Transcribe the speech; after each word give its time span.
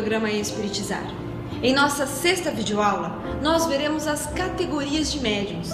programa 0.00 0.30
Espiritizar. 0.30 1.04
Em 1.62 1.74
nossa 1.74 2.06
sexta 2.06 2.50
videoaula, 2.50 3.12
nós 3.42 3.66
veremos 3.66 4.06
as 4.06 4.24
categorias 4.28 5.12
de 5.12 5.20
médiums. 5.20 5.68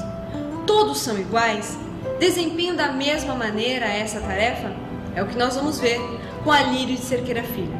Todos 0.66 0.98
são 0.98 1.16
iguais? 1.16 1.78
Desempenham 2.18 2.74
da 2.74 2.90
mesma 2.90 3.36
maneira 3.36 3.86
essa 3.86 4.18
tarefa? 4.18 4.72
É 5.14 5.22
o 5.22 5.28
que 5.28 5.38
nós 5.38 5.54
vamos 5.54 5.78
ver 5.78 6.00
com 6.42 6.50
a 6.50 6.60
Lírio 6.60 6.96
de 6.96 7.02
Cerqueira 7.02 7.44
Filho. 7.44 7.72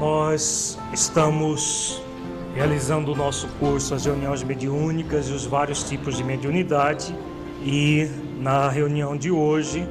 Nós 0.00 0.78
estamos 0.90 2.00
realizando 2.54 3.12
o 3.12 3.14
nosso 3.14 3.48
curso, 3.60 3.94
as 3.94 4.06
reuniões 4.06 4.42
mediúnicas 4.42 5.28
e 5.28 5.32
os 5.32 5.44
vários 5.44 5.82
tipos 5.82 6.16
de 6.16 6.24
mediunidade. 6.24 7.14
E 7.62 8.08
na 8.40 8.66
reunião 8.70 9.14
de 9.14 9.30
hoje, 9.30 9.86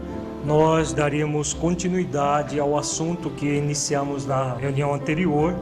nós 0.46 0.92
daremos 0.92 1.54
continuidade 1.54 2.60
ao 2.60 2.78
assunto 2.78 3.30
que 3.30 3.46
iniciamos 3.46 4.26
na 4.26 4.54
reunião 4.56 4.94
anterior, 4.94 5.56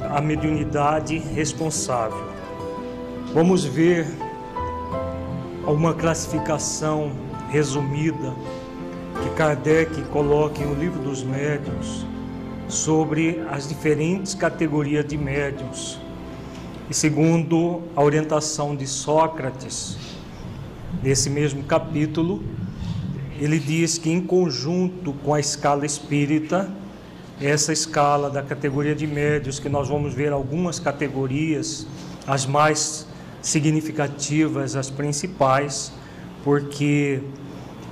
a 0.00 0.20
mediunidade 0.20 1.18
responsável. 1.18 2.32
Vamos 3.34 3.64
ver 3.64 4.06
uma 5.66 5.92
classificação 5.92 7.12
resumida 7.50 8.32
que 9.22 9.30
Kardec 9.36 10.02
coloca 10.04 10.62
em 10.62 10.66
O 10.66 10.74
Livro 10.74 11.02
dos 11.02 11.22
Médiuns 11.22 12.06
sobre 12.68 13.42
as 13.50 13.68
diferentes 13.68 14.34
categorias 14.34 15.04
de 15.04 15.18
médiuns. 15.18 16.00
E 16.88 16.94
segundo 16.94 17.82
a 17.94 18.02
orientação 18.02 18.74
de 18.74 18.86
Sócrates, 18.86 19.98
nesse 21.02 21.28
mesmo 21.28 21.62
capítulo, 21.64 22.42
ele 23.42 23.58
diz 23.58 23.98
que, 23.98 24.08
em 24.08 24.20
conjunto 24.20 25.12
com 25.24 25.34
a 25.34 25.40
escala 25.40 25.84
espírita, 25.84 26.70
essa 27.40 27.72
escala 27.72 28.30
da 28.30 28.40
categoria 28.40 28.94
de 28.94 29.04
médios, 29.04 29.58
que 29.58 29.68
nós 29.68 29.88
vamos 29.88 30.14
ver 30.14 30.32
algumas 30.32 30.78
categorias, 30.78 31.84
as 32.24 32.46
mais 32.46 33.04
significativas, 33.40 34.76
as 34.76 34.90
principais, 34.90 35.92
porque 36.44 37.20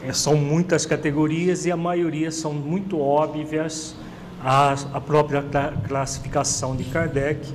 eh, 0.04 0.12
são 0.12 0.36
muitas 0.36 0.86
categorias 0.86 1.66
e 1.66 1.72
a 1.72 1.76
maioria 1.76 2.30
são 2.30 2.52
muito 2.52 3.00
óbvias 3.00 3.96
a 4.40 5.00
própria 5.00 5.44
classificação 5.88 6.76
de 6.76 6.84
Kardec. 6.84 7.52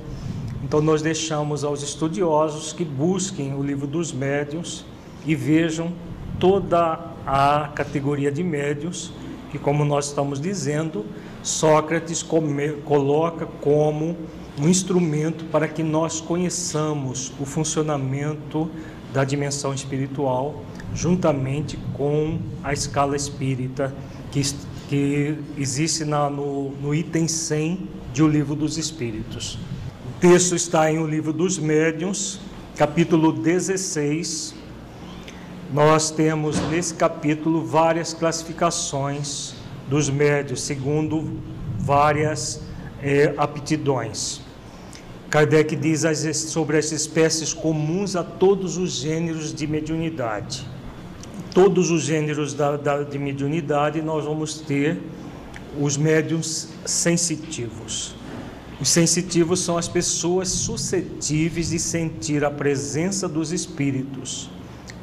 Então, 0.62 0.82
nós 0.82 1.00
deixamos 1.00 1.64
aos 1.64 1.82
estudiosos 1.82 2.74
que 2.74 2.84
busquem 2.84 3.54
o 3.54 3.62
livro 3.62 3.86
dos 3.86 4.12
médiuns 4.12 4.84
e 5.24 5.34
vejam 5.34 5.94
toda 6.38 7.15
a 7.26 7.72
categoria 7.74 8.30
de 8.30 8.42
médios, 8.44 9.12
que, 9.50 9.58
como 9.58 9.84
nós 9.84 10.06
estamos 10.06 10.40
dizendo, 10.40 11.04
Sócrates 11.42 12.22
come, 12.22 12.72
coloca 12.84 13.46
como 13.60 14.16
um 14.58 14.68
instrumento 14.68 15.44
para 15.46 15.68
que 15.68 15.82
nós 15.82 16.20
conheçamos 16.20 17.32
o 17.38 17.44
funcionamento 17.44 18.70
da 19.12 19.24
dimensão 19.24 19.74
espiritual, 19.74 20.62
juntamente 20.94 21.78
com 21.94 22.38
a 22.62 22.72
escala 22.72 23.16
espírita 23.16 23.94
que, 24.30 24.42
que 24.88 25.38
existe 25.58 26.04
na, 26.04 26.30
no, 26.30 26.70
no 26.82 26.94
item 26.94 27.28
100 27.28 27.88
de 28.12 28.22
O 28.22 28.28
Livro 28.28 28.54
dos 28.54 28.78
Espíritos. 28.78 29.58
O 30.06 30.20
texto 30.20 30.54
está 30.54 30.90
em 30.90 30.98
O 30.98 31.06
Livro 31.06 31.32
dos 31.32 31.58
Médiuns, 31.58 32.40
capítulo 32.76 33.32
16, 33.32 34.54
nós 35.76 36.10
temos 36.10 36.58
nesse 36.70 36.94
capítulo 36.94 37.62
várias 37.62 38.14
classificações 38.14 39.52
dos 39.86 40.08
médios, 40.08 40.62
segundo 40.62 41.38
várias 41.78 42.62
é, 43.02 43.34
aptidões. 43.36 44.40
Kardec 45.28 45.76
diz 45.76 46.00
sobre 46.48 46.78
as 46.78 46.92
espécies 46.92 47.52
comuns 47.52 48.16
a 48.16 48.24
todos 48.24 48.78
os 48.78 48.92
gêneros 48.92 49.52
de 49.52 49.66
mediunidade. 49.66 50.66
Todos 51.52 51.90
os 51.90 52.04
gêneros 52.04 52.54
da, 52.54 52.78
da, 52.78 53.02
de 53.02 53.18
mediunidade 53.18 54.00
nós 54.00 54.24
vamos 54.24 54.54
ter 54.54 54.98
os 55.78 55.98
médiums 55.98 56.70
sensitivos. 56.86 58.14
Os 58.80 58.88
sensitivos 58.88 59.60
são 59.60 59.76
as 59.76 59.88
pessoas 59.88 60.48
suscetíveis 60.48 61.68
de 61.68 61.78
sentir 61.78 62.46
a 62.46 62.50
presença 62.50 63.28
dos 63.28 63.52
espíritos 63.52 64.55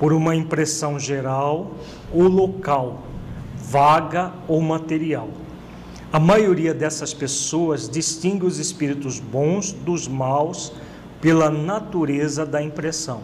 por 0.03 0.11
uma 0.11 0.35
impressão 0.35 0.99
geral 0.99 1.77
ou 2.11 2.23
local, 2.23 3.03
vaga 3.55 4.33
ou 4.49 4.59
material. 4.59 5.29
A 6.11 6.19
maioria 6.19 6.73
dessas 6.73 7.13
pessoas 7.13 7.87
distingue 7.87 8.45
os 8.45 8.59
espíritos 8.59 9.17
bons 9.17 9.71
dos 9.71 10.05
maus 10.05 10.73
pela 11.21 11.49
natureza 11.49 12.45
da 12.45 12.61
impressão. 12.61 13.21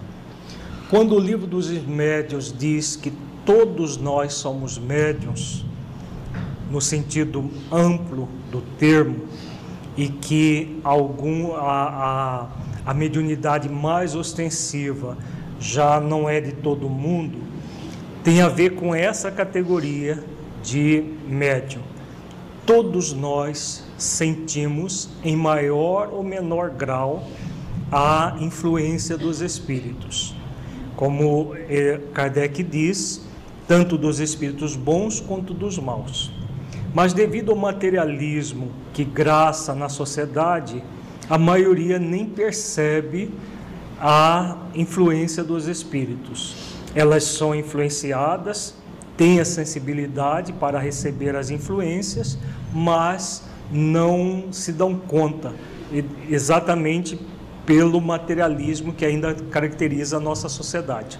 Quando 0.89 1.15
o 1.15 1.19
livro 1.19 1.45
dos 1.45 1.69
médios 1.69 2.55
diz 2.57 2.95
que 2.95 3.11
todos 3.45 3.97
nós 3.97 4.31
somos 4.35 4.77
médiums, 4.77 5.65
no 6.71 6.79
sentido 6.79 7.51
amplo 7.69 8.29
do 8.49 8.61
termo, 8.77 9.25
e 9.97 10.07
que 10.07 10.79
algum, 10.85 11.57
a, 11.57 12.47
a, 12.85 12.91
a 12.91 12.93
mediunidade 12.93 13.67
mais 13.67 14.15
ostensiva 14.15 15.17
já 15.59 15.99
não 15.99 16.29
é 16.29 16.39
de 16.39 16.53
todo 16.53 16.89
mundo, 16.89 17.37
tem 18.23 18.41
a 18.41 18.47
ver 18.47 18.71
com 18.71 18.93
essa 18.93 19.31
categoria 19.31 20.23
de 20.63 21.03
médium. 21.27 21.81
Todos 22.65 23.13
nós 23.13 23.83
sentimos, 23.97 25.09
em 25.23 25.35
maior 25.35 26.09
ou 26.11 26.23
menor 26.23 26.69
grau, 26.69 27.27
a 27.91 28.35
influência 28.39 29.17
dos 29.17 29.41
espíritos. 29.41 30.35
Como 30.95 31.55
eh, 31.55 31.99
Kardec 32.13 32.61
diz, 32.61 33.25
tanto 33.67 33.97
dos 33.97 34.19
espíritos 34.19 34.75
bons 34.75 35.19
quanto 35.19 35.53
dos 35.53 35.79
maus. 35.79 36.31
Mas 36.93 37.13
devido 37.13 37.51
ao 37.51 37.57
materialismo 37.57 38.71
que 38.93 39.03
graça 39.03 39.73
na 39.73 39.89
sociedade, 39.89 40.83
a 41.29 41.37
maioria 41.37 41.99
nem 41.99 42.25
percebe 42.25 43.31
a 43.99 44.57
influência 44.73 45.43
dos 45.43 45.67
espíritos. 45.67 46.55
Elas 46.95 47.23
são 47.23 47.53
influenciadas, 47.53 48.73
têm 49.17 49.39
a 49.39 49.45
sensibilidade 49.45 50.53
para 50.53 50.79
receber 50.79 51.35
as 51.35 51.49
influências, 51.49 52.37
mas 52.73 53.43
não 53.71 54.45
se 54.51 54.71
dão 54.71 54.95
conta 54.95 55.53
exatamente 56.29 57.19
pelo 57.65 57.99
materialismo 58.01 58.93
que 58.93 59.05
ainda 59.05 59.33
caracteriza 59.33 60.17
a 60.17 60.19
nossa 60.19 60.49
sociedade. 60.49 61.19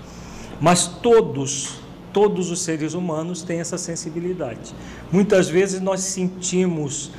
Mas 0.59 0.87
todos, 0.87 1.79
todos 2.11 2.49
os 2.49 2.61
seres 2.61 2.93
humanos 2.93 3.43
têm 3.43 3.59
essa 3.59 3.77
sensibilidade. 3.77 4.73
Muitas 5.11 5.47
vezes 5.47 5.81
nós 5.81 6.01
sentimos 6.01 7.11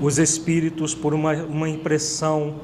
os 0.00 0.18
espíritos 0.18 0.94
por 0.94 1.12
uma, 1.12 1.32
uma 1.34 1.68
impressão 1.68 2.54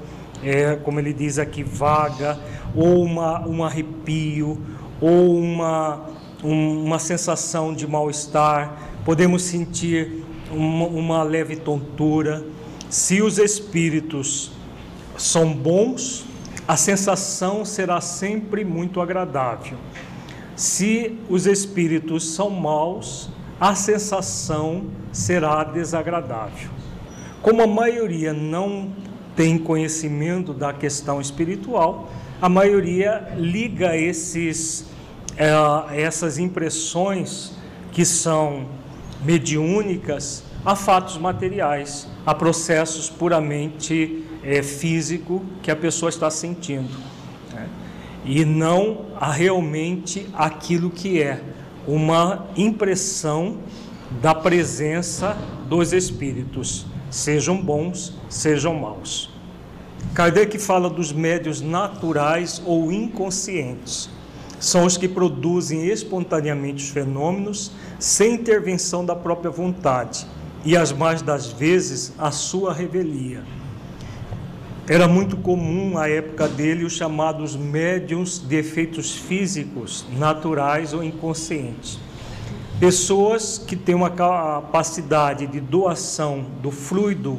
é, 0.42 0.76
como 0.76 0.98
ele 0.98 1.12
diz 1.12 1.38
aqui, 1.38 1.62
vaga, 1.62 2.38
ou 2.74 3.02
uma, 3.02 3.46
um 3.46 3.62
arrepio, 3.64 4.60
ou 5.00 5.38
uma, 5.38 6.06
um, 6.42 6.84
uma 6.84 6.98
sensação 6.98 7.74
de 7.74 7.86
mal-estar, 7.86 8.76
podemos 9.04 9.42
sentir 9.42 10.24
uma, 10.50 10.86
uma 10.86 11.22
leve 11.22 11.56
tontura. 11.56 12.44
Se 12.88 13.22
os 13.22 13.38
espíritos 13.38 14.52
são 15.16 15.52
bons, 15.52 16.24
a 16.66 16.76
sensação 16.76 17.64
será 17.64 18.00
sempre 18.00 18.64
muito 18.64 19.00
agradável. 19.00 19.78
Se 20.56 21.18
os 21.28 21.46
espíritos 21.46 22.34
são 22.34 22.48
maus, 22.48 23.28
a 23.60 23.74
sensação 23.74 24.86
será 25.12 25.64
desagradável. 25.64 26.70
Como 27.42 27.60
a 27.62 27.66
maioria 27.66 28.32
não 28.32 28.92
tem 29.36 29.58
conhecimento 29.58 30.52
da 30.52 30.72
questão 30.72 31.20
espiritual, 31.20 32.10
a 32.40 32.48
maioria 32.48 33.32
liga 33.36 33.96
esses, 33.96 34.86
é, 35.36 36.00
essas 36.00 36.38
impressões 36.38 37.52
que 37.92 38.04
são 38.04 38.66
mediúnicas 39.24 40.44
a 40.64 40.74
fatos 40.74 41.16
materiais, 41.18 42.06
a 42.24 42.34
processos 42.34 43.10
puramente 43.10 44.24
é, 44.42 44.62
físico 44.62 45.44
que 45.62 45.70
a 45.70 45.76
pessoa 45.76 46.08
está 46.08 46.30
sentindo, 46.30 46.90
né? 47.52 47.68
e 48.24 48.44
não 48.44 49.06
a 49.18 49.30
realmente 49.30 50.26
aquilo 50.34 50.90
que 50.90 51.20
é 51.20 51.42
uma 51.86 52.46
impressão 52.56 53.58
da 54.22 54.34
presença 54.34 55.36
dos 55.68 55.92
espíritos, 55.92 56.86
sejam 57.10 57.56
bons, 57.60 58.14
sejam 58.34 58.74
maus. 58.74 59.30
Kardec 60.12 60.58
fala 60.58 60.90
dos 60.90 61.12
médios 61.12 61.60
naturais 61.60 62.60
ou 62.66 62.90
inconscientes. 62.90 64.10
São 64.58 64.84
os 64.84 64.96
que 64.96 65.08
produzem 65.08 65.86
espontaneamente 65.86 66.84
os 66.84 66.90
fenômenos 66.90 67.70
sem 67.98 68.34
intervenção 68.34 69.04
da 69.04 69.14
própria 69.14 69.50
vontade 69.50 70.26
e, 70.64 70.76
as 70.76 70.92
mais 70.92 71.22
das 71.22 71.46
vezes, 71.46 72.12
a 72.18 72.30
sua 72.30 72.72
revelia. 72.72 73.42
Era 74.88 75.06
muito 75.06 75.36
comum 75.36 75.96
à 75.96 76.08
época 76.08 76.48
dele 76.48 76.84
os 76.84 76.92
chamados 76.92 77.56
médiums 77.56 78.38
de 78.38 78.56
efeitos 78.56 79.12
físicos, 79.12 80.04
naturais 80.18 80.92
ou 80.92 81.02
inconscientes. 81.02 81.98
Pessoas 82.80 83.58
que 83.58 83.76
têm 83.76 83.94
uma 83.94 84.10
capacidade 84.10 85.46
de 85.46 85.60
doação 85.60 86.44
do 86.60 86.70
fluido 86.70 87.38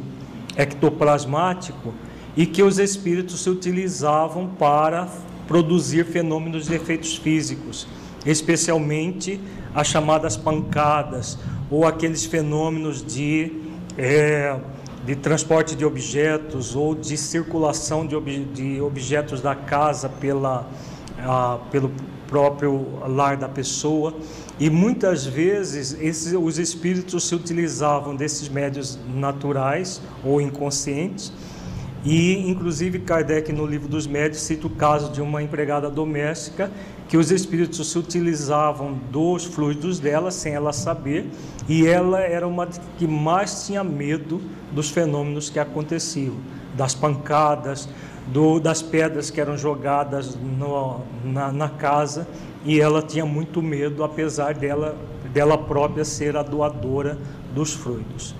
ectoplasmático 0.57 1.93
e 2.35 2.45
que 2.45 2.63
os 2.63 2.79
espíritos 2.79 3.41
se 3.41 3.49
utilizavam 3.49 4.47
para 4.47 5.07
produzir 5.47 6.05
fenômenos 6.05 6.65
de 6.65 6.75
efeitos 6.75 7.15
físicos, 7.15 7.87
especialmente 8.25 9.39
as 9.73 9.87
chamadas 9.87 10.35
pancadas 10.35 11.37
ou 11.69 11.85
aqueles 11.85 12.25
fenômenos 12.25 13.03
de, 13.03 13.51
é, 13.97 14.57
de 15.05 15.15
transporte 15.15 15.75
de 15.75 15.85
objetos 15.85 16.75
ou 16.75 16.95
de 16.95 17.17
circulação 17.17 18.05
de, 18.05 18.15
ob, 18.15 18.45
de 18.53 18.81
objetos 18.81 19.41
da 19.41 19.55
casa 19.55 20.09
pela, 20.09 20.67
a, 21.19 21.59
pelo 21.71 21.91
próprio 22.27 22.85
lar 23.07 23.37
da 23.37 23.47
pessoa. 23.47 24.13
E 24.57 24.69
muitas 24.69 25.25
vezes 25.25 25.97
esses, 25.99 26.33
os 26.33 26.57
espíritos 26.57 27.27
se 27.27 27.35
utilizavam 27.35 28.15
desses 28.15 28.47
médios 28.47 28.97
naturais 29.13 30.01
ou 30.23 30.39
inconscientes. 30.39 31.33
E, 32.05 32.49
inclusive, 32.49 32.99
Kardec, 32.99 33.51
no 33.51 33.65
livro 33.65 33.87
dos 33.87 34.05
médios, 34.05 34.41
cita 34.41 34.67
o 34.67 34.69
caso 34.69 35.11
de 35.11 35.21
uma 35.21 35.41
empregada 35.41 35.89
doméstica 35.89 36.71
que 37.09 37.17
os 37.17 37.31
espíritos 37.31 37.89
se 37.89 37.97
utilizavam 37.97 38.93
dos 39.11 39.45
fluidos 39.45 39.99
dela 39.99 40.31
sem 40.31 40.53
ela 40.53 40.71
saber, 40.71 41.29
e 41.67 41.85
ela 41.85 42.19
era 42.19 42.47
uma 42.47 42.67
que 42.97 43.07
mais 43.07 43.65
tinha 43.65 43.83
medo 43.83 44.41
dos 44.71 44.89
fenômenos 44.89 45.49
que 45.49 45.59
aconteciam, 45.59 46.35
das 46.75 46.95
pancadas, 46.95 47.87
do, 48.27 48.59
das 48.59 48.81
pedras 48.81 49.29
que 49.29 49.39
eram 49.39 49.57
jogadas 49.57 50.35
no, 50.35 51.01
na, 51.23 51.51
na 51.51 51.69
casa, 51.69 52.27
e 52.65 52.81
ela 52.81 53.01
tinha 53.01 53.25
muito 53.25 53.61
medo, 53.61 54.03
apesar 54.03 54.55
dela, 54.55 54.97
dela 55.31 55.57
própria 55.57 56.03
ser 56.03 56.35
a 56.35 56.41
doadora 56.41 57.17
dos 57.53 57.73
fluidos. 57.73 58.35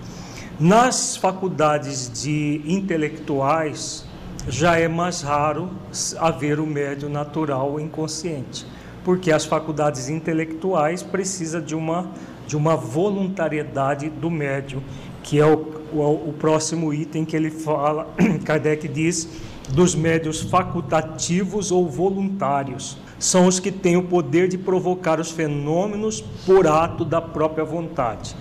Nas 0.60 1.16
faculdades 1.16 2.12
de 2.12 2.62
intelectuais, 2.66 4.06
já 4.48 4.78
é 4.78 4.88
mais 4.88 5.22
raro 5.22 5.70
haver 6.18 6.60
o 6.60 6.66
médio 6.66 7.08
natural 7.08 7.80
inconsciente, 7.80 8.66
porque 9.04 9.32
as 9.32 9.46
faculdades 9.46 10.10
intelectuais 10.10 11.04
precisam 11.04 11.62
de 11.62 11.76
uma, 11.76 12.10
de 12.48 12.58
uma 12.58 12.76
voluntariedade 12.76 14.10
do 14.10 14.32
médio, 14.32 14.82
que 15.22 15.40
é 15.40 15.46
o, 15.46 15.58
o, 15.92 16.30
o 16.30 16.34
próximo 16.40 16.94
item 16.94 17.26
que 17.26 17.36
ele 17.36 17.52
fala, 17.52 18.08
Kardec 18.44 18.88
diz, 18.88 19.28
dos 19.70 19.94
médios 19.96 20.42
facultativos 20.42 21.72
ou 21.72 21.90
voluntários. 21.90 22.98
São 23.26 23.48
os 23.48 23.60
que 23.60 23.72
têm 23.72 23.98
o 23.98 24.04
poder 24.04 24.48
de 24.48 24.56
provocar 24.56 25.20
os 25.20 25.32
fenômenos 25.32 26.22
por 26.46 26.68
ato 26.68 27.04
da 27.04 27.20
própria 27.20 27.66
vontade. 27.66 28.36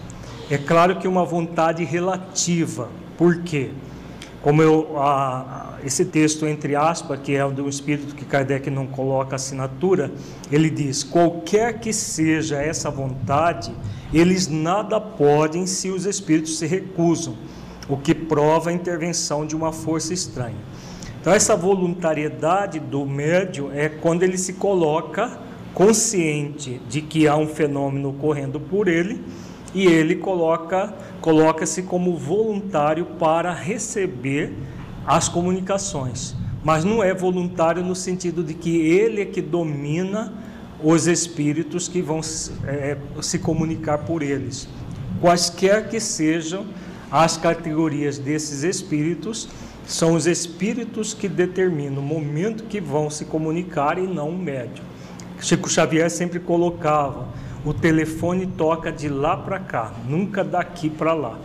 É 0.51 0.59
claro 0.59 0.97
que 0.97 1.09
uma 1.09 1.25
vontade 1.25 1.83
relativa. 1.85 2.91
Por 3.17 3.41
quê? 3.41 3.71
Como 4.43 4.61
eu, 4.61 4.99
a, 4.99 5.79
esse 5.83 6.05
texto, 6.05 6.47
entre 6.47 6.77
aspas, 6.77 7.19
que 7.21 7.35
é 7.35 7.49
do 7.49 7.67
espírito 7.67 8.15
que 8.15 8.27
Kardec 8.27 8.69
não 8.69 8.87
coloca 8.87 9.37
assinatura, 9.37 10.13
ele 10.53 10.69
diz: 10.69 11.03
qualquer 11.03 11.81
que 11.81 11.91
seja 11.91 12.61
essa 12.61 12.91
vontade, 12.91 13.75
eles 14.13 14.49
nada 14.49 15.01
podem 15.01 15.67
se 15.67 15.89
os 15.89 16.05
espíritos 16.05 16.59
se 16.59 16.67
recusam, 16.67 17.37
o 17.89 17.97
que 17.97 18.15
prova 18.15 18.69
a 18.69 18.73
intervenção 18.75 19.47
de 19.47 19.57
uma 19.57 19.73
força 19.73 20.13
estranha. 20.13 20.61
Então, 21.25 21.33
essa 21.33 21.57
voluntariedade 21.57 22.79
do 22.79 23.07
médio 23.07 23.71
é 23.73 23.89
quando 23.89 24.25
ele 24.25 24.37
se 24.37 24.53
coloca 24.53 25.39
consciente 25.73 26.83
de 26.87 27.01
que 27.01 27.27
há 27.27 27.35
um 27.35 27.47
fenômeno 27.47 28.11
ocorrendo 28.11 28.61
por 28.61 28.89
ele 28.89 29.25
e 29.75 29.87
ele 29.87 30.17
coloca 30.17 30.93
coloca-se 31.23 31.85
como 31.85 32.15
voluntário 32.19 33.07
para 33.19 33.55
receber 33.55 34.53
as 35.07 35.27
comunicações, 35.27 36.37
mas 36.63 36.85
não 36.85 37.03
é 37.03 37.15
voluntário 37.15 37.83
no 37.83 37.97
sentido 37.97 38.45
de 38.45 38.53
que 38.53 38.77
ele 38.77 39.23
é 39.23 39.25
que 39.25 39.41
domina 39.41 40.31
os 40.83 41.07
espíritos 41.07 41.89
que 41.89 42.03
vão 42.03 42.21
é, 42.67 42.99
se 43.23 43.39
comunicar 43.39 43.97
por 43.97 44.23
eles, 44.23 44.69
quaisquer 45.23 45.89
que 45.89 45.99
sejam 46.01 46.67
as 47.11 47.39
categorias 47.39 48.19
desses 48.19 48.63
espíritos, 48.63 49.49
são 49.87 50.15
os 50.15 50.27
espíritos 50.27 51.13
que 51.13 51.29
determinam 51.29 52.01
o 52.01 52.03
momento 52.03 52.65
que 52.65 52.81
vão 52.81 53.11
se 53.11 53.25
comunicar 53.25 53.99
e 53.99 54.07
não 54.07 54.31
o 54.31 54.39
médium. 54.39 54.85
Chico 55.41 55.69
Xavier 55.69 56.11
sempre 56.11 56.41
colocava 56.41 57.29
o 57.65 57.73
telefone 57.73 58.47
toca 58.47 58.93
de 58.93 59.09
lá 59.09 59.37
para 59.37 59.59
cá, 59.59 59.93
nunca 60.07 60.45
daqui 60.45 60.91
para 60.91 61.15
lá. 61.15 61.39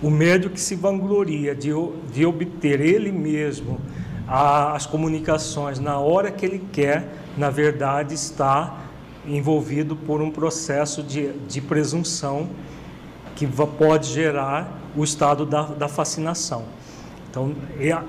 O 0.00 0.10
médico 0.10 0.54
que 0.54 0.60
se 0.60 0.76
vangloria 0.76 1.54
de, 1.54 1.70
de 2.12 2.24
obter 2.24 2.80
ele 2.80 3.10
mesmo 3.10 3.80
a, 4.28 4.74
as 4.74 4.86
comunicações 4.86 5.80
na 5.80 5.98
hora 5.98 6.30
que 6.30 6.46
ele 6.46 6.64
quer, 6.72 7.08
na 7.36 7.50
verdade 7.50 8.14
está 8.14 8.84
envolvido 9.26 9.96
por 9.96 10.20
um 10.20 10.30
processo 10.30 11.02
de, 11.02 11.32
de 11.48 11.60
presunção 11.60 12.48
que 13.34 13.46
pode 13.46 14.12
gerar 14.12 14.80
o 14.96 15.02
estado 15.02 15.44
da, 15.44 15.62
da 15.62 15.88
fascinação. 15.88 16.64
Então, 17.34 17.52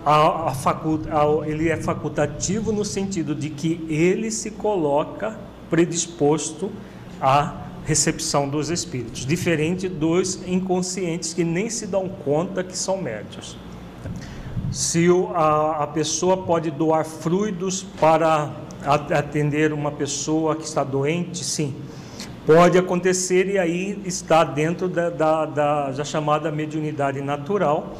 a, 0.05 0.49
a 0.49 0.53
facult, 0.53 1.07
ele 1.47 1.67
é 1.67 1.77
facultativo 1.77 2.71
no 2.71 2.85
sentido 2.85 3.33
de 3.33 3.49
que 3.49 3.83
ele 3.89 4.29
se 4.29 4.51
coloca 4.51 5.35
predisposto 5.67 6.71
a 7.19 7.55
recepção 7.83 8.47
dos 8.47 8.69
espíritos, 8.69 9.25
diferente 9.25 9.89
dos 9.89 10.47
inconscientes 10.47 11.33
que 11.33 11.43
nem 11.43 11.71
se 11.71 11.87
dão 11.87 12.07
conta 12.07 12.63
que 12.63 12.77
são 12.77 13.01
médios. 13.01 13.57
Se 14.71 15.07
a, 15.33 15.83
a 15.83 15.87
pessoa 15.87 16.37
pode 16.37 16.69
doar 16.69 17.03
fluidos 17.03 17.81
para 17.99 18.51
atender 18.85 19.73
uma 19.73 19.91
pessoa 19.91 20.55
que 20.55 20.65
está 20.65 20.83
doente, 20.83 21.43
sim, 21.43 21.73
pode 22.45 22.77
acontecer 22.77 23.47
e 23.47 23.57
aí 23.57 23.99
está 24.05 24.43
dentro 24.43 24.87
da, 24.87 25.09
da, 25.09 25.45
da 25.89 26.03
chamada 26.03 26.51
mediunidade 26.51 27.21
natural, 27.21 27.95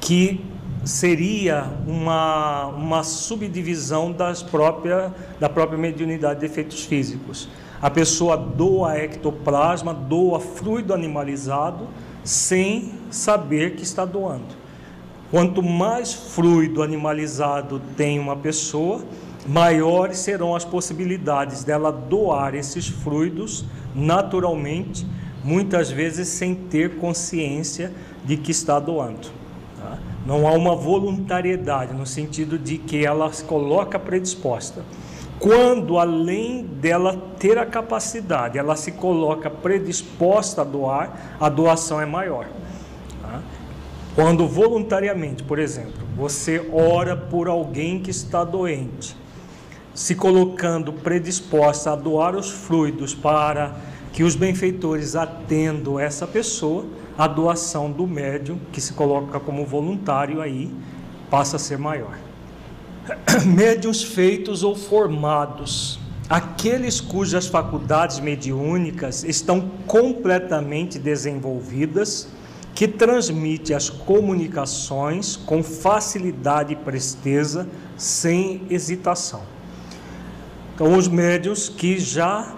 que 0.00 0.44
seria 0.84 1.64
uma, 1.86 2.66
uma 2.66 3.02
subdivisão 3.02 4.12
das 4.12 4.42
própria, 4.42 5.12
da 5.40 5.48
própria 5.48 5.78
mediunidade 5.78 6.40
de 6.40 6.46
efeitos 6.46 6.84
físicos. 6.84 7.48
A 7.82 7.90
pessoa 7.90 8.36
doa 8.36 8.96
ectoplasma, 8.96 9.92
doa 9.92 10.40
fluido 10.40 10.94
animalizado, 10.94 11.88
sem 12.24 12.92
saber 13.10 13.74
que 13.74 13.82
está 13.82 14.04
doando. 14.04 14.66
Quanto 15.30 15.62
mais 15.62 16.12
fluido 16.12 16.82
animalizado 16.82 17.82
tem 17.96 18.18
uma 18.18 18.36
pessoa, 18.36 19.04
maiores 19.46 20.18
serão 20.18 20.54
as 20.54 20.64
possibilidades 20.64 21.64
dela 21.64 21.90
doar 21.90 22.54
esses 22.54 22.86
fluidos 22.88 23.64
naturalmente, 23.94 25.06
muitas 25.42 25.90
vezes 25.90 26.28
sem 26.28 26.54
ter 26.54 26.96
consciência 26.96 27.92
de 28.24 28.36
que 28.36 28.50
está 28.50 28.78
doando. 28.78 29.28
Não 30.26 30.48
há 30.48 30.50
uma 30.52 30.74
voluntariedade 30.74 31.94
no 31.94 32.04
sentido 32.04 32.58
de 32.58 32.78
que 32.78 33.06
ela 33.06 33.32
se 33.32 33.44
coloca 33.44 33.96
predisposta. 33.96 34.82
Quando, 35.38 35.98
além 35.98 36.64
dela 36.64 37.16
ter 37.38 37.56
a 37.58 37.64
capacidade, 37.64 38.58
ela 38.58 38.74
se 38.74 38.90
coloca 38.92 39.48
predisposta 39.48 40.62
a 40.62 40.64
doar, 40.64 41.36
a 41.38 41.48
doação 41.48 42.00
é 42.00 42.06
maior. 42.06 42.48
Tá? 43.22 43.40
Quando 44.16 44.48
voluntariamente, 44.48 45.44
por 45.44 45.60
exemplo, 45.60 46.04
você 46.16 46.68
ora 46.72 47.16
por 47.16 47.46
alguém 47.46 48.00
que 48.00 48.10
está 48.10 48.42
doente, 48.42 49.16
se 49.94 50.16
colocando 50.16 50.92
predisposta 50.92 51.92
a 51.92 51.96
doar 51.96 52.34
os 52.34 52.50
fluidos 52.50 53.14
para 53.14 53.76
que 54.12 54.24
os 54.24 54.34
benfeitores 54.34 55.14
atendam 55.14 56.00
essa 56.00 56.26
pessoa, 56.26 56.84
a 57.16 57.26
doação 57.26 57.90
do 57.90 58.06
médium, 58.06 58.58
que 58.72 58.80
se 58.80 58.92
coloca 58.92 59.40
como 59.40 59.64
voluntário 59.64 60.40
aí, 60.40 60.70
passa 61.30 61.56
a 61.56 61.58
ser 61.58 61.78
maior. 61.78 62.18
Médiuns 63.46 64.02
feitos 64.02 64.62
ou 64.62 64.74
formados, 64.74 65.98
aqueles 66.28 67.00
cujas 67.00 67.46
faculdades 67.46 68.20
mediúnicas 68.20 69.24
estão 69.24 69.70
completamente 69.86 70.98
desenvolvidas, 70.98 72.28
que 72.74 72.86
transmite 72.86 73.72
as 73.72 73.88
comunicações 73.88 75.34
com 75.34 75.62
facilidade 75.62 76.74
e 76.74 76.76
presteza, 76.76 77.66
sem 77.96 78.66
hesitação. 78.68 79.42
Então, 80.74 80.94
os 80.94 81.08
médios 81.08 81.70
que 81.70 81.98
já 81.98 82.54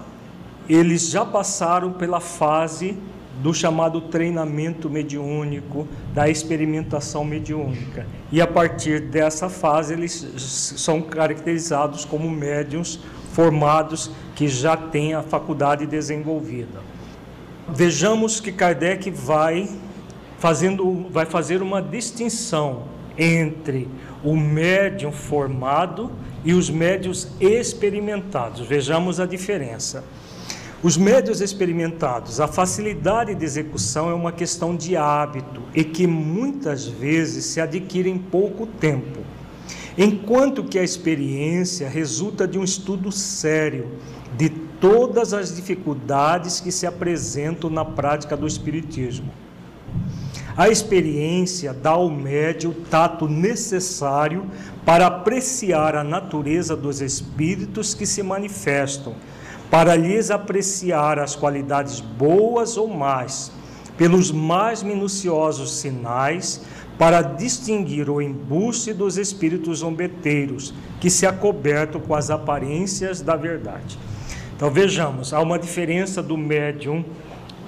eles 0.68 1.08
já 1.08 1.24
passaram 1.24 1.92
pela 1.92 2.20
fase 2.20 2.98
do 3.42 3.54
chamado 3.54 4.00
treinamento 4.00 4.90
mediúnico, 4.90 5.86
da 6.12 6.28
experimentação 6.28 7.24
mediúnica. 7.24 8.06
E 8.32 8.40
a 8.40 8.46
partir 8.46 9.00
dessa 9.00 9.48
fase 9.48 9.92
eles 9.92 10.26
são 10.36 11.00
caracterizados 11.00 12.04
como 12.04 12.28
médiums 12.28 13.00
formados 13.32 14.10
que 14.34 14.48
já 14.48 14.76
têm 14.76 15.14
a 15.14 15.22
faculdade 15.22 15.86
desenvolvida. 15.86 16.80
Vejamos 17.68 18.40
que 18.40 18.50
Kardec 18.50 19.10
vai 19.10 19.68
fazendo 20.38 21.06
vai 21.10 21.26
fazer 21.26 21.62
uma 21.62 21.82
distinção 21.82 22.84
entre 23.16 23.88
o 24.22 24.36
médium 24.36 25.12
formado 25.12 26.10
e 26.44 26.54
os 26.54 26.70
médios 26.70 27.28
experimentados. 27.40 28.60
Vejamos 28.66 29.20
a 29.20 29.26
diferença. 29.26 30.04
Os 30.80 30.96
médios 30.96 31.40
experimentados, 31.40 32.38
a 32.38 32.46
facilidade 32.46 33.34
de 33.34 33.44
execução 33.44 34.10
é 34.10 34.14
uma 34.14 34.30
questão 34.30 34.76
de 34.76 34.96
hábito 34.96 35.60
e 35.74 35.82
que 35.82 36.06
muitas 36.06 36.86
vezes 36.86 37.46
se 37.46 37.60
adquire 37.60 38.08
em 38.08 38.16
pouco 38.16 38.64
tempo, 38.64 39.18
enquanto 39.96 40.62
que 40.62 40.78
a 40.78 40.84
experiência 40.84 41.88
resulta 41.88 42.46
de 42.46 42.60
um 42.60 42.62
estudo 42.62 43.10
sério 43.10 43.88
de 44.36 44.48
todas 44.48 45.34
as 45.34 45.52
dificuldades 45.52 46.60
que 46.60 46.70
se 46.70 46.86
apresentam 46.86 47.68
na 47.68 47.84
prática 47.84 48.36
do 48.36 48.46
Espiritismo. 48.46 49.32
A 50.56 50.68
experiência 50.68 51.72
dá 51.72 51.90
ao 51.90 52.08
médio 52.08 52.70
o 52.70 52.74
tato 52.74 53.26
necessário 53.26 54.46
para 54.84 55.08
apreciar 55.08 55.96
a 55.96 56.04
natureza 56.04 56.76
dos 56.76 57.00
espíritos 57.00 57.94
que 57.94 58.06
se 58.06 58.22
manifestam 58.22 59.16
para 59.70 59.94
lhes 59.94 60.30
apreciar 60.30 61.18
as 61.18 61.36
qualidades 61.36 62.00
boas 62.00 62.76
ou 62.76 62.88
más, 62.88 63.52
pelos 63.96 64.30
mais 64.30 64.82
minuciosos 64.82 65.78
sinais, 65.78 66.62
para 66.98 67.22
distinguir 67.22 68.10
o 68.10 68.20
embuste 68.20 68.92
dos 68.92 69.16
espíritos 69.16 69.78
zombeteiros, 69.78 70.74
que 71.00 71.08
se 71.08 71.26
acobertam 71.26 72.00
com 72.00 72.14
as 72.14 72.30
aparências 72.30 73.20
da 73.20 73.36
verdade. 73.36 73.98
Então 74.56 74.70
vejamos, 74.70 75.32
há 75.32 75.40
uma 75.40 75.58
diferença 75.58 76.20
do 76.20 76.36
médium 76.36 77.04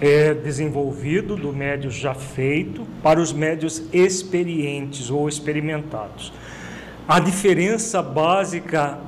é, 0.01 0.35
desenvolvido, 0.35 1.37
do 1.37 1.53
médium 1.53 1.91
já 1.91 2.15
feito, 2.15 2.85
para 3.03 3.21
os 3.21 3.33
médios 3.33 3.83
experientes 3.93 5.11
ou 5.11 5.29
experimentados. 5.29 6.33
A 7.07 7.21
diferença 7.21 8.03
básica 8.03 8.99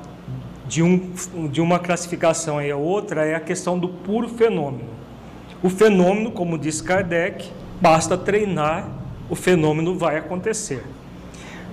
de, 0.72 0.82
um, 0.82 1.12
de 1.50 1.60
uma 1.60 1.78
classificação 1.78 2.60
e 2.62 2.70
a 2.70 2.76
outra 2.78 3.26
é 3.26 3.34
a 3.34 3.40
questão 3.40 3.78
do 3.78 3.88
puro 3.88 4.26
fenômeno. 4.26 4.88
O 5.62 5.68
fenômeno, 5.68 6.30
como 6.30 6.56
diz 6.56 6.80
Kardec, 6.80 7.50
basta 7.78 8.16
treinar, 8.16 8.88
o 9.28 9.34
fenômeno 9.34 9.98
vai 9.98 10.16
acontecer. 10.16 10.82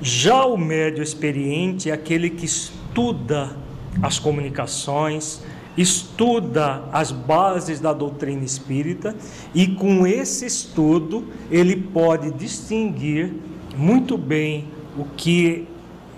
Já 0.01 0.43
o 0.43 0.57
médio 0.57 1.01
experiente 1.01 1.89
é 1.89 1.93
aquele 1.93 2.29
que 2.29 2.45
estuda 2.45 3.55
as 4.03 4.19
comunicações, 4.19 5.43
estuda 5.77 6.83
as 6.91 7.09
bases 7.09 7.79
da 7.79 7.93
doutrina 7.93 8.43
espírita 8.43 9.15
e 9.55 9.65
com 9.65 10.05
esse 10.05 10.45
estudo 10.45 11.25
ele 11.49 11.77
pode 11.77 12.31
distinguir 12.31 13.33
muito 13.77 14.17
bem 14.17 14.67
o 14.97 15.05
que 15.15 15.65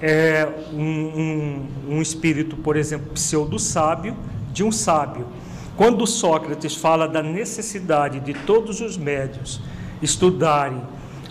é, 0.01 0.47
um, 0.73 0.81
um, 0.81 1.67
um 1.89 2.01
espírito, 2.01 2.55
por 2.57 2.75
exemplo, 2.75 3.11
pseudo-sábio, 3.13 4.15
de 4.51 4.63
um 4.63 4.71
sábio. 4.71 5.27
Quando 5.77 6.05
Sócrates 6.05 6.75
fala 6.75 7.07
da 7.07 7.23
necessidade 7.23 8.19
de 8.19 8.33
todos 8.33 8.81
os 8.81 8.97
médios 8.97 9.61
estudarem 10.01 10.81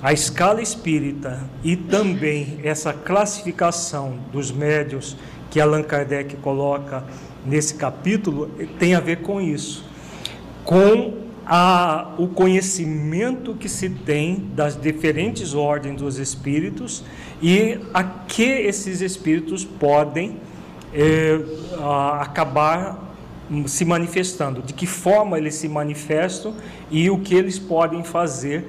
a 0.03 0.13
escala 0.13 0.63
espírita 0.63 1.41
e 1.63 1.77
também 1.77 2.61
essa 2.65 2.93
classificação 2.93 4.19
dos 4.33 4.51
médios 4.51 5.17
que 5.51 5.61
Allan 5.61 5.83
Kardec 5.83 6.37
coloca 6.37 7.05
nesse 7.45 7.75
capítulo, 7.75 8.51
tem 8.79 8.95
a 8.95 9.01
ver 9.01 9.17
com 9.17 9.41
isso. 9.41 9.85
Com 10.65 11.19
a, 11.45 12.15
o 12.17 12.29
conhecimento 12.29 13.55
que 13.55 13.69
se 13.69 13.91
tem 13.91 14.51
das 14.55 14.81
diferentes 14.81 15.53
ordens 15.53 16.01
dos 16.01 16.17
espíritos 16.19 17.03
e 17.43 17.79
a 17.93 18.03
que 18.03 18.43
esses 18.43 19.01
espíritos 19.01 19.65
podem 19.65 20.37
é, 20.93 21.41
acabar 22.21 23.09
se 23.67 23.85
manifestando, 23.85 24.63
de 24.63 24.73
que 24.73 24.87
forma 24.87 25.37
eles 25.37 25.55
se 25.55 25.69
manifestam 25.69 26.55
e 26.91 27.11
o 27.11 27.19
que 27.19 27.35
eles 27.35 27.59
podem 27.59 28.05
fazer 28.05 28.65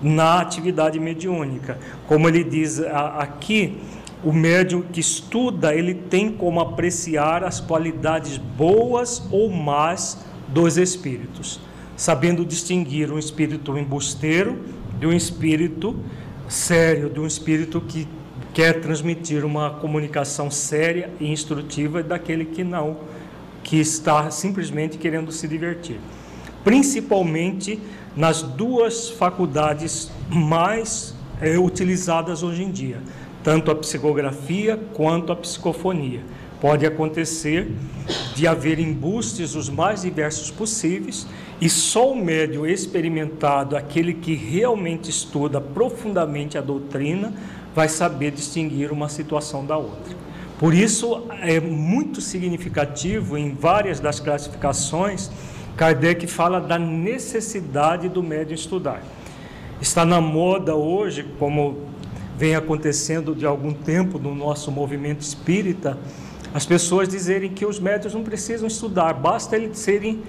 na 0.00 0.40
atividade 0.40 0.98
mediúnica. 0.98 1.78
Como 2.06 2.28
ele 2.28 2.42
diz 2.42 2.80
aqui, 2.80 3.78
o 4.24 4.32
médium 4.32 4.82
que 4.82 5.00
estuda, 5.00 5.74
ele 5.74 5.94
tem 5.94 6.32
como 6.32 6.60
apreciar 6.60 7.44
as 7.44 7.60
qualidades 7.60 8.38
boas 8.38 9.22
ou 9.30 9.50
más 9.50 10.24
dos 10.48 10.76
espíritos 10.78 11.60
sabendo 11.98 12.44
distinguir 12.44 13.10
um 13.10 13.18
espírito 13.18 13.76
embusteiro 13.76 14.56
de 15.00 15.06
um 15.06 15.12
espírito 15.12 15.96
sério, 16.48 17.10
de 17.10 17.20
um 17.20 17.26
espírito 17.26 17.80
que 17.80 18.08
quer 18.54 18.80
transmitir 18.80 19.44
uma 19.44 19.70
comunicação 19.70 20.50
séria 20.50 21.10
e 21.20 21.30
instrutiva 21.30 22.02
daquele 22.02 22.44
que 22.44 22.64
não, 22.64 22.96
que 23.62 23.78
está 23.78 24.30
simplesmente 24.30 24.96
querendo 24.98 25.30
se 25.30 25.46
divertir. 25.46 26.00
Principalmente 26.64 27.78
nas 28.16 28.42
duas 28.42 29.10
faculdades 29.10 30.10
mais 30.28 31.14
é, 31.40 31.58
utilizadas 31.58 32.42
hoje 32.42 32.62
em 32.62 32.70
dia, 32.70 33.00
tanto 33.44 33.70
a 33.70 33.74
psicografia 33.74 34.76
quanto 34.94 35.30
a 35.32 35.36
psicofonia. 35.36 36.20
Pode 36.60 36.84
acontecer 36.84 37.70
de 38.34 38.46
haver 38.46 38.78
embustes 38.78 39.54
os 39.54 39.68
mais 39.68 40.02
diversos 40.02 40.50
possíveis 40.50 41.26
e 41.60 41.68
só 41.68 42.12
o 42.12 42.16
médium 42.16 42.66
experimentado, 42.66 43.76
aquele 43.76 44.14
que 44.14 44.34
realmente 44.34 45.10
estuda 45.10 45.60
profundamente 45.60 46.58
a 46.58 46.60
doutrina, 46.60 47.32
vai 47.74 47.88
saber 47.88 48.32
distinguir 48.32 48.90
uma 48.90 49.08
situação 49.08 49.64
da 49.64 49.76
outra. 49.76 50.16
Por 50.58 50.74
isso 50.74 51.26
é 51.40 51.60
muito 51.60 52.20
significativo 52.20 53.38
em 53.38 53.54
várias 53.54 54.00
das 54.00 54.18
classificações, 54.18 55.30
Kardec 55.76 56.26
fala 56.26 56.60
da 56.60 56.76
necessidade 56.76 58.08
do 58.08 58.20
médium 58.20 58.56
estudar. 58.56 59.00
Está 59.80 60.04
na 60.04 60.20
moda 60.20 60.74
hoje, 60.74 61.24
como 61.38 61.86
vem 62.36 62.56
acontecendo 62.56 63.32
de 63.32 63.46
algum 63.46 63.72
tempo 63.72 64.18
no 64.18 64.34
nosso 64.34 64.72
movimento 64.72 65.20
espírita, 65.20 65.96
as 66.54 66.64
pessoas 66.64 67.08
dizerem 67.08 67.50
que 67.52 67.66
os 67.66 67.78
médios 67.78 68.14
não 68.14 68.22
precisam 68.22 68.66
estudar, 68.66 69.12
basta 69.14 69.56
eles 69.56 69.78
serem 69.78 70.22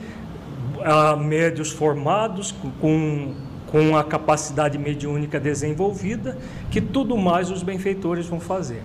a 0.84 1.16
médios 1.16 1.72
formados 1.72 2.54
com, 2.80 3.34
com 3.68 3.98
a 3.98 4.04
capacidade 4.04 4.78
mediúnica 4.78 5.40
desenvolvida, 5.40 6.38
que 6.70 6.82
tudo 6.82 7.18
mais 7.18 7.50
os 7.50 7.64
benfeitores 7.64 8.28
vão 8.28 8.40
fazer. 8.40 8.82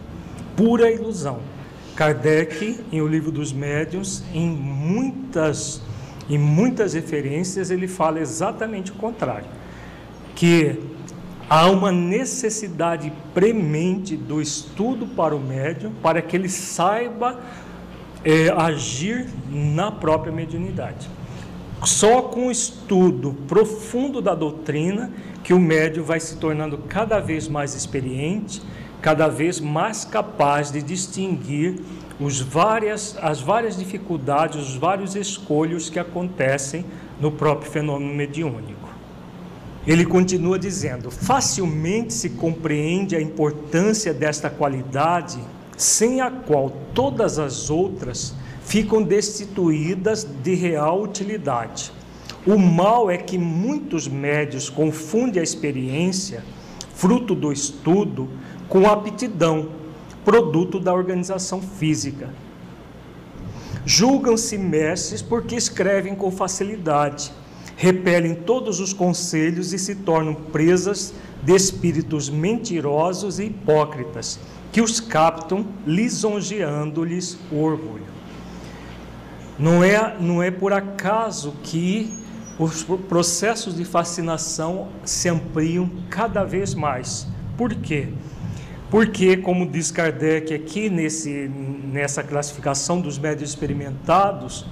Pura 0.56 0.90
ilusão. 0.90 1.40
Kardec, 1.96 2.80
em 2.90 3.00
O 3.00 3.06
Livro 3.06 3.30
dos 3.30 3.52
Médiuns, 3.52 4.24
em 4.32 4.48
muitas, 4.48 5.80
em 6.28 6.38
muitas 6.38 6.94
referências, 6.94 7.70
ele 7.70 7.86
fala 7.86 8.20
exatamente 8.20 8.90
o 8.90 8.94
contrário. 8.94 9.46
Que 10.34 10.80
há 11.48 11.68
uma 11.70 11.92
necessidade 11.92 13.12
premente 13.32 14.16
do 14.16 14.40
estudo 14.40 15.06
para 15.06 15.34
o 15.34 15.40
médium, 15.40 15.92
para 16.02 16.22
que 16.22 16.36
ele 16.36 16.48
saiba 16.48 17.40
é, 18.24 18.48
agir 18.50 19.28
na 19.50 19.90
própria 19.90 20.32
mediunidade. 20.32 21.08
Só 21.84 22.22
com 22.22 22.46
o 22.46 22.50
estudo 22.50 23.36
profundo 23.46 24.22
da 24.22 24.34
doutrina 24.34 25.10
que 25.42 25.52
o 25.52 25.60
médium 25.60 26.02
vai 26.02 26.18
se 26.18 26.36
tornando 26.36 26.78
cada 26.88 27.20
vez 27.20 27.46
mais 27.46 27.74
experiente, 27.74 28.62
cada 29.02 29.28
vez 29.28 29.60
mais 29.60 30.04
capaz 30.04 30.72
de 30.72 30.80
distinguir 30.80 31.78
os 32.18 32.40
várias, 32.40 33.18
as 33.20 33.40
várias 33.40 33.76
dificuldades, 33.76 34.56
os 34.56 34.76
vários 34.76 35.14
escolhos 35.14 35.90
que 35.90 35.98
acontecem 35.98 36.86
no 37.20 37.30
próprio 37.30 37.70
fenômeno 37.70 38.14
mediúnico. 38.14 38.83
Ele 39.86 40.04
continua 40.04 40.58
dizendo: 40.58 41.10
facilmente 41.10 42.12
se 42.12 42.30
compreende 42.30 43.14
a 43.14 43.20
importância 43.20 44.14
desta 44.14 44.48
qualidade, 44.48 45.38
sem 45.76 46.20
a 46.20 46.30
qual 46.30 46.72
todas 46.94 47.38
as 47.38 47.68
outras 47.68 48.34
ficam 48.64 49.02
destituídas 49.02 50.26
de 50.42 50.54
real 50.54 51.02
utilidade. 51.02 51.92
O 52.46 52.58
mal 52.58 53.10
é 53.10 53.16
que 53.16 53.38
muitos 53.38 54.06
médios 54.08 54.68
confundem 54.68 55.40
a 55.40 55.44
experiência, 55.44 56.44
fruto 56.94 57.34
do 57.34 57.52
estudo, 57.52 58.28
com 58.68 58.86
aptidão, 58.86 59.68
produto 60.24 60.80
da 60.80 60.92
organização 60.92 61.60
física. 61.60 62.30
Julgam-se 63.86 64.56
mestres 64.56 65.20
porque 65.20 65.54
escrevem 65.54 66.14
com 66.14 66.30
facilidade, 66.30 67.30
repelem 67.76 68.34
todos 68.34 68.80
os 68.80 68.92
conselhos 68.92 69.72
e 69.72 69.78
se 69.78 69.96
tornam 69.96 70.34
presas 70.34 71.14
de 71.42 71.54
espíritos 71.54 72.30
mentirosos 72.30 73.38
e 73.38 73.44
hipócritas, 73.44 74.38
que 74.72 74.80
os 74.80 75.00
captam 75.00 75.66
lisonjeando-lhes 75.86 77.38
o 77.50 77.60
orgulho. 77.60 78.14
Não 79.58 79.84
é, 79.84 80.16
não 80.18 80.42
é 80.42 80.50
por 80.50 80.72
acaso 80.72 81.54
que 81.62 82.12
os 82.58 82.84
processos 83.08 83.76
de 83.76 83.84
fascinação 83.84 84.88
se 85.04 85.28
ampliam 85.28 85.90
cada 86.08 86.44
vez 86.44 86.74
mais. 86.74 87.26
Por 87.56 87.74
quê? 87.74 88.08
Porque, 88.90 89.36
como 89.36 89.66
diz 89.66 89.90
Kardec 89.90 90.54
aqui 90.54 90.88
nesse, 90.88 91.50
nessa 91.92 92.22
classificação 92.22 93.00
dos 93.00 93.18
médios 93.18 93.50
experimentados, 93.50 94.66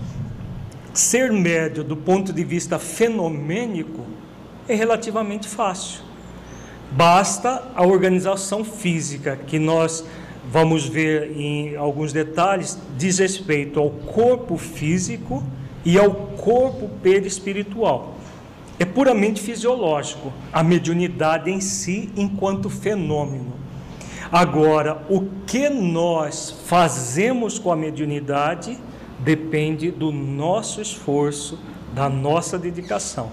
ser 0.93 1.33
médio 1.33 1.83
do 1.83 1.97
ponto 1.97 2.33
de 2.33 2.45
vista 2.45 2.79
fenomênico 2.79 4.05
é 4.69 4.75
relativamente 4.75 5.49
fácil. 5.49 6.01
Basta 6.91 7.71
a 7.75 7.87
organização 7.87 8.63
física, 8.65 9.37
que 9.47 9.59
nós 9.59 10.05
vamos 10.51 10.87
ver 10.87 11.33
em 11.37 11.77
alguns 11.77 12.13
detalhes, 12.13 12.79
diz 12.99 13.19
respeito 13.19 13.81
ao 13.81 13.91
corpo 13.91 14.57
físico 14.59 15.43
e 15.85 15.99
ao 15.99 16.13
corpo 16.13 16.89
perispiritual. 17.03 18.17
É 18.79 18.85
puramente 18.85 19.41
fisiológico, 19.41 20.33
a 20.53 20.63
mediunidade 20.63 21.51
em 21.51 21.61
si 21.61 22.11
enquanto 22.17 22.69
fenômeno. 22.69 23.53
Agora, 24.31 25.03
o 25.09 25.27
que 25.47 25.69
nós 25.69 26.55
fazemos 26.67 27.59
com 27.59 27.71
a 27.71 27.77
mediunidade 27.77 28.79
depende 29.25 29.91
do 29.91 30.11
nosso 30.11 30.81
esforço, 30.81 31.59
da 31.95 32.09
nossa 32.09 32.59
dedicação. 32.59 33.31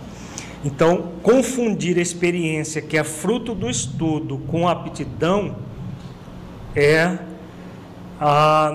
Então, 0.63 1.13
confundir 1.23 1.97
a 1.97 2.01
experiência 2.01 2.81
que 2.81 2.97
é 2.97 3.03
fruto 3.03 3.55
do 3.55 3.69
estudo 3.69 4.39
com 4.47 4.67
aptidão 4.67 5.55
é, 6.75 7.17
a, 8.19 8.71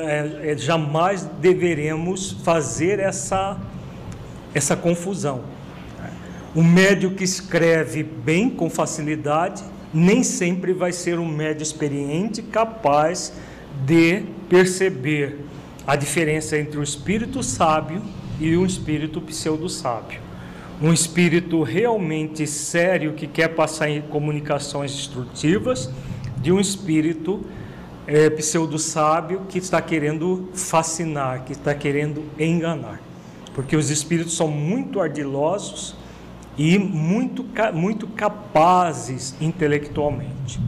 é, 0.00 0.52
é 0.52 0.56
jamais 0.56 1.24
deveremos 1.40 2.32
fazer 2.44 2.98
essa, 2.98 3.58
essa 4.54 4.76
confusão. 4.76 5.42
O 6.54 6.62
médio 6.62 7.12
que 7.12 7.24
escreve 7.24 8.02
bem, 8.02 8.50
com 8.50 8.68
facilidade, 8.68 9.64
nem 9.92 10.22
sempre 10.22 10.72
vai 10.72 10.92
ser 10.92 11.18
um 11.18 11.26
médio 11.26 11.62
experiente 11.62 12.42
capaz 12.42 13.32
de 13.84 14.24
perceber 14.48 15.38
a 15.86 15.96
diferença 15.96 16.58
entre 16.58 16.78
o 16.78 16.82
espírito 16.82 17.42
sábio 17.42 18.02
e 18.40 18.56
um 18.56 18.64
espírito 18.64 19.20
pseudo-sábio. 19.20 20.20
Um 20.82 20.92
espírito 20.92 21.62
realmente 21.62 22.46
sério 22.46 23.12
que 23.12 23.26
quer 23.26 23.48
passar 23.48 23.88
em 23.88 24.02
comunicações 24.02 24.92
instrutivas, 24.92 25.90
de 26.38 26.50
um 26.50 26.58
espírito 26.58 27.44
é, 28.06 28.28
pseudo-sábio 28.30 29.42
que 29.48 29.58
está 29.58 29.80
querendo 29.80 30.48
fascinar, 30.54 31.44
que 31.44 31.52
está 31.52 31.74
querendo 31.74 32.24
enganar. 32.38 33.00
Porque 33.54 33.76
os 33.76 33.90
espíritos 33.90 34.36
são 34.36 34.48
muito 34.48 35.00
ardilosos 35.00 35.94
e 36.58 36.78
muito, 36.78 37.46
muito 37.72 38.06
capazes 38.08 39.34
intelectualmente. 39.40 40.60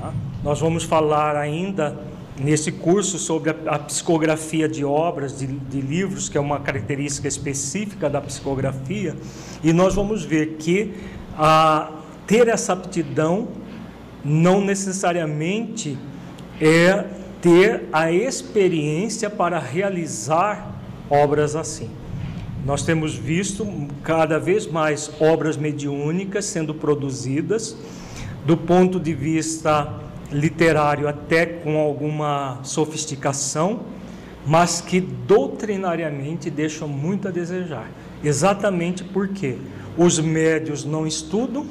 Tá? 0.00 0.12
Nós 0.42 0.60
vamos 0.60 0.84
falar 0.84 1.36
ainda 1.36 2.13
nesse 2.38 2.72
curso 2.72 3.18
sobre 3.18 3.50
a, 3.50 3.54
a 3.66 3.78
psicografia 3.78 4.68
de 4.68 4.84
obras, 4.84 5.38
de, 5.38 5.46
de, 5.46 5.80
livros, 5.80 6.28
que 6.28 6.36
é 6.36 6.40
uma 6.40 6.60
característica 6.60 7.28
específica 7.28 8.10
da 8.10 8.20
psicografia, 8.20 9.16
e 9.62 9.72
nós 9.72 9.94
vamos 9.94 10.24
ver 10.24 10.56
que 10.58 10.92
a, 11.36 11.92
ter 12.26 12.48
essa 12.48 12.72
aptidão 12.72 13.48
não 14.24 14.60
necessariamente 14.60 15.98
é 16.60 17.04
ter 17.40 17.88
a 17.92 18.10
experiência 18.10 19.28
para 19.28 19.58
realizar 19.58 20.80
obras 21.10 21.54
assim. 21.54 21.90
Nós 22.64 22.82
temos 22.82 23.14
visto 23.14 23.66
cada 24.02 24.38
vez 24.38 24.66
mais 24.66 25.10
obras 25.20 25.56
mediúnicas 25.56 26.46
sendo 26.46 26.74
produzidas, 26.74 27.76
do 28.46 28.56
ponto 28.56 28.98
de 28.98 29.12
vista 29.12 30.03
literário 30.34 31.06
até 31.06 31.46
com 31.46 31.78
alguma 31.78 32.58
sofisticação, 32.64 33.82
mas 34.44 34.80
que 34.80 35.00
doutrinariamente 35.00 36.50
deixam 36.50 36.88
muito 36.88 37.28
a 37.28 37.30
desejar. 37.30 37.88
Exatamente 38.22 39.04
porque 39.04 39.56
os 39.96 40.18
médios 40.18 40.84
não 40.84 41.06
estudam 41.06 41.66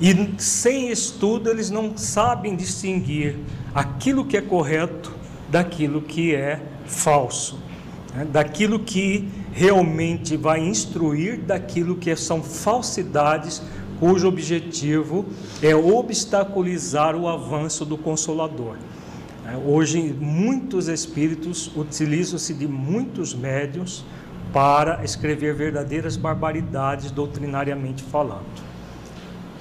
e 0.00 0.34
sem 0.38 0.90
estudo 0.90 1.48
eles 1.48 1.70
não 1.70 1.96
sabem 1.96 2.54
distinguir 2.54 3.36
aquilo 3.74 4.26
que 4.26 4.36
é 4.36 4.42
correto 4.42 5.14
daquilo 5.48 6.02
que 6.02 6.34
é 6.34 6.60
falso, 6.84 7.58
né? 8.14 8.26
daquilo 8.30 8.78
que 8.78 9.26
realmente 9.52 10.36
vai 10.36 10.60
instruir 10.60 11.38
daquilo 11.38 11.96
que 11.96 12.14
são 12.14 12.42
falsidades, 12.42 13.62
cujo 13.98 14.28
objetivo 14.28 15.24
é 15.62 15.74
obstaculizar 15.74 17.14
o 17.16 17.28
avanço 17.28 17.84
do 17.84 17.96
Consolador. 17.96 18.76
É, 19.46 19.56
hoje, 19.56 20.14
muitos 20.20 20.88
espíritos 20.88 21.70
utilizam-se 21.76 22.52
de 22.52 22.66
muitos 22.66 23.34
médios 23.34 24.04
para 24.52 25.04
escrever 25.04 25.54
verdadeiras 25.54 26.16
barbaridades 26.16 27.10
doutrinariamente 27.10 28.02
falando. 28.02 28.46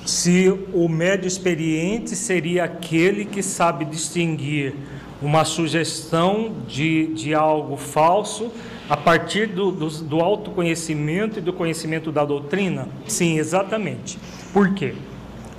Se 0.05 0.49
o 0.73 0.87
médio 0.87 1.27
experiente 1.27 2.15
seria 2.15 2.63
aquele 2.63 3.25
que 3.25 3.41
sabe 3.41 3.85
distinguir 3.85 4.75
uma 5.21 5.43
sugestão 5.43 6.53
de, 6.67 7.07
de 7.07 7.33
algo 7.33 7.75
falso 7.75 8.51
a 8.89 8.95
partir 8.95 9.47
do, 9.47 9.71
do, 9.71 9.89
do 9.89 10.19
autoconhecimento 10.21 11.39
e 11.39 11.41
do 11.41 11.53
conhecimento 11.53 12.11
da 12.11 12.23
doutrina? 12.23 12.87
Sim, 13.07 13.37
exatamente. 13.37 14.17
Por 14.53 14.73
quê? 14.73 14.93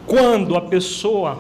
Quando 0.07 0.57
a 0.57 0.61
pessoa 0.61 1.39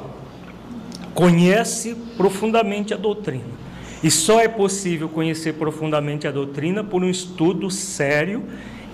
conhece 1.14 1.94
profundamente 2.16 2.92
a 2.92 2.96
doutrina, 2.96 3.56
e 4.02 4.10
só 4.10 4.40
é 4.40 4.48
possível 4.48 5.08
conhecer 5.08 5.54
profundamente 5.54 6.26
a 6.28 6.30
doutrina 6.30 6.84
por 6.84 7.02
um 7.02 7.08
estudo 7.08 7.70
sério 7.70 8.44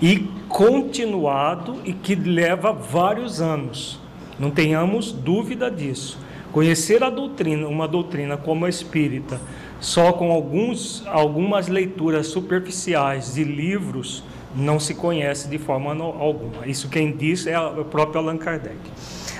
e 0.01 0.27
continuado 0.47 1.77
e 1.83 1.93
que 1.93 2.15
leva 2.15 2.71
vários 2.71 3.41
anos. 3.41 3.99
Não 4.39 4.49
tenhamos 4.49 5.11
dúvida 5.11 5.69
disso. 5.69 6.17
Conhecer 6.51 7.03
a 7.03 7.09
doutrina, 7.09 7.67
uma 7.67 7.87
doutrina 7.87 8.37
como 8.37 8.65
a 8.65 8.69
espírita, 8.69 9.39
só 9.83 10.13
com 10.13 10.31
alguns, 10.31 11.03
algumas 11.07 11.67
leituras 11.67 12.27
superficiais 12.27 13.33
de 13.33 13.43
livros 13.43 14.23
não 14.55 14.79
se 14.79 14.95
conhece 14.95 15.49
de 15.49 15.57
forma 15.57 15.91
alguma. 16.01 16.65
Isso 16.65 16.87
quem 16.87 17.11
diz 17.11 17.45
é 17.45 17.59
o 17.59 17.83
próprio 17.83 18.21
Allan 18.21 18.37
Kardec. 18.37 18.77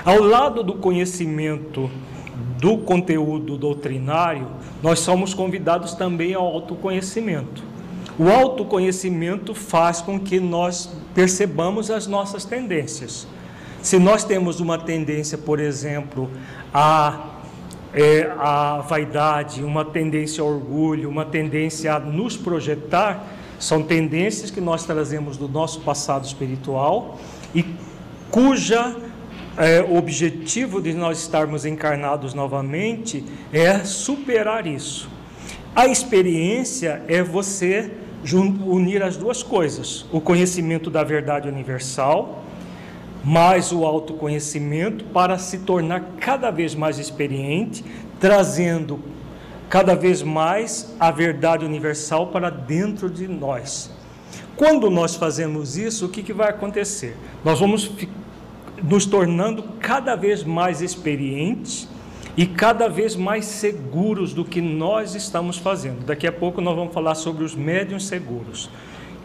Ao 0.04 0.22
lado 0.22 0.62
do 0.62 0.74
conhecimento 0.74 1.90
do 2.60 2.78
conteúdo 2.80 3.58
doutrinário, 3.58 4.48
nós 4.82 5.00
somos 5.00 5.34
convidados 5.34 5.94
também 5.94 6.34
ao 6.34 6.46
autoconhecimento. 6.46 7.64
O 8.20 8.30
autoconhecimento 8.30 9.56
faz 9.56 10.02
com 10.02 10.20
que 10.20 10.42
nós 10.42 10.90
percebamos 11.16 11.90
as 11.90 12.06
nossas 12.06 12.44
tendências. 12.44 13.26
Se 13.82 13.98
nós 13.98 14.26
temos 14.26 14.60
uma 14.60 14.78
tendência, 14.78 15.38
por 15.38 15.58
exemplo, 15.58 16.30
a, 16.74 17.33
é, 17.94 18.32
a 18.38 18.80
vaidade, 18.82 19.64
uma 19.64 19.86
tendência 19.86 20.42
ao 20.42 20.50
orgulho, 20.50 21.10
uma 21.10 21.26
tendência 21.26 21.94
a 21.94 22.00
nos 22.00 22.36
projetar, 22.36 23.26
são 23.60 23.84
tendências 23.84 24.50
que 24.50 24.60
nós 24.60 24.86
trazemos 24.86 25.38
do 25.38 25.48
nosso 25.48 25.82
passado 25.82 26.26
espiritual 26.26 27.20
e 27.54 27.66
cuja 28.30 28.96
é, 29.58 29.82
objetivo 29.82 30.82
de 30.82 30.94
nós 30.94 31.20
estarmos 31.20 31.66
encarnados 31.66 32.34
novamente 32.34 33.24
é 33.52 33.80
superar 33.80 34.66
isso. 34.66 35.10
A 35.76 35.88
experiência 35.88 37.04
é 37.08 37.22
você 37.22 37.92
unir 38.66 39.04
as 39.04 39.18
duas 39.18 39.44
coisas: 39.44 40.06
o 40.12 40.20
conhecimento 40.20 40.90
da 40.90 41.04
verdade 41.04 41.48
universal, 41.48 42.43
mais 43.24 43.72
o 43.72 43.86
autoconhecimento, 43.86 45.06
para 45.06 45.38
se 45.38 45.60
tornar 45.60 46.02
cada 46.20 46.52
vez 46.52 46.76
mais 46.76 47.00
experiente, 47.00 47.84
trazendo 48.20 49.00
cada 49.70 49.96
vez 49.96 50.22
mais 50.22 50.94
a 51.00 51.10
verdade 51.10 51.66
universal 51.66 52.28
para 52.28 52.50
dentro 52.50 53.10
de 53.10 53.28
nós. 53.28 53.92
Quando 54.56 54.90
nós 54.90 55.16
fazemos 55.16 55.78
isso, 55.78 56.06
o 56.06 56.10
que, 56.10 56.22
que 56.22 56.34
vai 56.34 56.50
acontecer? 56.50 57.18
Nós 57.44 57.60
vamos 57.60 57.92
nos 58.84 59.06
tornando 59.06 59.64
cada 59.80 60.16
vez 60.16 60.44
mais 60.44 60.82
experientes 60.82 61.88
e 62.36 62.46
cada 62.46 62.88
vez 62.88 63.16
mais 63.16 63.46
seguros 63.46 64.34
do 64.34 64.44
que 64.44 64.62
nós 64.62 65.16
estamos 65.16 65.58
fazendo. 65.58 66.06
Daqui 66.06 66.28
a 66.28 66.32
pouco 66.32 66.62
nós 66.62 66.76
vamos 66.76 66.94
falar 66.94 67.16
sobre 67.16 67.44
os 67.44 67.56
médiums 67.56 68.06
seguros, 68.06 68.70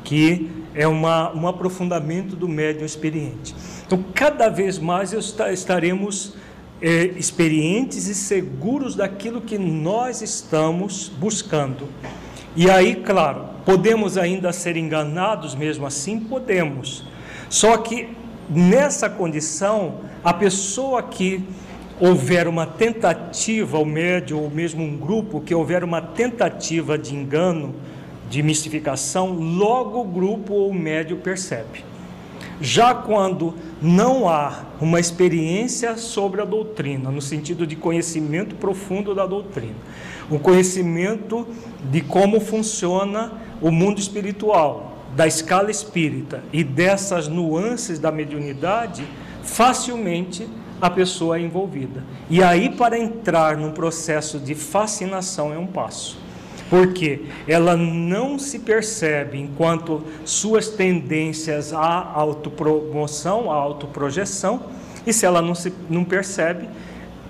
que 0.04 0.50
é 0.74 0.87
uma, 0.87 1.33
um 1.35 1.46
aprofundamento 1.46 2.37
do 2.37 2.48
médium 2.48 2.85
experiente. 2.85 3.54
Então, 3.87 4.04
cada 4.14 4.48
vez 4.48 4.78
mais 4.78 5.12
estaremos 5.12 6.35
é, 6.81 7.04
experientes 7.16 8.07
e 8.07 8.14
seguros 8.14 8.94
daquilo 8.94 9.40
que 9.40 9.59
nós 9.59 10.22
estamos 10.22 11.09
buscando. 11.09 11.88
E 12.54 12.70
aí, 12.70 12.96
claro, 12.96 13.46
podemos 13.64 14.16
ainda 14.16 14.52
ser 14.52 14.76
enganados 14.76 15.54
mesmo 15.54 15.87
assim? 15.87 16.20
Podemos. 16.20 17.04
Só 17.48 17.76
que 17.78 18.09
nessa 18.48 19.09
condição, 19.09 20.00
a 20.22 20.33
pessoa 20.33 21.02
que 21.02 21.44
houver 22.00 22.46
uma 22.46 22.66
tentativa, 22.66 23.78
o 23.78 23.85
médio 23.85 24.40
ou 24.40 24.50
mesmo 24.50 24.83
um 24.83 24.96
grupo 24.96 25.40
que 25.40 25.54
houver 25.54 25.83
uma 25.83 26.00
tentativa 26.00 26.96
de 26.96 27.14
engano, 27.14 27.74
de 28.28 28.42
mistificação, 28.42 29.32
logo 29.32 30.00
o 30.00 30.04
grupo 30.04 30.54
ou 30.54 30.70
o 30.70 30.74
médio 30.74 31.16
percebe. 31.18 31.84
Já 32.60 32.92
quando 32.92 33.54
não 33.80 34.28
há 34.28 34.64
uma 34.80 34.98
experiência 34.98 35.96
sobre 35.96 36.40
a 36.40 36.44
doutrina, 36.44 37.10
no 37.10 37.22
sentido 37.22 37.66
de 37.66 37.76
conhecimento 37.76 38.56
profundo 38.56 39.14
da 39.14 39.26
doutrina, 39.26 39.76
o 40.28 40.38
conhecimento 40.38 41.46
de 41.90 42.00
como 42.00 42.40
funciona 42.40 43.32
o 43.62 43.70
mundo 43.70 43.98
espiritual, 43.98 44.98
da 45.16 45.26
escala 45.26 45.70
espírita 45.70 46.42
e 46.52 46.62
dessas 46.62 47.28
nuances 47.28 47.98
da 47.98 48.12
mediunidade, 48.12 49.04
facilmente 49.42 50.46
a 50.80 50.90
pessoa 50.90 51.38
é 51.38 51.40
envolvida. 51.40 52.04
E 52.28 52.42
aí, 52.42 52.70
para 52.70 52.98
entrar 52.98 53.56
num 53.56 53.72
processo 53.72 54.38
de 54.38 54.54
fascinação, 54.54 55.52
é 55.52 55.58
um 55.58 55.66
passo. 55.66 56.18
Porque 56.68 57.22
ela 57.46 57.76
não 57.76 58.38
se 58.38 58.59
percebe 58.59 59.38
enquanto 59.38 60.02
suas 60.24 60.68
tendências 60.68 61.72
à 61.72 62.12
autopromoção, 62.14 63.50
à 63.50 63.54
autoprojeção, 63.54 64.62
e 65.07 65.12
se 65.12 65.24
ela 65.24 65.40
não 65.40 65.54
se 65.54 65.72
não 65.88 66.04
percebe, 66.04 66.68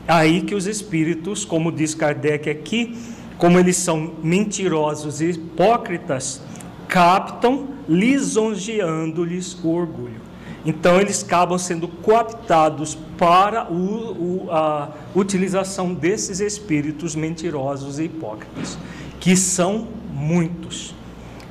aí 0.06 0.40
que 0.42 0.54
os 0.54 0.66
espíritos, 0.66 1.44
como 1.44 1.70
diz 1.70 1.94
Kardec 1.94 2.50
aqui, 2.50 2.98
como 3.36 3.58
eles 3.58 3.76
são 3.76 4.14
mentirosos 4.22 5.20
e 5.20 5.30
hipócritas, 5.30 6.42
captam 6.88 7.68
lisonjeando-lhes 7.88 9.56
o 9.62 9.68
orgulho. 9.68 10.28
Então, 10.66 11.00
eles 11.00 11.22
acabam 11.22 11.56
sendo 11.56 11.86
cooptados 11.86 12.98
para 13.16 13.70
o, 13.72 14.44
o, 14.44 14.50
a 14.50 14.90
utilização 15.14 15.94
desses 15.94 16.40
espíritos 16.40 17.14
mentirosos 17.14 17.98
e 17.98 18.04
hipócritas, 18.04 18.76
que 19.20 19.36
são 19.36 19.88
muitos. 20.12 20.94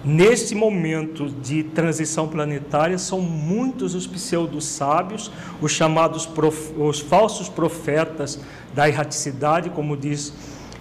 Neste 0.03 0.56
momento 0.56 1.30
de 1.30 1.63
transição 1.63 2.27
planetária, 2.27 2.97
são 2.97 3.19
muitos 3.19 3.93
os 3.93 4.08
pseudo-sábios, 4.08 5.32
os 5.62 5.71
chamados 5.71 6.25
prof, 6.25 6.73
os 6.77 6.99
falsos 6.99 7.49
profetas 7.49 8.39
da 8.73 8.88
erraticidade, 8.88 9.69
como 9.69 9.97
diz 9.97 10.34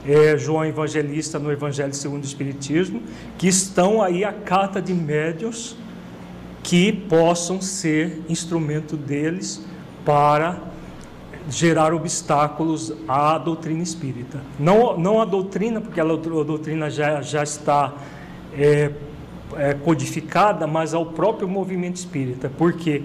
é, 0.06 0.36
João 0.38 0.64
Evangelista 0.64 1.38
no 1.38 1.50
Evangelho 1.50 1.92
segundo 1.92 2.22
o 2.22 2.26
Espiritismo, 2.26 3.02
que 3.36 3.48
estão 3.48 4.00
aí 4.00 4.22
a 4.22 4.32
carta 4.32 4.80
de 4.80 4.94
médios 4.94 5.76
que 6.62 6.92
possam 6.92 7.60
ser 7.60 8.22
instrumento 8.28 8.96
deles 8.96 9.60
para 10.04 10.60
gerar 11.48 11.94
obstáculos 11.94 12.92
à 13.06 13.38
doutrina 13.38 13.82
espírita. 13.82 14.40
Não, 14.58 14.98
não 14.98 15.20
a 15.20 15.24
doutrina, 15.24 15.80
porque 15.80 16.00
a 16.00 16.04
doutrina 16.04 16.90
já, 16.90 17.20
já 17.22 17.42
está 17.42 17.94
é, 18.52 18.90
é, 19.56 19.74
codificada, 19.74 20.66
mas 20.66 20.94
ao 20.94 21.06
próprio 21.06 21.48
movimento 21.48 21.96
espírita, 21.96 22.50
porque 22.58 23.04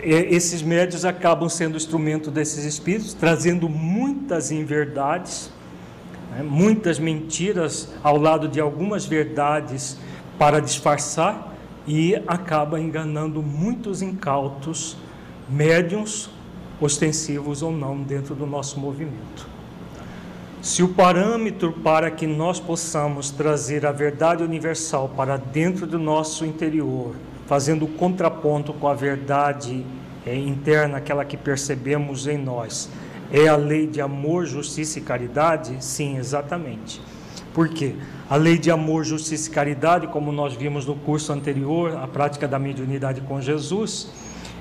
é, 0.00 0.34
esses 0.34 0.62
médios 0.62 1.04
acabam 1.04 1.48
sendo 1.48 1.76
instrumento 1.76 2.30
desses 2.30 2.64
espíritos, 2.64 3.14
trazendo 3.14 3.68
muitas 3.68 4.50
inverdades, 4.50 5.50
né, 6.30 6.42
muitas 6.42 6.98
mentiras 6.98 7.92
ao 8.02 8.18
lado 8.18 8.46
de 8.46 8.60
algumas 8.60 9.06
verdades 9.06 9.96
para 10.38 10.60
disfarçar 10.60 11.54
e 11.86 12.14
acaba 12.26 12.80
enganando 12.80 13.42
muitos 13.42 14.02
incautos, 14.02 14.96
médiums, 15.48 16.30
ostensivos 16.80 17.62
ou 17.62 17.72
não, 17.72 18.02
dentro 18.02 18.34
do 18.34 18.46
nosso 18.46 18.78
movimento. 18.78 19.46
Se 20.60 20.82
o 20.82 20.88
parâmetro 20.88 21.72
para 21.72 22.10
que 22.10 22.26
nós 22.26 22.58
possamos 22.58 23.30
trazer 23.30 23.84
a 23.84 23.92
verdade 23.92 24.42
universal 24.42 25.10
para 25.14 25.36
dentro 25.36 25.86
do 25.86 25.98
nosso 25.98 26.44
interior, 26.46 27.14
fazendo 27.46 27.86
contraponto 27.86 28.72
com 28.72 28.88
a 28.88 28.94
verdade 28.94 29.84
é, 30.24 30.34
interna, 30.34 30.96
aquela 30.96 31.24
que 31.24 31.36
percebemos 31.36 32.26
em 32.26 32.38
nós, 32.38 32.88
é 33.30 33.46
a 33.46 33.56
lei 33.56 33.86
de 33.86 34.00
amor, 34.00 34.46
justiça 34.46 34.98
e 34.98 35.02
caridade? 35.02 35.76
Sim, 35.84 36.16
exatamente. 36.16 37.00
Por 37.52 37.68
quê? 37.68 37.94
A 38.28 38.36
lei 38.36 38.56
de 38.56 38.70
amor, 38.70 39.04
justiça 39.04 39.50
e 39.50 39.52
caridade, 39.52 40.06
como 40.06 40.32
nós 40.32 40.54
vimos 40.54 40.86
no 40.86 40.94
curso 40.94 41.32
anterior, 41.32 41.96
a 41.96 42.08
prática 42.08 42.48
da 42.48 42.58
mediunidade 42.58 43.20
com 43.20 43.40
Jesus, 43.40 44.08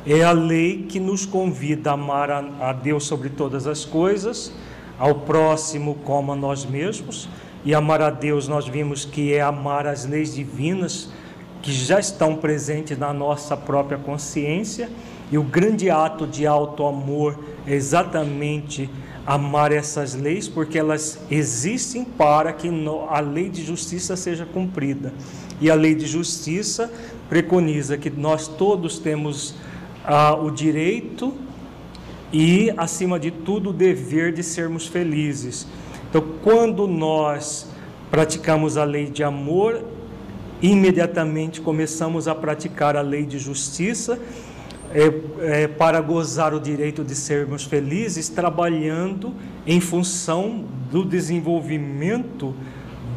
é 0.06 0.24
a 0.24 0.32
lei 0.32 0.86
que 0.90 1.00
nos 1.00 1.26
convida 1.26 1.92
a 1.92 1.94
amar 1.94 2.30
a, 2.30 2.44
a 2.60 2.74
Deus 2.74 3.06
sobre 3.06 3.30
todas 3.30 3.66
as 3.68 3.86
coisas, 3.86 4.52
ao 5.00 5.16
próximo 5.16 5.96
como 6.04 6.32
a 6.32 6.36
nós 6.36 6.66
mesmos. 6.66 7.30
E 7.66 7.74
amar 7.74 8.02
a 8.02 8.10
Deus, 8.10 8.48
nós 8.48 8.68
vimos 8.68 9.06
que 9.06 9.34
é 9.34 9.42
amar 9.42 9.88
as 9.88 10.06
leis 10.06 10.36
divinas 10.36 11.10
que 11.62 11.72
já 11.72 11.98
estão 11.98 12.36
presentes 12.36 12.98
na 12.98 13.14
nossa 13.14 13.56
própria 13.56 13.98
consciência. 13.98 14.90
E 15.32 15.38
o 15.38 15.44
grande 15.44 15.90
ato 15.90 16.28
de 16.28 16.46
auto-amor 16.46 17.40
é 17.66 17.74
exatamente 17.74 18.90
amar 19.26 19.72
essas 19.72 20.14
leis, 20.14 20.50
porque 20.50 20.78
elas 20.78 21.18
existem 21.32 22.04
para 22.04 22.52
que 22.52 22.70
a 23.10 23.20
lei 23.22 23.50
de 23.50 23.64
justiça 23.64 24.18
seja 24.18 24.46
cumprida. 24.46 25.14
E 25.62 25.72
a 25.72 25.76
lei 25.76 25.96
de 25.96 26.06
justiça 26.06 26.92
preconiza 27.30 27.98
que 27.98 28.10
nós 28.10 28.50
todos 28.50 29.00
temos 29.00 29.56
ah, 30.06 30.36
o 30.36 30.52
direito 30.52 31.34
e, 32.32 32.74
acima 32.78 33.20
de 33.20 33.32
tudo, 33.32 33.70
o 33.70 33.74
dever 33.74 34.34
de 34.34 34.42
sermos 34.44 34.88
felizes. 34.88 35.68
Então, 36.10 36.24
quando 36.44 36.88
nós 36.88 37.68
praticamos 38.10 38.78
a 38.78 38.84
lei 38.84 39.06
de 39.06 39.24
amor, 39.24 39.84
imediatamente 40.62 41.62
começamos 41.62 42.28
a 42.28 42.36
praticar 42.36 42.96
a 42.96 43.02
lei 43.02 43.26
de 43.26 43.38
justiça 43.38 44.20
é, 44.94 45.64
é, 45.64 45.68
para 45.68 46.00
gozar 46.00 46.54
o 46.54 46.60
direito 46.60 47.04
de 47.04 47.16
sermos 47.16 47.64
felizes, 47.64 48.30
trabalhando 48.30 49.34
em 49.66 49.82
função 49.82 50.66
do 50.92 51.04
desenvolvimento 51.04 52.54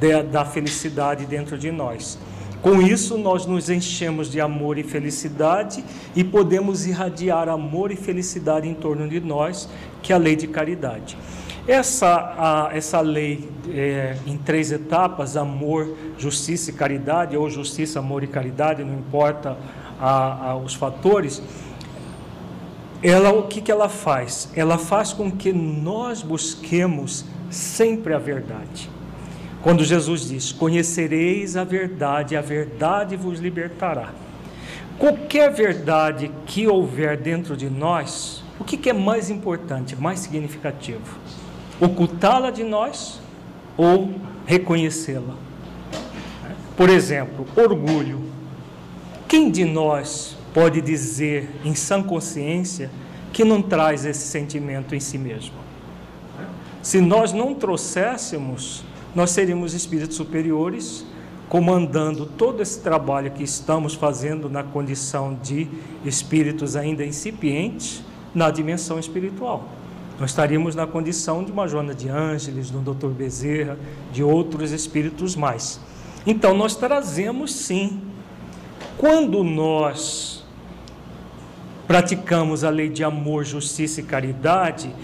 de, 0.00 0.22
da 0.22 0.44
felicidade 0.44 1.26
dentro 1.26 1.58
de 1.58 1.70
nós. 1.70 2.18
Com 2.66 2.82
isso, 2.82 3.16
nós 3.16 3.46
nos 3.46 3.70
enchemos 3.70 4.28
de 4.28 4.40
amor 4.40 4.76
e 4.76 4.82
felicidade 4.82 5.84
e 6.16 6.24
podemos 6.24 6.84
irradiar 6.84 7.48
amor 7.48 7.92
e 7.92 7.96
felicidade 7.96 8.68
em 8.68 8.74
torno 8.74 9.08
de 9.08 9.20
nós, 9.20 9.68
que 10.02 10.12
é 10.12 10.16
a 10.16 10.18
lei 10.18 10.34
de 10.34 10.48
caridade. 10.48 11.16
Essa, 11.64 12.34
a, 12.36 12.76
essa 12.76 13.00
lei 13.00 13.48
é, 13.68 14.16
em 14.26 14.36
três 14.36 14.72
etapas, 14.72 15.36
amor, 15.36 15.96
justiça 16.18 16.70
e 16.70 16.72
caridade, 16.72 17.36
ou 17.36 17.48
justiça, 17.48 18.00
amor 18.00 18.24
e 18.24 18.26
caridade, 18.26 18.82
não 18.82 18.94
importa 18.94 19.56
a, 20.00 20.50
a, 20.50 20.56
os 20.56 20.74
fatores, 20.74 21.40
ela, 23.00 23.30
o 23.30 23.44
que, 23.44 23.60
que 23.60 23.70
ela 23.70 23.88
faz? 23.88 24.50
Ela 24.56 24.76
faz 24.76 25.12
com 25.12 25.30
que 25.30 25.52
nós 25.52 26.20
busquemos 26.20 27.24
sempre 27.48 28.12
a 28.12 28.18
verdade. 28.18 28.95
Quando 29.66 29.82
Jesus 29.82 30.28
diz: 30.28 30.52
Conhecereis 30.52 31.56
a 31.56 31.64
verdade, 31.64 32.36
a 32.36 32.40
verdade 32.40 33.16
vos 33.16 33.40
libertará. 33.40 34.10
Qualquer 34.96 35.52
verdade 35.52 36.30
que 36.46 36.68
houver 36.68 37.16
dentro 37.16 37.56
de 37.56 37.68
nós, 37.68 38.44
o 38.60 38.64
que, 38.64 38.88
é 38.88 38.92
mais 38.92 39.28
importante, 39.28 39.96
mais 39.96 40.20
significativo? 40.20 41.18
Ocultá-la 41.80 42.52
de 42.52 42.62
nós 42.62 43.20
ou 43.76 44.14
reconhecê-la? 44.46 45.34
Por 46.76 46.88
exemplo, 46.88 47.44
orgulho. 47.56 48.22
Quem 49.26 49.50
de 49.50 49.64
nós 49.64 50.36
pode 50.54 50.80
dizer 50.80 51.50
em 51.64 51.74
sã 51.74 52.00
consciência 52.04 52.88
que 53.32 53.44
não 53.44 53.60
traz 53.60 54.04
esse 54.04 54.28
sentimento 54.28 54.94
em 54.94 55.00
si 55.00 55.18
mesmo? 55.18 55.56
Se 56.80 57.00
nós 57.00 57.32
não 57.32 57.52
trouxéssemos, 57.52 58.85
nós 59.16 59.30
seríamos 59.30 59.72
espíritos 59.72 60.14
superiores, 60.14 61.02
comandando 61.48 62.26
todo 62.26 62.62
esse 62.62 62.80
trabalho 62.80 63.30
que 63.30 63.42
estamos 63.42 63.94
fazendo 63.94 64.46
na 64.50 64.62
condição 64.62 65.38
de 65.42 65.66
espíritos 66.04 66.76
ainda 66.76 67.02
incipientes 67.02 68.04
na 68.34 68.50
dimensão 68.50 68.98
espiritual. 68.98 69.70
Nós 70.20 70.32
estaríamos 70.32 70.74
na 70.74 70.86
condição 70.86 71.42
de 71.42 71.50
uma 71.50 71.66
Joana 71.66 71.94
de 71.94 72.10
Ângeles, 72.10 72.68
do 72.68 72.80
Dr. 72.80 73.08
Bezerra, 73.08 73.78
de 74.12 74.22
outros 74.22 74.70
espíritos 74.70 75.34
mais. 75.34 75.80
Então, 76.26 76.52
nós 76.52 76.76
trazemos 76.76 77.54
sim. 77.54 78.02
Quando 78.98 79.42
nós 79.42 80.44
praticamos 81.86 82.64
a 82.64 82.68
lei 82.68 82.90
de 82.90 83.02
amor, 83.02 83.46
justiça 83.46 84.00
e 84.00 84.02
caridade, 84.02 84.94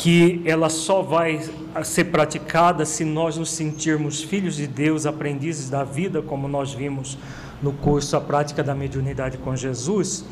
que 0.00 0.40
ela 0.46 0.70
só 0.70 1.02
vai 1.02 1.42
ser 1.84 2.04
praticada 2.04 2.86
se 2.86 3.04
nós 3.04 3.36
nos 3.36 3.50
sentirmos 3.50 4.22
filhos 4.22 4.56
de 4.56 4.66
Deus, 4.66 5.04
aprendizes 5.04 5.68
da 5.68 5.84
vida, 5.84 6.22
como 6.22 6.48
nós 6.48 6.72
vimos 6.72 7.18
no 7.62 7.70
curso 7.70 8.16
A 8.16 8.20
Prática 8.20 8.62
da 8.62 8.74
Mediunidade 8.74 9.36
com 9.36 9.54
Jesus. 9.54 10.24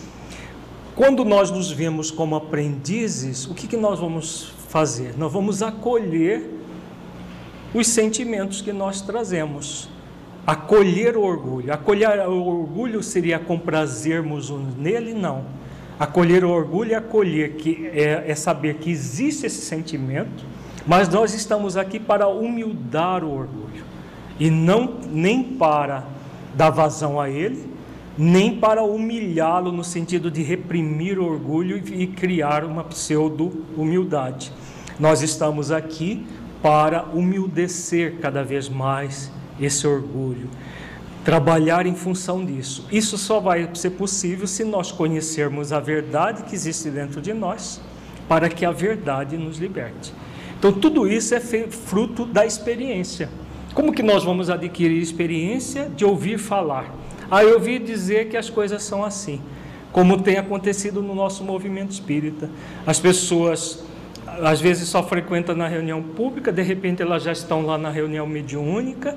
Quando 0.96 1.22
nós 1.22 1.50
nos 1.50 1.70
vemos 1.70 2.10
como 2.10 2.34
aprendizes, 2.34 3.46
o 3.46 3.52
que, 3.52 3.66
que 3.66 3.76
nós 3.76 4.00
vamos 4.00 4.54
fazer? 4.70 5.12
Nós 5.18 5.30
vamos 5.30 5.62
acolher 5.62 6.48
os 7.74 7.88
sentimentos 7.88 8.62
que 8.62 8.72
nós 8.72 9.02
trazemos. 9.02 9.86
Acolher 10.46 11.14
o 11.14 11.20
orgulho. 11.20 11.70
Acolher 11.74 12.26
o 12.26 12.42
orgulho 12.42 13.02
seria 13.02 13.38
comprazermos 13.38 14.50
nele? 14.78 15.12
Não 15.12 15.58
Acolher 15.98 16.44
o 16.44 16.50
orgulho 16.50 16.92
e 16.92 16.94
acolher 16.94 17.54
que 17.54 17.86
é, 17.92 18.24
é 18.26 18.34
saber 18.34 18.74
que 18.74 18.90
existe 18.90 19.46
esse 19.46 19.60
sentimento, 19.62 20.44
mas 20.86 21.08
nós 21.08 21.34
estamos 21.34 21.76
aqui 21.76 21.98
para 21.98 22.28
humildar 22.28 23.24
o 23.24 23.30
orgulho 23.32 23.84
e 24.38 24.50
não 24.50 24.98
nem 25.10 25.42
para 25.42 26.04
dar 26.54 26.70
vazão 26.70 27.20
a 27.20 27.28
ele, 27.28 27.68
nem 28.16 28.56
para 28.56 28.82
humilhá-lo 28.82 29.72
no 29.72 29.82
sentido 29.82 30.30
de 30.30 30.42
reprimir 30.42 31.18
o 31.18 31.24
orgulho 31.24 31.76
e 31.76 32.06
criar 32.06 32.64
uma 32.64 32.84
pseudo 32.84 33.64
humildade. 33.76 34.52
Nós 34.98 35.22
estamos 35.22 35.70
aqui 35.70 36.26
para 36.62 37.04
humildecer 37.12 38.16
cada 38.20 38.42
vez 38.42 38.68
mais 38.68 39.30
esse 39.60 39.86
orgulho 39.86 40.48
trabalhar 41.28 41.84
em 41.84 41.94
função 41.94 42.42
disso. 42.42 42.86
Isso 42.90 43.18
só 43.18 43.38
vai 43.38 43.68
ser 43.74 43.90
possível 43.90 44.46
se 44.46 44.64
nós 44.64 44.90
conhecermos 44.90 45.74
a 45.74 45.78
verdade 45.78 46.44
que 46.44 46.54
existe 46.54 46.88
dentro 46.88 47.20
de 47.20 47.34
nós, 47.34 47.82
para 48.26 48.48
que 48.48 48.64
a 48.64 48.72
verdade 48.72 49.36
nos 49.36 49.58
liberte. 49.58 50.14
Então, 50.58 50.72
tudo 50.72 51.06
isso 51.06 51.34
é 51.34 51.40
fruto 51.40 52.24
da 52.24 52.46
experiência. 52.46 53.28
Como 53.74 53.92
que 53.92 54.02
nós 54.02 54.24
vamos 54.24 54.48
adquirir 54.48 55.02
experiência 55.02 55.90
de 55.94 56.02
ouvir 56.02 56.38
falar? 56.38 56.94
Ah, 57.30 57.44
eu 57.44 57.56
ouvi 57.56 57.78
dizer 57.78 58.30
que 58.30 58.36
as 58.38 58.48
coisas 58.48 58.82
são 58.82 59.04
assim, 59.04 59.38
como 59.92 60.22
tem 60.22 60.38
acontecido 60.38 61.02
no 61.02 61.14
nosso 61.14 61.44
movimento 61.44 61.90
espírita. 61.90 62.48
As 62.86 62.98
pessoas 62.98 63.84
às 64.42 64.62
vezes 64.62 64.88
só 64.88 65.02
frequentam 65.02 65.54
na 65.54 65.68
reunião 65.68 66.02
pública, 66.02 66.50
de 66.50 66.62
repente 66.62 67.02
elas 67.02 67.22
já 67.22 67.32
estão 67.32 67.66
lá 67.66 67.76
na 67.76 67.90
reunião 67.90 68.26
mediúnica, 68.26 69.14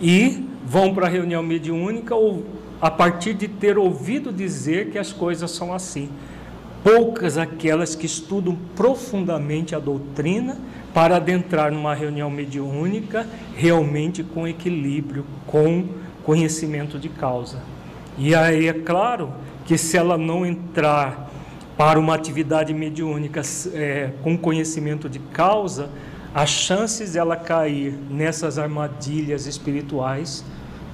e 0.00 0.55
vão 0.66 0.92
para 0.92 1.06
a 1.06 1.08
reunião 1.08 1.42
mediúnica 1.42 2.14
ou 2.14 2.44
a 2.80 2.90
partir 2.90 3.34
de 3.34 3.46
ter 3.46 3.78
ouvido 3.78 4.32
dizer 4.32 4.90
que 4.90 4.98
as 4.98 5.12
coisas 5.12 5.50
são 5.52 5.72
assim. 5.72 6.10
Poucas 6.82 7.38
aquelas 7.38 7.94
que 7.94 8.04
estudam 8.04 8.56
profundamente 8.74 9.74
a 9.74 9.78
doutrina 9.78 10.58
para 10.92 11.16
adentrar 11.16 11.72
numa 11.72 11.94
reunião 11.94 12.30
mediúnica 12.30 13.26
realmente 13.54 14.22
com 14.22 14.46
equilíbrio, 14.46 15.24
com 15.46 15.86
conhecimento 16.24 16.98
de 16.98 17.08
causa. 17.08 17.62
E 18.18 18.34
aí 18.34 18.66
é 18.66 18.72
claro 18.72 19.32
que 19.64 19.78
se 19.78 19.96
ela 19.96 20.18
não 20.18 20.44
entrar 20.44 21.30
para 21.76 21.98
uma 21.98 22.14
atividade 22.14 22.72
mediúnica 22.72 23.42
é, 23.72 24.10
com 24.22 24.36
conhecimento 24.36 25.08
de 25.08 25.18
causa, 25.18 25.90
as 26.34 26.50
chances 26.50 27.12
dela 27.12 27.36
cair 27.36 27.94
nessas 28.10 28.58
armadilhas 28.58 29.46
espirituais 29.46 30.44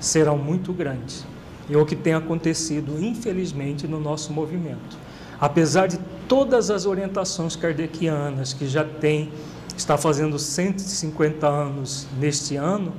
serão 0.03 0.37
muito 0.37 0.73
grandes. 0.73 1.25
É 1.71 1.77
o 1.77 1.87
que 1.87 1.95
tem 1.95 2.13
acontecido, 2.13 3.03
infelizmente, 3.03 3.87
no 3.87 4.01
nosso 4.01 4.33
movimento. 4.33 4.99
Apesar 5.41 5.87
de 5.87 5.99
todas 6.29 6.71
as 6.71 6.87
orientações 6.87 7.57
kardecianas 7.57 8.53
que 8.53 8.67
já 8.67 8.85
tem, 8.85 9.31
está 9.77 9.97
fazendo 9.97 10.39
150 10.39 11.47
anos 11.47 12.07
neste 12.19 12.57
ano, 12.57 12.93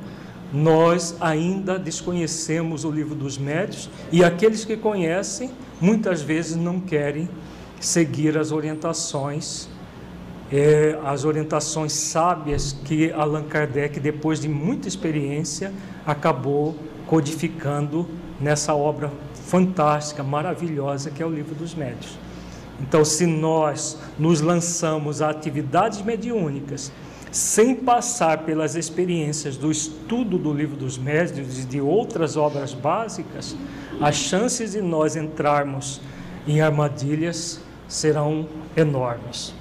nós 0.52 1.16
ainda 1.20 1.78
desconhecemos 1.78 2.86
o 2.86 2.92
livro 2.92 3.16
dos 3.16 3.38
médios 3.38 3.90
e 4.12 4.24
aqueles 4.24 4.64
que 4.64 4.78
conhecem 4.78 5.52
muitas 5.82 6.22
vezes 6.22 6.56
não 6.56 6.80
querem 6.80 7.28
seguir 7.80 8.38
as 8.38 8.52
orientações 8.52 9.68
é, 10.52 11.00
as 11.04 11.26
orientações 11.26 11.94
sábias 11.94 12.74
que 12.86 13.12
Allan 13.12 13.42
Kardec, 13.42 14.00
depois 14.00 14.40
de 14.40 14.48
muita 14.48 14.88
experiência, 14.88 15.74
acabou 16.06 16.76
codificando 17.08 18.08
nessa 18.40 18.74
obra 18.74 19.12
fantástica, 19.34 20.24
maravilhosa 20.24 21.12
que 21.12 21.22
é 21.22 21.26
o 21.26 21.30
Livro 21.30 21.56
dos 21.56 21.76
Médios. 21.76 22.18
Então, 22.80 23.06
se 23.06 23.26
nós 23.26 23.98
nos 24.18 24.42
lançamos 24.42 25.22
a 25.22 25.30
atividades 25.30 26.02
mediúnicas 26.02 26.92
sem 27.32 27.74
passar 27.74 28.40
pelas 28.40 28.76
experiências 28.76 29.58
do 29.58 29.72
estudo 29.72 30.38
do 30.38 30.54
Livro 30.54 30.76
dos 30.76 30.98
Médios 30.98 31.60
e 31.60 31.66
de 31.66 31.82
outras 31.82 32.38
obras 32.38 32.74
básicas, 32.74 33.56
as 34.00 34.16
chances 34.16 34.74
de 34.74 34.82
nós 34.82 35.16
entrarmos 35.16 36.00
em 36.48 36.62
armadilhas 36.62 37.60
serão 37.88 38.48
enormes. 38.76 39.54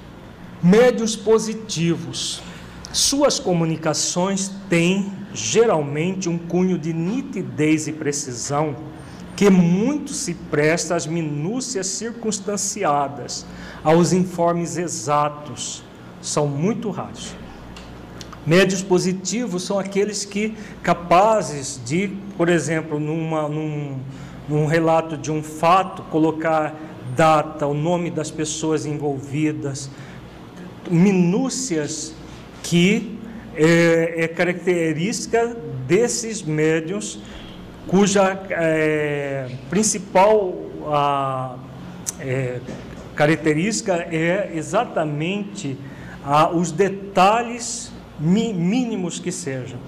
Médios 0.63 1.17
positivos. 1.17 2.43
Suas 2.93 3.39
comunicações 3.39 4.51
têm 4.69 5.11
geralmente 5.33 6.29
um 6.29 6.37
cunho 6.37 6.79
de 6.79 6.93
nitidez 6.93 7.89
e 7.89 7.93
precisão 7.93 8.77
que 9.35 9.49
muito 9.49 10.13
se 10.13 10.35
presta 10.35 10.95
às 10.95 11.07
minúcias 11.07 11.87
circunstanciadas, 11.87 13.47
aos 13.83 14.13
informes 14.13 14.77
exatos. 14.77 15.83
São 16.21 16.47
muito 16.47 16.91
raros. 16.91 17.35
Médios 18.47 18.83
positivos 18.83 19.63
são 19.63 19.79
aqueles 19.79 20.27
que 20.27 20.55
capazes 20.83 21.81
de, 21.85 22.09
por 22.37 22.51
exemplo, 22.51 23.01
numa, 23.01 23.49
num, 23.49 23.97
num 24.47 24.67
relato 24.67 25.17
de 25.17 25.31
um 25.31 25.43
fato, 25.43 26.03
colocar 26.11 26.75
data, 27.17 27.67
o 27.67 27.73
nome 27.73 28.11
das 28.11 28.31
pessoas 28.31 28.85
envolvidas, 28.85 29.89
minúcias 30.91 32.15
que 32.63 33.19
é, 33.55 34.25
é 34.25 34.29
característica 34.29 35.57
desses 35.87 36.43
médios, 36.43 37.19
cuja 37.87 38.41
é, 38.51 39.49
principal 39.69 40.55
a, 40.87 41.57
é, 42.21 42.61
característica 43.15 43.95
é 43.95 44.53
exatamente 44.55 45.77
a, 46.25 46.51
os 46.51 46.73
detalhes 46.73 47.93
mi, 48.19 48.53
mínimos 48.53 49.19
que 49.19 49.33
sejam. 49.33 49.79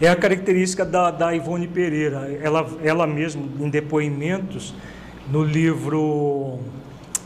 É 0.00 0.08
a 0.08 0.16
característica 0.16 0.84
da, 0.84 1.10
da 1.10 1.34
Ivone 1.34 1.68
Pereira. 1.68 2.28
Ela, 2.42 2.68
ela 2.82 3.06
mesma, 3.06 3.42
em 3.60 3.68
depoimentos, 3.68 4.74
no 5.30 5.42
livro 5.42 6.58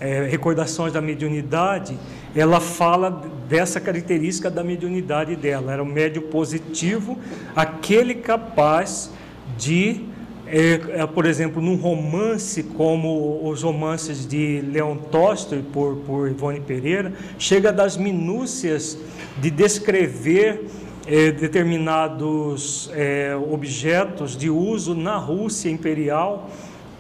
é, 0.00 0.28
Recordações 0.30 0.92
da 0.92 1.00
Mediunidade, 1.00 1.98
ela 2.38 2.60
fala 2.60 3.22
dessa 3.48 3.80
característica 3.80 4.50
da 4.50 4.62
mediunidade 4.62 5.34
dela. 5.34 5.72
Era 5.72 5.82
um 5.82 5.86
médio 5.86 6.22
positivo, 6.22 7.18
aquele 7.56 8.14
capaz 8.14 9.10
de, 9.56 10.02
é, 10.46 10.80
é, 11.00 11.06
por 11.06 11.26
exemplo, 11.26 11.62
num 11.62 11.76
romance 11.76 12.62
como 12.62 13.40
os 13.48 13.62
romances 13.62 14.26
de 14.26 14.60
Leon 14.60 14.96
Tolstói 14.96 15.62
por, 15.62 15.96
por 15.96 16.30
Ivone 16.30 16.60
Pereira, 16.60 17.12
chega 17.38 17.72
das 17.72 17.96
minúcias 17.96 18.98
de 19.40 19.50
descrever 19.50 20.66
é, 21.06 21.32
determinados 21.32 22.90
objetos 23.50 24.36
de 24.36 24.50
uso 24.50 24.94
na 24.94 25.16
Rússia 25.16 25.70
imperial 25.70 26.50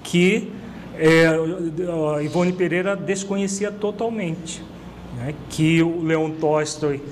que 0.02 0.50
é, 0.96 2.24
Ivone 2.24 2.52
Pereira 2.54 2.96
desconhecia 2.96 3.70
totalmente 3.70 4.62
né, 5.18 5.34
que 5.50 5.82
o 5.82 6.02
Leon 6.02 6.30
Tolstói 6.30 7.02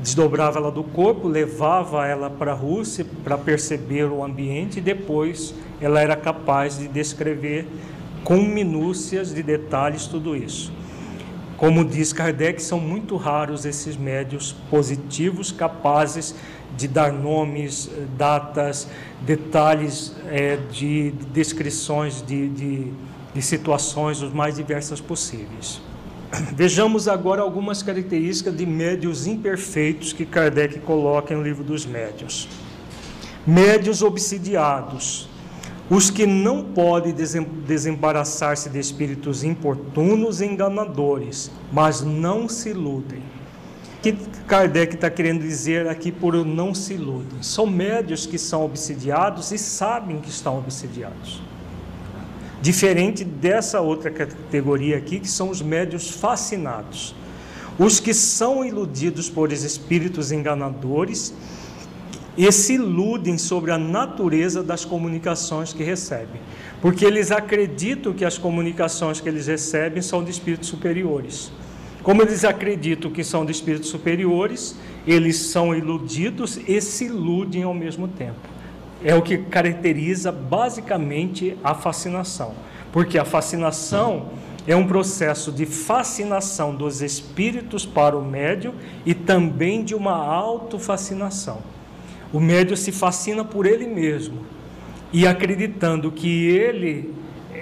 desdobrava 0.00 0.58
ela 0.58 0.70
do 0.70 0.84
corpo, 0.84 1.26
levava 1.26 2.06
ela 2.06 2.30
para 2.30 2.52
a 2.52 2.54
Rússia 2.54 3.04
para 3.24 3.36
perceber 3.36 4.04
o 4.04 4.22
ambiente 4.22 4.78
e 4.78 4.80
depois 4.80 5.54
ela 5.80 6.00
era 6.00 6.16
capaz 6.16 6.78
de 6.78 6.88
descrever 6.88 7.66
com 8.24 8.36
minúcias 8.36 9.34
de 9.34 9.42
detalhes 9.42 10.06
tudo 10.06 10.36
isso. 10.36 10.72
Como 11.56 11.84
diz 11.84 12.12
Kardec, 12.12 12.62
são 12.62 12.78
muito 12.78 13.16
raros 13.16 13.64
esses 13.64 13.96
médios 13.96 14.54
positivos 14.70 15.50
capazes 15.50 16.34
de 16.76 16.86
dar 16.86 17.12
nomes, 17.12 17.90
datas, 18.16 18.86
detalhes 19.22 20.14
é, 20.30 20.56
de, 20.70 21.10
descrições 21.32 22.22
de, 22.24 22.48
de, 22.48 22.92
de 23.34 23.42
situações 23.42 24.22
os 24.22 24.32
mais 24.32 24.54
diversas 24.54 25.00
possíveis. 25.00 25.80
Vejamos 26.54 27.08
agora 27.08 27.42
algumas 27.42 27.82
características 27.82 28.56
de 28.56 28.66
médios 28.66 29.26
imperfeitos 29.26 30.12
que 30.12 30.26
Kardec 30.26 30.78
coloca 30.80 31.34
no 31.34 31.42
livro 31.42 31.64
dos 31.64 31.86
médios. 31.86 32.48
Médios 33.46 34.02
obsidiados, 34.02 35.28
os 35.88 36.10
que 36.10 36.26
não 36.26 36.62
podem 36.62 37.14
desembaraçar-se 37.66 38.68
de 38.68 38.78
espíritos 38.78 39.42
importunos 39.42 40.40
e 40.40 40.46
enganadores, 40.46 41.50
mas 41.72 42.02
não 42.02 42.48
se 42.48 42.70
iludem. 42.70 43.22
O 43.98 44.00
que 44.02 44.12
Kardec 44.46 44.94
está 44.94 45.10
querendo 45.10 45.40
dizer 45.40 45.88
aqui 45.88 46.12
por 46.12 46.34
não 46.44 46.74
se 46.74 46.94
iludem? 46.94 47.42
São 47.42 47.66
médios 47.66 48.26
que 48.26 48.38
são 48.38 48.64
obsidiados 48.64 49.50
e 49.50 49.58
sabem 49.58 50.20
que 50.20 50.28
estão 50.28 50.58
obsidiados. 50.58 51.40
Diferente 52.60 53.24
dessa 53.24 53.80
outra 53.80 54.10
categoria 54.10 54.96
aqui, 54.98 55.20
que 55.20 55.28
são 55.28 55.48
os 55.48 55.62
médios 55.62 56.10
fascinados. 56.10 57.14
Os 57.78 58.00
que 58.00 58.12
são 58.12 58.64
iludidos 58.64 59.30
por 59.30 59.52
espíritos 59.52 60.32
enganadores 60.32 61.32
e 62.36 62.50
se 62.50 62.74
iludem 62.74 63.38
sobre 63.38 63.70
a 63.70 63.78
natureza 63.78 64.62
das 64.62 64.84
comunicações 64.84 65.72
que 65.72 65.84
recebem. 65.84 66.40
Porque 66.82 67.04
eles 67.04 67.30
acreditam 67.30 68.12
que 68.12 68.24
as 68.24 68.36
comunicações 68.36 69.20
que 69.20 69.28
eles 69.28 69.46
recebem 69.46 70.02
são 70.02 70.24
de 70.24 70.32
espíritos 70.32 70.68
superiores. 70.68 71.52
Como 72.02 72.22
eles 72.22 72.44
acreditam 72.44 73.10
que 73.10 73.22
são 73.22 73.44
de 73.44 73.52
espíritos 73.52 73.88
superiores, 73.88 74.74
eles 75.06 75.36
são 75.36 75.74
iludidos 75.74 76.58
e 76.66 76.80
se 76.80 77.04
iludem 77.04 77.62
ao 77.62 77.74
mesmo 77.74 78.08
tempo 78.08 78.57
é 79.04 79.14
o 79.14 79.22
que 79.22 79.38
caracteriza 79.38 80.32
basicamente 80.32 81.56
a 81.62 81.74
fascinação. 81.74 82.54
Porque 82.92 83.18
a 83.18 83.24
fascinação 83.24 84.30
é 84.66 84.74
um 84.76 84.86
processo 84.86 85.50
de 85.50 85.64
fascinação 85.64 86.74
dos 86.74 87.00
espíritos 87.00 87.86
para 87.86 88.16
o 88.16 88.24
médio 88.24 88.74
e 89.06 89.14
também 89.14 89.82
de 89.82 89.94
uma 89.94 90.12
autofascinação. 90.12 91.58
O 92.32 92.40
médio 92.40 92.76
se 92.76 92.92
fascina 92.92 93.44
por 93.44 93.64
ele 93.64 93.86
mesmo 93.86 94.44
e 95.12 95.26
acreditando 95.26 96.12
que 96.12 96.46
ele 96.48 97.14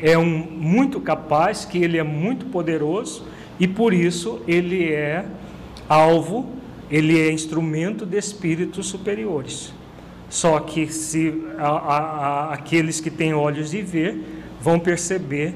é 0.03 0.19
um 0.19 0.27
muito 0.27 1.01
capaz, 1.01 1.65
que 1.65 1.79
ele 1.79 1.97
é 1.97 2.03
muito 2.03 2.47
poderoso 2.47 3.25
e 3.59 3.69
por 3.69 3.95
isso 3.95 4.41
ele 4.49 4.93
é 4.93 5.25
alvo, 5.89 6.51
ele 6.91 7.19
é 7.21 7.31
instrumento 7.31 8.05
de 8.05 8.19
espíritos 8.19 8.89
superiores. 8.89 9.73
Só 10.29 10.59
que 10.61 10.93
se 10.93 11.45
a, 11.59 11.69
a, 11.69 11.99
a, 11.99 12.55
aqueles 12.55 13.01
que 13.01 13.11
têm 13.11 13.33
olhos 13.33 13.71
de 13.71 13.83
ver 13.83 14.45
vão 14.61 14.79
perceber 14.79 15.55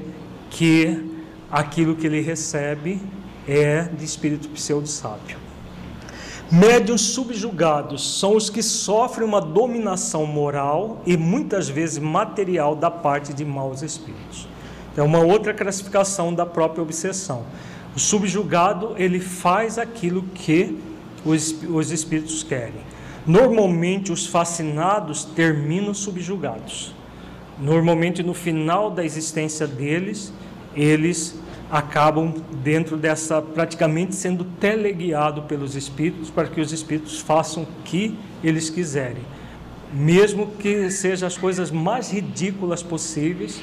que 0.49 1.11
aquilo 1.51 1.95
que 1.95 2.07
ele 2.07 2.21
recebe 2.21 3.01
é 3.47 3.83
de 3.83 4.05
espírito 4.05 4.47
pseudo-sábio. 4.49 5.37
Médiuns 6.51 7.01
subjugados 7.01 8.19
são 8.19 8.35
os 8.35 8.49
que 8.49 8.61
sofrem 8.61 9.25
uma 9.25 9.39
dominação 9.39 10.25
moral 10.25 11.01
e 11.05 11.15
muitas 11.15 11.69
vezes 11.69 11.97
material 11.97 12.75
da 12.75 12.91
parte 12.91 13.33
de 13.33 13.45
maus 13.45 13.81
espíritos. 13.81 14.47
É 14.97 15.01
uma 15.01 15.19
outra 15.19 15.53
classificação 15.53 16.33
da 16.33 16.45
própria 16.45 16.81
obsessão. 16.81 17.45
O 17.95 17.99
subjugado 17.99 18.95
ele 18.97 19.21
faz 19.21 19.77
aquilo 19.77 20.23
que 20.33 20.77
os, 21.25 21.55
os 21.69 21.91
espíritos 21.91 22.43
querem. 22.43 22.90
Normalmente, 23.25 24.11
os 24.11 24.25
fascinados 24.25 25.23
terminam 25.23 25.93
subjugados. 25.93 26.93
Normalmente, 27.59 28.23
no 28.23 28.33
final 28.33 28.89
da 28.89 29.05
existência 29.05 29.67
deles, 29.67 30.33
eles 30.75 31.39
acabam 31.69 32.33
dentro 32.63 32.97
dessa, 32.97 33.41
praticamente 33.41 34.15
sendo 34.15 34.43
teleguiados 34.43 35.45
pelos 35.45 35.75
espíritos 35.75 36.29
para 36.29 36.47
que 36.47 36.59
os 36.59 36.73
espíritos 36.73 37.19
façam 37.19 37.63
o 37.63 37.67
que 37.85 38.17
eles 38.43 38.69
quiserem. 38.69 39.23
Mesmo 39.93 40.47
que 40.59 40.89
sejam 40.89 41.27
as 41.27 41.37
coisas 41.37 41.71
mais 41.71 42.11
ridículas 42.11 42.81
possíveis, 42.81 43.61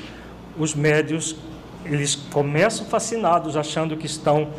os 0.59 0.75
médios 0.75 1.37
eles 1.85 2.14
começam 2.14 2.87
fascinados, 2.87 3.57
achando 3.57 3.97
que 3.97 4.07
estão 4.07 4.51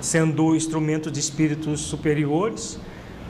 sendo 0.00 0.54
instrumentos 0.54 1.10
de 1.10 1.18
espíritos 1.18 1.80
superiores, 1.80 2.78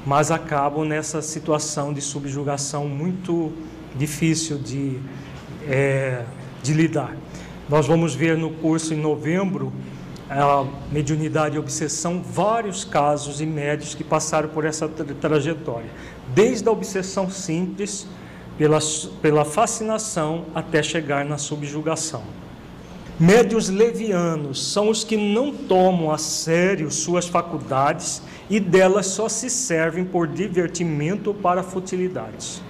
mas 0.07 0.31
acabam 0.31 0.85
nessa 0.87 1.21
situação 1.21 1.93
de 1.93 2.01
subjugação 2.01 2.87
muito 2.87 3.53
difícil 3.97 4.57
de, 4.57 5.01
é, 5.67 6.25
de 6.63 6.73
lidar. 6.73 7.17
Nós 7.69 7.89
vamos 7.89 8.15
ver 8.15 8.39
no 8.39 8.51
curso 8.51 8.95
em 8.95 8.97
novembro, 8.97 9.73
a 10.31 10.65
mediunidade 10.93 11.57
e 11.57 11.59
obsessão, 11.59 12.23
vários 12.23 12.85
casos 12.85 13.41
e 13.41 13.47
médios 13.47 13.97
que 13.97 14.05
passaram 14.05 14.49
por 14.49 14.65
essa 14.65 14.89
trajetória, 14.89 15.91
desde 16.33 16.69
a 16.69 16.73
obsessão 16.73 17.29
simples, 17.29 18.07
pela, 18.57 18.79
pela 19.21 19.45
fascinação, 19.45 20.47
até 20.55 20.83
chegar 20.83 21.25
na 21.25 21.37
subjugação. 21.37 22.23
Médios 23.19 23.71
levianos 23.71 24.73
são 24.73 24.91
os 24.91 25.03
que 25.03 25.17
não 25.17 25.51
tomam 25.51 26.11
a 26.11 26.19
sério 26.19 26.91
suas 26.91 27.27
faculdades 27.27 28.21
e 28.51 28.61
delas 28.61 29.07
só 29.07 29.27
se 29.27 29.49
servem 29.49 30.05
por 30.05 30.29
divertimento 30.29 31.29
ou 31.29 31.35
para 31.35 31.63
futilidades. 31.63 32.61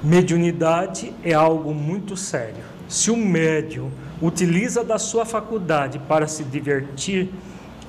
Mediunidade 0.00 1.12
é 1.24 1.34
algo 1.34 1.74
muito 1.74 2.16
sério. 2.16 2.62
Se 2.88 3.10
o 3.10 3.16
médium 3.16 3.90
utiliza 4.22 4.84
da 4.84 4.98
sua 4.98 5.24
faculdade 5.24 5.98
para 5.98 6.28
se 6.28 6.44
divertir 6.44 7.28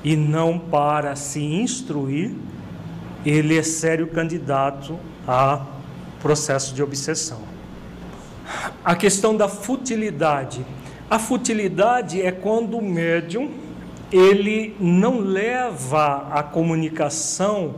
e 0.03 0.15
não 0.15 0.57
para 0.57 1.15
se 1.15 1.43
instruir, 1.43 2.33
ele 3.23 3.55
é 3.55 3.61
sério 3.61 4.07
candidato 4.07 4.97
a 5.27 5.63
processo 6.21 6.73
de 6.73 6.81
obsessão. 6.81 7.41
A 8.83 8.95
questão 8.95 9.37
da 9.37 9.47
futilidade 9.47 10.65
a 11.09 11.19
futilidade 11.19 12.21
é 12.21 12.31
quando 12.31 12.77
o 12.77 12.81
médium 12.81 13.51
ele 14.11 14.75
não 14.79 15.19
leva 15.19 16.27
a 16.31 16.41
comunicação 16.41 17.75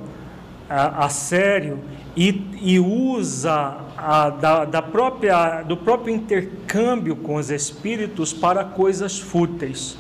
a, 0.70 1.06
a 1.06 1.10
sério 1.10 1.80
e, 2.16 2.44
e 2.62 2.80
usa 2.80 3.78
a, 3.98 4.30
da, 4.30 4.66
da, 4.66 4.82
própria, 4.82 5.62
do 5.64 5.78
próprio 5.78 6.14
intercâmbio 6.14 7.16
com 7.16 7.36
os 7.36 7.50
espíritos 7.50 8.34
para 8.34 8.64
coisas 8.64 9.20
fúteis. 9.20 9.98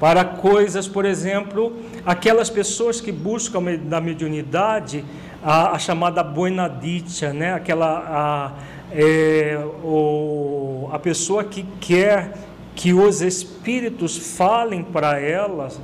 Para 0.00 0.24
coisas, 0.24 0.88
por 0.88 1.04
exemplo, 1.04 1.76
aquelas 2.04 2.50
pessoas 2.50 3.00
que 3.00 3.12
buscam 3.12 3.60
na 3.84 4.00
mediunidade 4.00 5.04
a, 5.42 5.72
a 5.72 5.78
chamada 5.78 6.22
boinaditia, 6.22 7.32
né? 7.32 7.54
aquela 7.54 7.98
a, 8.08 8.52
é, 8.92 9.58
o, 9.84 10.88
a 10.92 10.98
pessoa 10.98 11.44
que 11.44 11.64
quer 11.80 12.32
que 12.74 12.92
os 12.92 13.20
espíritos 13.20 14.16
falem 14.16 14.82
para 14.82 15.20
elas 15.20 15.78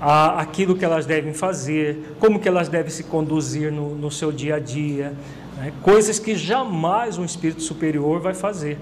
a, 0.00 0.40
aquilo 0.40 0.76
que 0.76 0.84
elas 0.84 1.06
devem 1.06 1.32
fazer, 1.32 2.16
como 2.18 2.38
que 2.38 2.48
elas 2.48 2.68
devem 2.68 2.90
se 2.90 3.04
conduzir 3.04 3.72
no, 3.72 3.94
no 3.94 4.10
seu 4.10 4.30
dia 4.30 4.56
a 4.56 4.58
dia, 4.58 5.14
né? 5.56 5.72
coisas 5.82 6.18
que 6.18 6.34
jamais 6.34 7.18
um 7.18 7.24
espírito 7.24 7.62
superior 7.62 8.20
vai 8.20 8.34
fazer, 8.34 8.78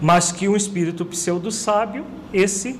mas 0.00 0.30
que 0.30 0.48
um 0.48 0.56
espírito 0.56 1.04
pseudo-sábio, 1.04 2.04
esse 2.32 2.78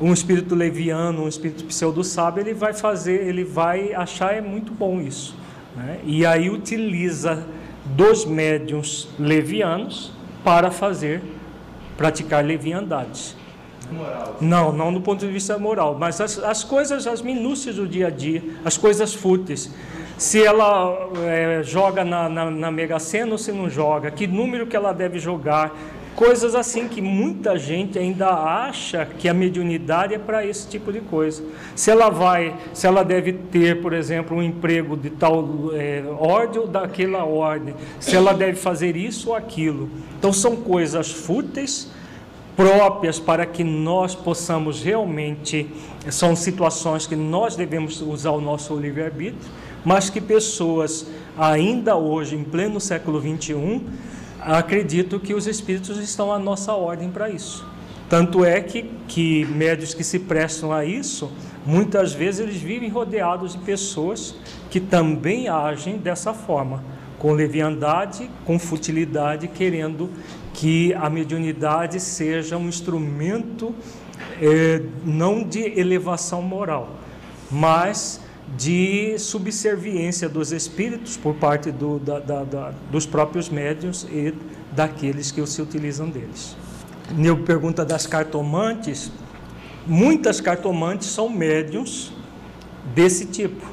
um 0.00 0.12
espírito 0.12 0.54
leviano, 0.54 1.24
um 1.24 1.28
espírito 1.28 1.64
pseudo-sábio, 1.64 2.42
ele 2.42 2.54
vai 2.54 2.74
fazer, 2.74 3.26
ele 3.26 3.44
vai 3.44 3.94
achar 3.94 4.34
é 4.34 4.40
muito 4.40 4.72
bom 4.72 5.00
isso. 5.00 5.34
Né? 5.74 6.00
E 6.04 6.26
aí 6.26 6.50
utiliza 6.50 7.46
dos 7.84 8.24
médiums 8.24 9.08
levianos 9.18 10.12
para 10.44 10.70
fazer, 10.70 11.22
praticar 11.96 12.44
leviandades. 12.44 13.35
Não, 14.40 14.72
não 14.72 14.92
do 14.92 15.00
ponto 15.00 15.24
de 15.24 15.32
vista 15.32 15.58
moral, 15.58 15.96
mas 15.98 16.20
as, 16.20 16.38
as 16.38 16.64
coisas, 16.64 17.06
as 17.06 17.22
minúcias 17.22 17.76
do 17.76 17.86
dia 17.86 18.08
a 18.08 18.10
dia, 18.10 18.42
as 18.64 18.76
coisas 18.76 19.14
fúteis. 19.14 19.70
Se 20.18 20.42
ela 20.42 21.10
é, 21.26 21.62
joga 21.62 22.02
na, 22.04 22.28
na, 22.28 22.50
na 22.50 22.70
Mega 22.70 22.98
Sena 22.98 23.32
ou 23.32 23.38
se 23.38 23.52
não 23.52 23.68
joga, 23.68 24.10
que 24.10 24.26
número 24.26 24.66
que 24.66 24.74
ela 24.74 24.92
deve 24.92 25.18
jogar, 25.18 25.74
Coisas 26.16 26.54
assim 26.54 26.88
que 26.88 27.02
muita 27.02 27.58
gente 27.58 27.98
ainda 27.98 28.30
acha 28.30 29.04
que 29.04 29.28
a 29.28 29.34
mediunidade 29.34 30.14
é 30.14 30.18
para 30.18 30.46
esse 30.46 30.66
tipo 30.66 30.90
de 30.90 31.00
coisa. 31.00 31.44
Se 31.74 31.90
ela 31.90 32.08
vai, 32.08 32.56
se 32.72 32.86
ela 32.86 33.04
deve 33.04 33.34
ter, 33.34 33.82
por 33.82 33.92
exemplo, 33.92 34.34
um 34.34 34.42
emprego 34.42 34.96
de 34.96 35.10
tal 35.10 35.46
é, 35.74 36.02
ordem 36.18 36.62
ou 36.62 36.66
daquela 36.66 37.22
ordem, 37.26 37.74
se 38.00 38.16
ela 38.16 38.32
deve 38.32 38.54
fazer 38.54 38.96
isso 38.96 39.28
ou 39.28 39.34
aquilo. 39.34 39.90
Então 40.18 40.32
são 40.32 40.56
coisas 40.56 41.12
fúteis, 41.12 41.92
próprias 42.56 43.20
para 43.20 43.44
que 43.44 43.62
nós 43.62 44.14
possamos 44.14 44.82
realmente, 44.82 45.70
são 46.10 46.34
situações 46.34 47.06
que 47.06 47.14
nós 47.14 47.54
devemos 47.54 48.00
usar 48.00 48.30
o 48.30 48.40
nosso 48.40 48.74
livre-arbítrio, 48.74 49.50
mas 49.84 50.08
que 50.08 50.20
pessoas 50.20 51.06
ainda 51.38 51.94
hoje, 51.94 52.34
em 52.34 52.42
pleno 52.42 52.80
século 52.80 53.20
21, 53.20 53.84
acredito 54.40 55.20
que 55.20 55.34
os 55.34 55.46
espíritos 55.46 55.98
estão 55.98 56.32
à 56.32 56.38
nossa 56.38 56.72
ordem 56.72 57.10
para 57.10 57.28
isso. 57.28 57.66
Tanto 58.08 58.44
é 58.44 58.60
que, 58.60 58.84
que 59.08 59.44
médios 59.46 59.92
que 59.92 60.04
se 60.04 60.20
prestam 60.20 60.72
a 60.72 60.84
isso, 60.84 61.30
muitas 61.64 62.12
vezes 62.12 62.40
eles 62.40 62.56
vivem 62.56 62.88
rodeados 62.88 63.52
de 63.52 63.58
pessoas 63.58 64.34
que 64.70 64.78
também 64.78 65.48
agem 65.48 65.98
dessa 65.98 66.32
forma, 66.32 66.82
com 67.18 67.32
leviandade, 67.32 68.30
com 68.44 68.58
futilidade, 68.58 69.48
querendo 69.48 70.08
que 70.56 70.94
a 70.94 71.10
mediunidade 71.10 72.00
seja 72.00 72.56
um 72.56 72.66
instrumento 72.66 73.74
é, 74.40 74.80
não 75.04 75.44
de 75.44 75.78
elevação 75.78 76.40
moral, 76.40 76.96
mas 77.50 78.22
de 78.56 79.18
subserviência 79.18 80.30
dos 80.30 80.52
espíritos 80.52 81.14
por 81.14 81.34
parte 81.34 81.70
do, 81.70 81.98
da, 81.98 82.20
da, 82.20 82.44
da, 82.44 82.74
dos 82.90 83.04
próprios 83.04 83.50
médios 83.50 84.06
e 84.10 84.32
daqueles 84.72 85.30
que 85.30 85.44
se 85.46 85.60
utilizam 85.60 86.08
deles. 86.08 86.56
Neu 87.14 87.36
pergunta 87.44 87.84
das 87.84 88.06
cartomantes. 88.06 89.12
Muitas 89.86 90.40
cartomantes 90.40 91.08
são 91.08 91.28
médios 91.28 92.12
desse 92.94 93.26
tipo. 93.26 93.66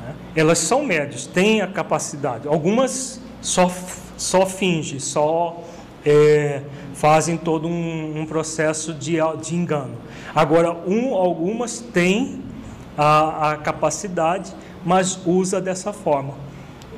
Né? 0.00 0.14
Elas 0.34 0.58
são 0.58 0.84
médios, 0.84 1.26
têm 1.26 1.60
a 1.60 1.68
capacidade. 1.68 2.48
Algumas 2.48 3.20
só, 3.40 3.70
só 4.16 4.44
fingem, 4.46 4.98
só 4.98 5.64
é, 6.08 6.62
fazem 6.94 7.36
todo 7.36 7.68
um, 7.68 8.20
um 8.20 8.26
processo 8.26 8.94
de, 8.94 9.16
de 9.42 9.54
engano. 9.54 9.94
Agora, 10.34 10.72
um, 10.86 11.14
algumas 11.14 11.80
têm 11.80 12.42
a, 12.96 13.52
a 13.52 13.56
capacidade, 13.56 14.52
mas 14.84 15.20
usa 15.26 15.60
dessa 15.60 15.92
forma, 15.92 16.34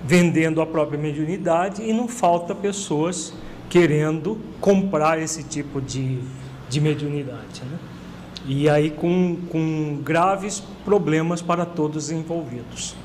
vendendo 0.04 0.60
a 0.62 0.66
própria 0.66 0.98
mediunidade 0.98 1.82
e 1.82 1.92
não 1.92 2.06
falta 2.06 2.54
pessoas 2.54 3.34
querendo 3.68 4.38
comprar 4.60 5.20
esse 5.20 5.42
tipo 5.42 5.80
de, 5.80 6.18
de 6.68 6.80
mediunidade. 6.80 7.62
Né? 7.62 7.78
E 8.46 8.68
aí 8.68 8.90
com, 8.90 9.36
com 9.50 10.00
graves 10.02 10.62
problemas 10.84 11.42
para 11.42 11.64
todos 11.64 12.06
os 12.06 12.10
envolvidos. 12.10 12.96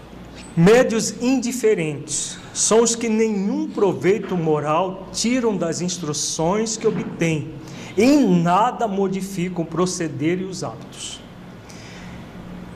Médios 0.56 1.22
indiferentes 1.22 2.40
são 2.56 2.82
os 2.82 2.96
que 2.96 3.10
nenhum 3.10 3.68
proveito 3.68 4.38
moral 4.38 5.10
tiram 5.12 5.58
das 5.58 5.82
instruções 5.82 6.78
que 6.78 6.88
obtêm, 6.88 7.50
em 7.98 8.42
nada 8.42 8.88
modificam 8.88 9.66
o 9.66 9.68
proceder 9.68 10.40
e 10.40 10.46
os 10.46 10.64
hábitos. 10.64 11.20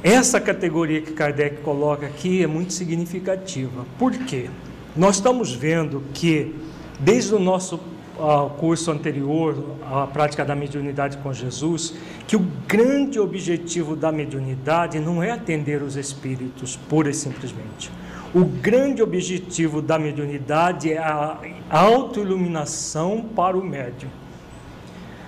Essa 0.03 0.41
categoria 0.41 1.01
que 1.01 1.13
Kardec 1.13 1.61
coloca 1.61 2.05
aqui 2.05 2.43
é 2.43 2.47
muito 2.47 2.73
significativa. 2.73 3.85
Por 3.97 4.11
quê? 4.11 4.49
Nós 4.97 5.15
estamos 5.15 5.53
vendo 5.53 6.03
que, 6.13 6.53
desde 6.99 7.33
o 7.33 7.39
nosso 7.39 7.75
uh, 7.77 8.49
curso 8.57 8.91
anterior, 8.91 9.77
a 9.89 10.05
prática 10.07 10.43
da 10.43 10.55
mediunidade 10.55 11.17
com 11.19 11.31
Jesus, 11.31 11.93
que 12.27 12.35
o 12.35 12.45
grande 12.67 13.17
objetivo 13.17 13.95
da 13.95 14.11
mediunidade 14.11 14.99
não 14.99 15.23
é 15.23 15.31
atender 15.31 15.81
os 15.81 15.95
espíritos, 15.95 16.77
pura 16.89 17.09
e 17.09 17.13
simplesmente. 17.13 17.89
O 18.33 18.45
grande 18.45 19.01
objetivo 19.01 19.81
da 19.81 19.97
mediunidade 19.97 20.93
é 20.93 20.99
a 20.99 21.39
autoiluminação 21.69 23.25
para 23.35 23.57
o 23.57 23.63
médium. 23.63 24.09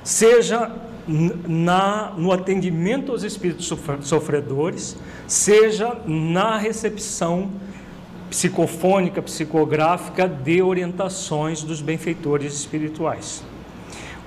Seja 0.04 0.72
na, 1.08 2.14
no 2.16 2.32
atendimento 2.32 3.12
aos 3.12 3.24
espíritos 3.24 3.72
sofredores, 4.02 4.95
seja 5.28 5.97
na 6.06 6.58
recepção 6.58 7.49
psicofônica, 8.30 9.22
psicográfica 9.22 10.28
de 10.28 10.62
orientações 10.62 11.64
dos 11.64 11.82
benfeitores 11.82 12.54
espirituais. 12.54 13.43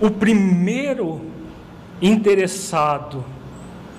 O 0.01 0.11
primeiro 0.11 1.20
interessado 2.03 3.25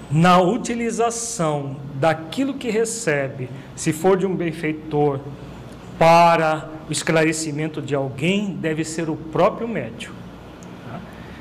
na 0.10 0.40
utilização 0.40 1.78
daquilo 1.96 2.54
que 2.54 2.70
recebe, 2.70 3.50
se 3.76 3.92
for 3.92 4.18
de 4.18 4.26
um 4.26 4.36
benfeitor, 4.36 5.20
para 5.98 6.70
o 6.88 6.92
esclarecimento 6.92 7.82
de 7.82 7.96
alguém, 7.96 8.56
deve 8.56 8.84
ser 8.84 9.10
o 9.10 9.16
próprio 9.16 9.68
médium. 9.68 10.14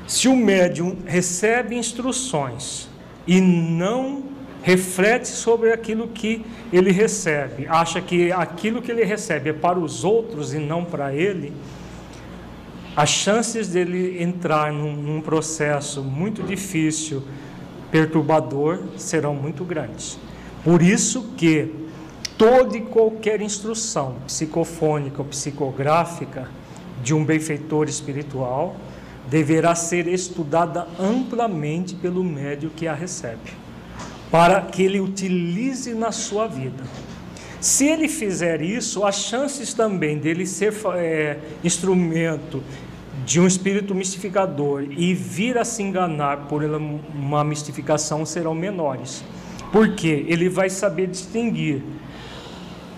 Se 0.07 0.27
o 0.27 0.35
médium 0.35 0.97
recebe 1.05 1.75
instruções 1.75 2.87
e 3.27 3.41
não 3.41 4.23
reflete 4.61 5.27
sobre 5.27 5.71
aquilo 5.71 6.07
que 6.07 6.45
ele 6.71 6.91
recebe, 6.91 7.67
acha 7.67 8.01
que 8.01 8.31
aquilo 8.31 8.81
que 8.81 8.91
ele 8.91 9.03
recebe 9.03 9.49
é 9.49 9.53
para 9.53 9.79
os 9.79 10.03
outros 10.03 10.53
e 10.53 10.59
não 10.59 10.83
para 10.83 11.13
ele, 11.13 11.53
as 12.95 13.09
chances 13.09 13.67
dele 13.67 14.23
entrar 14.23 14.71
num, 14.71 14.95
num 14.95 15.21
processo 15.21 16.01
muito 16.01 16.41
difícil, 16.41 17.23
perturbador, 17.95 18.79
serão 18.97 19.33
muito 19.33 19.63
grandes. 19.63 20.19
Por 20.65 20.81
isso 20.81 21.29
que 21.37 21.73
toda 22.37 22.75
e 22.75 22.81
qualquer 22.81 23.39
instrução 23.41 24.17
psicofônica 24.25 25.21
ou 25.21 25.25
psicográfica 25.29 26.49
de 27.01 27.13
um 27.13 27.23
benfeitor 27.23 27.87
espiritual 27.87 28.75
deverá 29.29 29.73
ser 29.75 30.07
estudada 30.07 30.85
amplamente 30.99 31.95
pelo 31.95 32.21
médio 32.21 32.69
que 32.69 32.85
a 32.85 32.93
recebe, 32.93 33.53
para 34.29 34.59
que 34.59 34.83
ele 34.83 34.99
utilize 34.99 35.93
na 35.93 36.11
sua 36.11 36.47
vida. 36.47 36.83
Se 37.61 37.87
ele 37.87 38.09
fizer 38.09 38.61
isso, 38.61 39.05
as 39.05 39.15
chances 39.15 39.73
também 39.73 40.17
dele 40.17 40.45
ser 40.45 40.73
é, 40.95 41.37
instrumento 41.63 42.61
de 43.25 43.41
um 43.41 43.47
espírito 43.47 43.95
mistificador 43.95 44.85
e 44.89 45.13
vir 45.13 45.57
a 45.57 45.65
se 45.65 45.81
enganar 45.81 46.47
por 46.47 46.63
uma 46.63 47.43
mistificação 47.43 48.23
serão 48.25 48.53
menores. 48.53 49.23
Porque 49.71 50.25
ele 50.27 50.47
vai 50.47 50.69
saber 50.69 51.07
distinguir 51.07 51.81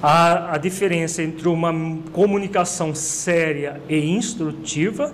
a, 0.03 0.55
a 0.55 0.57
diferença 0.57 1.23
entre 1.23 1.47
uma 1.47 1.73
comunicação 2.11 2.93
séria 2.93 3.81
e 3.87 3.97
instrutiva 3.97 5.13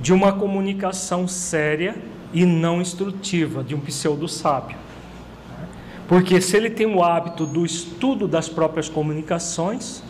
de 0.00 0.12
uma 0.12 0.32
comunicação 0.32 1.28
séria 1.28 1.96
e 2.32 2.46
não 2.46 2.80
instrutiva, 2.80 3.62
de 3.62 3.74
um 3.74 3.80
pseudo-sábio. 3.80 4.76
Porque 6.08 6.40
se 6.40 6.56
ele 6.56 6.70
tem 6.70 6.86
o 6.86 7.02
hábito 7.02 7.44
do 7.44 7.66
estudo 7.66 8.26
das 8.26 8.48
próprias 8.48 8.88
comunicações, 8.88 10.02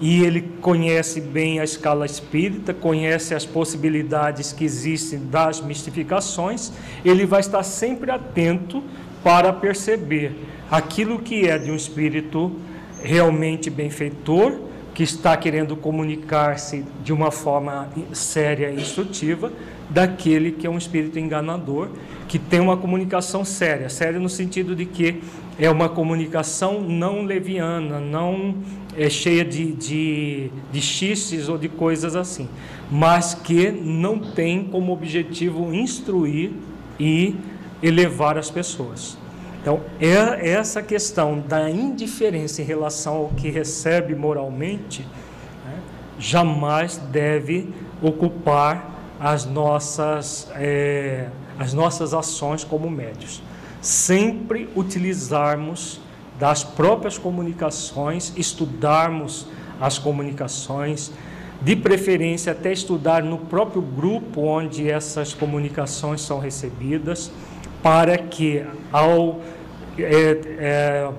e 0.00 0.24
ele 0.24 0.40
conhece 0.62 1.20
bem 1.20 1.60
a 1.60 1.64
escala 1.64 2.06
espírita, 2.06 2.72
conhece 2.72 3.34
as 3.34 3.44
possibilidades 3.44 4.50
que 4.50 4.64
existem 4.64 5.18
das 5.26 5.60
mistificações, 5.60 6.72
ele 7.04 7.26
vai 7.26 7.40
estar 7.40 7.62
sempre 7.62 8.10
atento 8.10 8.82
para 9.22 9.52
perceber 9.52 10.34
aquilo 10.70 11.18
que 11.18 11.46
é 11.46 11.58
de 11.58 11.70
um 11.70 11.76
espírito 11.76 12.50
realmente 13.02 13.68
benfeitor 13.68 14.70
que 14.94 15.02
está 15.02 15.36
querendo 15.36 15.76
comunicar-se 15.76 16.84
de 17.04 17.12
uma 17.12 17.30
forma 17.30 17.88
séria 18.12 18.70
e 18.70 18.80
instrutiva 18.80 19.52
daquele 19.88 20.52
que 20.52 20.66
é 20.66 20.70
um 20.70 20.78
espírito 20.78 21.18
enganador, 21.18 21.88
que 22.28 22.38
tem 22.38 22.60
uma 22.60 22.76
comunicação 22.76 23.44
séria, 23.44 23.88
séria 23.88 24.18
no 24.18 24.28
sentido 24.28 24.74
de 24.74 24.86
que 24.86 25.22
é 25.60 25.70
uma 25.70 25.90
comunicação 25.90 26.80
não 26.80 27.22
leviana, 27.22 28.00
não 28.00 28.54
é 28.96 29.10
cheia 29.10 29.44
de, 29.44 29.72
de, 29.72 30.50
de 30.72 30.80
xistes 30.80 31.50
ou 31.50 31.58
de 31.58 31.68
coisas 31.68 32.16
assim, 32.16 32.48
mas 32.90 33.34
que 33.34 33.70
não 33.70 34.18
tem 34.18 34.64
como 34.64 34.90
objetivo 34.90 35.72
instruir 35.74 36.52
e 36.98 37.36
elevar 37.82 38.38
as 38.38 38.50
pessoas. 38.50 39.18
Então, 39.60 39.82
é 40.00 40.50
essa 40.50 40.82
questão 40.82 41.44
da 41.46 41.68
indiferença 41.68 42.62
em 42.62 42.64
relação 42.64 43.16
ao 43.16 43.28
que 43.28 43.50
recebe 43.50 44.14
moralmente, 44.14 45.02
né, 45.66 45.78
jamais 46.18 46.96
deve 46.96 47.68
ocupar 48.00 48.98
as 49.20 49.44
nossas, 49.44 50.50
é, 50.54 51.28
as 51.58 51.74
nossas 51.74 52.14
ações 52.14 52.64
como 52.64 52.88
médios. 52.88 53.42
Sempre 53.80 54.68
utilizarmos 54.76 56.00
das 56.38 56.64
próprias 56.64 57.18
comunicações, 57.18 58.32
estudarmos 58.36 59.46
as 59.80 59.98
comunicações, 59.98 61.12
de 61.62 61.76
preferência 61.76 62.52
até 62.52 62.72
estudar 62.72 63.22
no 63.22 63.38
próprio 63.38 63.82
grupo 63.82 64.42
onde 64.42 64.90
essas 64.90 65.34
comunicações 65.34 66.22
são 66.22 66.38
recebidas, 66.38 67.30
para 67.82 68.16
que 68.16 68.64
ao 68.90 69.40
é, 69.98 70.40
é, 70.58 71.10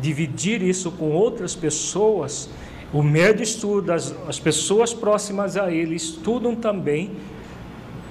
dividir 0.00 0.62
isso 0.62 0.90
com 0.92 1.10
outras 1.10 1.54
pessoas, 1.54 2.48
o 2.92 3.02
médio 3.02 3.42
estuda, 3.42 3.94
as, 3.94 4.14
as 4.26 4.38
pessoas 4.38 4.94
próximas 4.94 5.56
a 5.56 5.70
ele 5.70 5.94
estudam 5.94 6.54
também, 6.54 7.10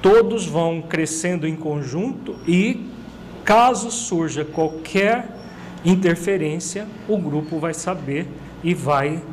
todos 0.02 0.46
vão 0.46 0.82
crescendo 0.82 1.48
em 1.48 1.56
conjunto 1.56 2.36
e, 2.48 2.86
caso 3.48 3.90
surja 3.90 4.44
qualquer 4.44 5.30
interferência, 5.86 6.86
o 7.08 7.18
grupo 7.18 7.60
vai 7.60 7.74
saber 7.74 8.28
e 8.62 8.74
vai 8.74 9.24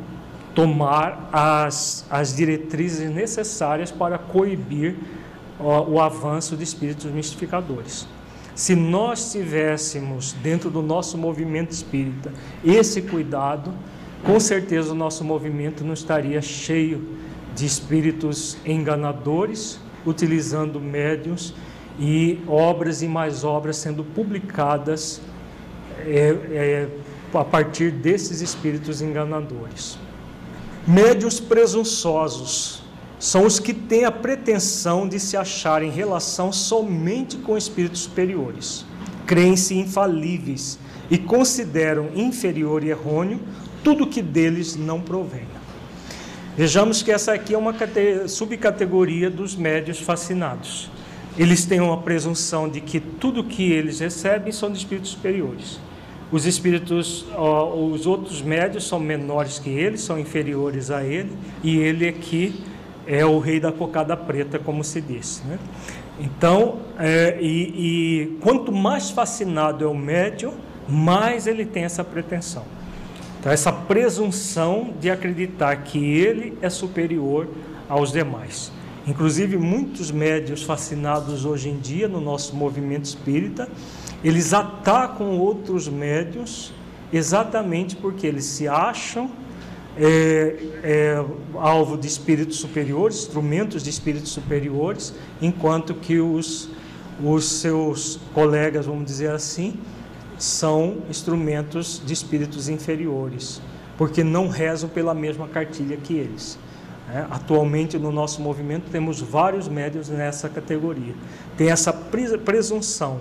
tomar 0.53 1.29
as, 1.33 2.05
as 2.09 2.33
diretrizes 2.33 3.11
necessárias 3.11 3.91
para 3.91 4.17
coibir 4.17 4.95
ó, 5.59 5.83
o 5.83 5.99
avanço 5.99 6.55
de 6.55 6.63
espíritos 6.63 7.11
mistificadores. 7.11 8.07
Se 8.55 8.73
nós 8.73 9.33
tivéssemos 9.33 10.31
dentro 10.41 10.69
do 10.69 10.81
nosso 10.81 11.17
movimento 11.17 11.71
espírita 11.71 12.31
esse 12.63 13.01
cuidado, 13.01 13.73
com 14.23 14.39
certeza 14.39 14.93
o 14.93 14.95
nosso 14.95 15.25
movimento 15.25 15.83
não 15.83 15.93
estaria 15.93 16.41
cheio 16.41 17.05
de 17.53 17.65
espíritos 17.65 18.55
enganadores, 18.65 19.77
utilizando 20.05 20.79
médiums 20.79 21.53
e 21.99 22.39
obras 22.47 23.01
e 23.01 23.07
mais 23.07 23.43
obras 23.43 23.77
sendo 23.77 24.03
publicadas 24.03 25.21
é, 26.05 26.35
é, 26.51 26.87
a 27.33 27.43
partir 27.43 27.91
desses 27.91 28.41
espíritos 28.41 29.01
enganadores. 29.01 29.97
Médios 30.87 31.39
presunçosos 31.39 32.83
são 33.17 33.45
os 33.45 33.59
que 33.59 33.73
têm 33.73 34.05
a 34.05 34.11
pretensão 34.11 35.07
de 35.07 35.19
se 35.19 35.35
achar 35.35 35.81
em 35.81 35.89
relação 35.89 36.51
somente 36.51 37.37
com 37.37 37.57
espíritos 37.57 38.01
superiores. 38.01 38.85
Creem-se 39.25 39.75
infalíveis 39.75 40.77
e 41.09 41.17
consideram 41.17 42.09
inferior 42.13 42.83
e 42.83 42.89
errôneo 42.89 43.39
tudo 43.83 44.07
que 44.07 44.21
deles 44.21 44.75
não 44.75 45.01
provenha. 45.01 45.65
Vejamos 46.57 47.01
que 47.01 47.11
essa 47.11 47.33
aqui 47.33 47.53
é 47.53 47.57
uma 47.57 47.73
subcategoria 48.27 49.29
dos 49.29 49.55
médios 49.55 49.99
fascinados. 49.99 50.89
Eles 51.37 51.65
têm 51.65 51.81
uma 51.81 51.97
presunção 51.97 52.69
de 52.69 52.79
que 52.79 52.99
tudo 52.99 53.43
que 53.43 53.71
eles 53.71 53.99
recebem 53.99 54.51
são 54.51 54.71
de 54.71 54.77
espíritos 54.77 55.11
superiores. 55.11 55.79
Os 56.31 56.45
espíritos, 56.45 57.25
os 57.37 58.05
outros 58.05 58.41
médios 58.41 58.87
são 58.87 58.99
menores 58.99 59.59
que 59.59 59.69
ele, 59.69 59.97
são 59.97 60.17
inferiores 60.17 60.89
a 60.89 61.03
ele, 61.03 61.31
e 61.63 61.77
ele 61.77 62.07
aqui 62.07 62.63
é 63.05 63.25
o 63.25 63.37
rei 63.39 63.59
da 63.59 63.71
cocada 63.71 64.17
preta, 64.17 64.57
como 64.57 64.83
se 64.83 64.99
diz. 65.01 65.43
Né? 65.45 65.59
Então, 66.19 66.79
é, 66.97 67.37
e, 67.39 67.45
e, 67.47 68.37
quanto 68.41 68.71
mais 68.71 69.09
fascinado 69.09 69.83
é 69.83 69.87
o 69.87 69.93
médium, 69.93 70.53
mais 70.87 71.45
ele 71.45 71.65
tem 71.65 71.83
essa 71.83 72.03
pretensão. 72.03 72.63
Então, 73.39 73.51
essa 73.51 73.71
presunção 73.71 74.93
de 74.99 75.11
acreditar 75.11 75.75
que 75.77 75.99
ele 75.99 76.57
é 76.61 76.69
superior 76.69 77.47
aos 77.87 78.11
demais. 78.11 78.71
Inclusive, 79.07 79.57
muitos 79.57 80.09
médios 80.09 80.63
fascinados 80.63 81.45
hoje 81.45 81.69
em 81.69 81.77
dia 81.77 82.07
no 82.07 82.19
nosso 82.19 82.55
movimento 82.55 83.05
espírita 83.05 83.69
eles 84.25 84.53
atacam 84.53 85.37
outros 85.37 85.87
médios 85.87 86.73
exatamente 87.13 87.95
porque 87.95 88.25
eles 88.25 88.45
se 88.45 88.67
acham 88.67 89.29
é, 89.95 90.57
é, 90.83 91.25
alvo 91.53 91.95
de 91.95 92.07
espíritos 92.07 92.57
superiores, 92.57 93.17
instrumentos 93.17 93.83
de 93.83 93.89
espíritos 93.91 94.31
superiores, 94.31 95.13
enquanto 95.39 95.93
que 95.93 96.19
os, 96.19 96.69
os 97.23 97.45
seus 97.45 98.19
colegas, 98.33 98.87
vamos 98.87 99.05
dizer 99.05 99.29
assim, 99.29 99.75
são 100.39 100.97
instrumentos 101.07 102.01
de 102.03 102.11
espíritos 102.11 102.67
inferiores, 102.67 103.61
porque 103.95 104.23
não 104.23 104.49
rezam 104.49 104.89
pela 104.89 105.13
mesma 105.13 105.47
cartilha 105.47 105.97
que 105.97 106.15
eles. 106.15 106.57
É, 107.13 107.25
atualmente 107.29 107.99
no 107.99 108.11
nosso 108.11 108.41
movimento 108.41 108.89
temos 108.89 109.21
vários 109.21 109.67
médios 109.67 110.09
nessa 110.09 110.49
categoria. 110.49 111.13
Tem 111.55 111.69
essa 111.69 111.93
presunção 111.93 113.19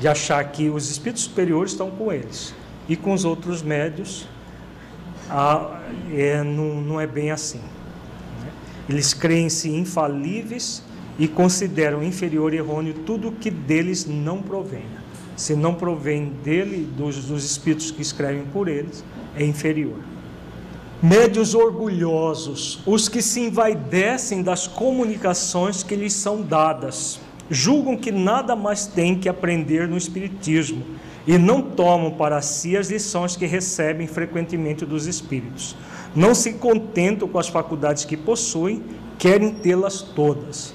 de 0.00 0.08
achar 0.08 0.42
que 0.44 0.70
os 0.70 0.90
espíritos 0.90 1.24
superiores 1.24 1.72
estão 1.72 1.90
com 1.90 2.10
eles 2.10 2.54
e 2.88 2.96
com 2.96 3.12
os 3.12 3.24
outros 3.24 3.62
médios 3.62 4.26
é, 6.14 6.42
não, 6.42 6.80
não 6.80 7.00
é 7.00 7.06
bem 7.06 7.30
assim. 7.30 7.58
Né? 7.58 8.50
Eles 8.88 9.12
creem-se 9.12 9.68
infalíveis 9.70 10.82
e 11.18 11.28
consideram 11.28 12.02
inferior 12.02 12.54
e 12.54 12.56
errôneo 12.56 12.94
tudo 13.04 13.32
que 13.32 13.50
deles 13.50 14.06
não 14.06 14.40
provenha. 14.40 15.04
Se 15.36 15.54
não 15.54 15.74
provém 15.74 16.32
dele, 16.42 16.88
dos, 16.96 17.24
dos 17.26 17.44
espíritos 17.44 17.90
que 17.90 18.00
escrevem 18.00 18.44
por 18.46 18.68
eles, 18.68 19.04
é 19.36 19.44
inferior. 19.44 19.98
Médios 21.02 21.54
orgulhosos, 21.54 22.80
os 22.86 23.08
que 23.08 23.20
se 23.20 23.40
envaidecem 23.40 24.42
das 24.42 24.66
comunicações 24.66 25.82
que 25.82 25.94
lhes 25.94 26.14
são 26.14 26.40
dadas 26.40 27.20
julgam 27.50 27.96
que 27.96 28.10
nada 28.10 28.56
mais 28.56 28.86
têm 28.86 29.14
que 29.14 29.28
aprender 29.28 29.86
no 29.86 29.96
Espiritismo 29.96 30.82
e 31.26 31.38
não 31.38 31.60
tomam 31.62 32.10
para 32.12 32.40
si 32.40 32.76
as 32.76 32.90
lições 32.90 33.36
que 33.36 33.46
recebem 33.46 34.06
frequentemente 34.06 34.84
dos 34.84 35.06
Espíritos. 35.06 35.76
Não 36.14 36.34
se 36.34 36.54
contentam 36.54 37.28
com 37.28 37.38
as 37.38 37.48
faculdades 37.48 38.04
que 38.04 38.16
possuem, 38.16 38.82
querem 39.18 39.52
tê-las 39.54 40.00
todas. 40.00 40.74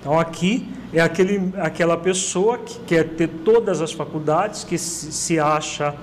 Então, 0.00 0.18
aqui 0.18 0.68
é 0.92 1.00
aquele, 1.00 1.52
aquela 1.56 1.96
pessoa 1.96 2.58
que 2.58 2.78
quer 2.80 3.10
ter 3.10 3.28
todas 3.28 3.80
as 3.80 3.92
faculdades, 3.92 4.62
que 4.62 4.76
se, 4.76 5.10
se 5.12 5.38
acha 5.38 5.94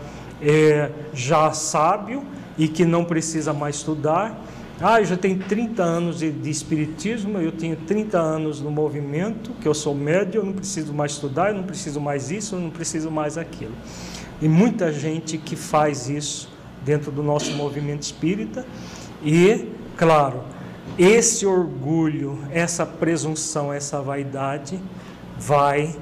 é, 0.42 0.90
já 1.14 1.52
sábio 1.52 2.26
e 2.58 2.68
que 2.68 2.86
não 2.86 3.06
precisa 3.06 3.54
mais 3.54 3.78
estudar 3.78 4.42
ah, 4.84 5.00
eu 5.00 5.06
já 5.06 5.16
tenho 5.16 5.38
30 5.38 5.84
anos 5.84 6.18
de, 6.18 6.32
de, 6.32 6.50
espiritismo, 6.50 7.38
eu 7.38 7.52
tenho 7.52 7.76
30 7.76 8.18
anos 8.18 8.60
no 8.60 8.72
movimento, 8.72 9.52
que 9.62 9.68
eu 9.68 9.76
sou 9.76 9.94
médio, 9.94 10.40
eu 10.40 10.46
não 10.46 10.54
preciso 10.54 10.92
mais 10.92 11.12
estudar, 11.12 11.50
eu 11.50 11.56
não 11.56 11.64
preciso 11.64 12.02
mais 12.02 12.32
isso, 12.32 12.56
eu 12.56 12.60
não 12.60 12.72
preciso 12.72 13.12
mais 13.12 13.38
aquilo. 13.38 13.76
E 14.42 14.50
muita 14.50 14.92
gente 14.92 15.38
que 15.38 15.56
faz 15.56 16.10
isso 16.10 16.50
dentro 16.84 17.12
do 17.12 17.22
nosso 17.22 17.52
movimento 17.52 18.02
espírita, 18.02 18.66
e, 19.24 19.68
claro, 19.96 20.42
esse 20.98 21.46
orgulho, 21.46 22.40
essa 22.50 22.84
presunção, 22.84 23.72
essa 23.72 24.02
vaidade 24.02 24.80
vai 25.38 25.96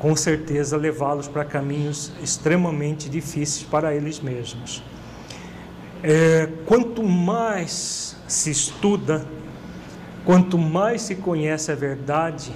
com 0.00 0.16
certeza 0.16 0.76
levá-los 0.76 1.28
para 1.28 1.44
caminhos 1.44 2.12
extremamente 2.20 3.08
difíceis 3.08 3.62
para 3.62 3.94
eles 3.94 4.18
mesmos. 4.18 4.82
É, 6.06 6.50
quanto 6.66 7.02
mais 7.02 8.14
se 8.28 8.50
estuda, 8.50 9.24
quanto 10.22 10.58
mais 10.58 11.00
se 11.00 11.14
conhece 11.14 11.72
a 11.72 11.74
verdade, 11.74 12.52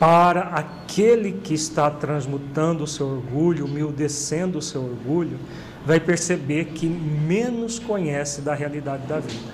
para 0.00 0.40
aquele 0.40 1.32
que 1.32 1.52
está 1.52 1.90
transmutando 1.90 2.84
o 2.84 2.86
seu 2.86 3.08
orgulho, 3.08 3.66
humildecendo 3.66 4.56
o 4.56 4.62
seu 4.62 4.82
orgulho, 4.82 5.38
vai 5.84 6.00
perceber 6.00 6.68
que 6.68 6.86
menos 6.86 7.78
conhece 7.78 8.40
da 8.40 8.54
realidade 8.54 9.06
da 9.06 9.20
vida. 9.20 9.52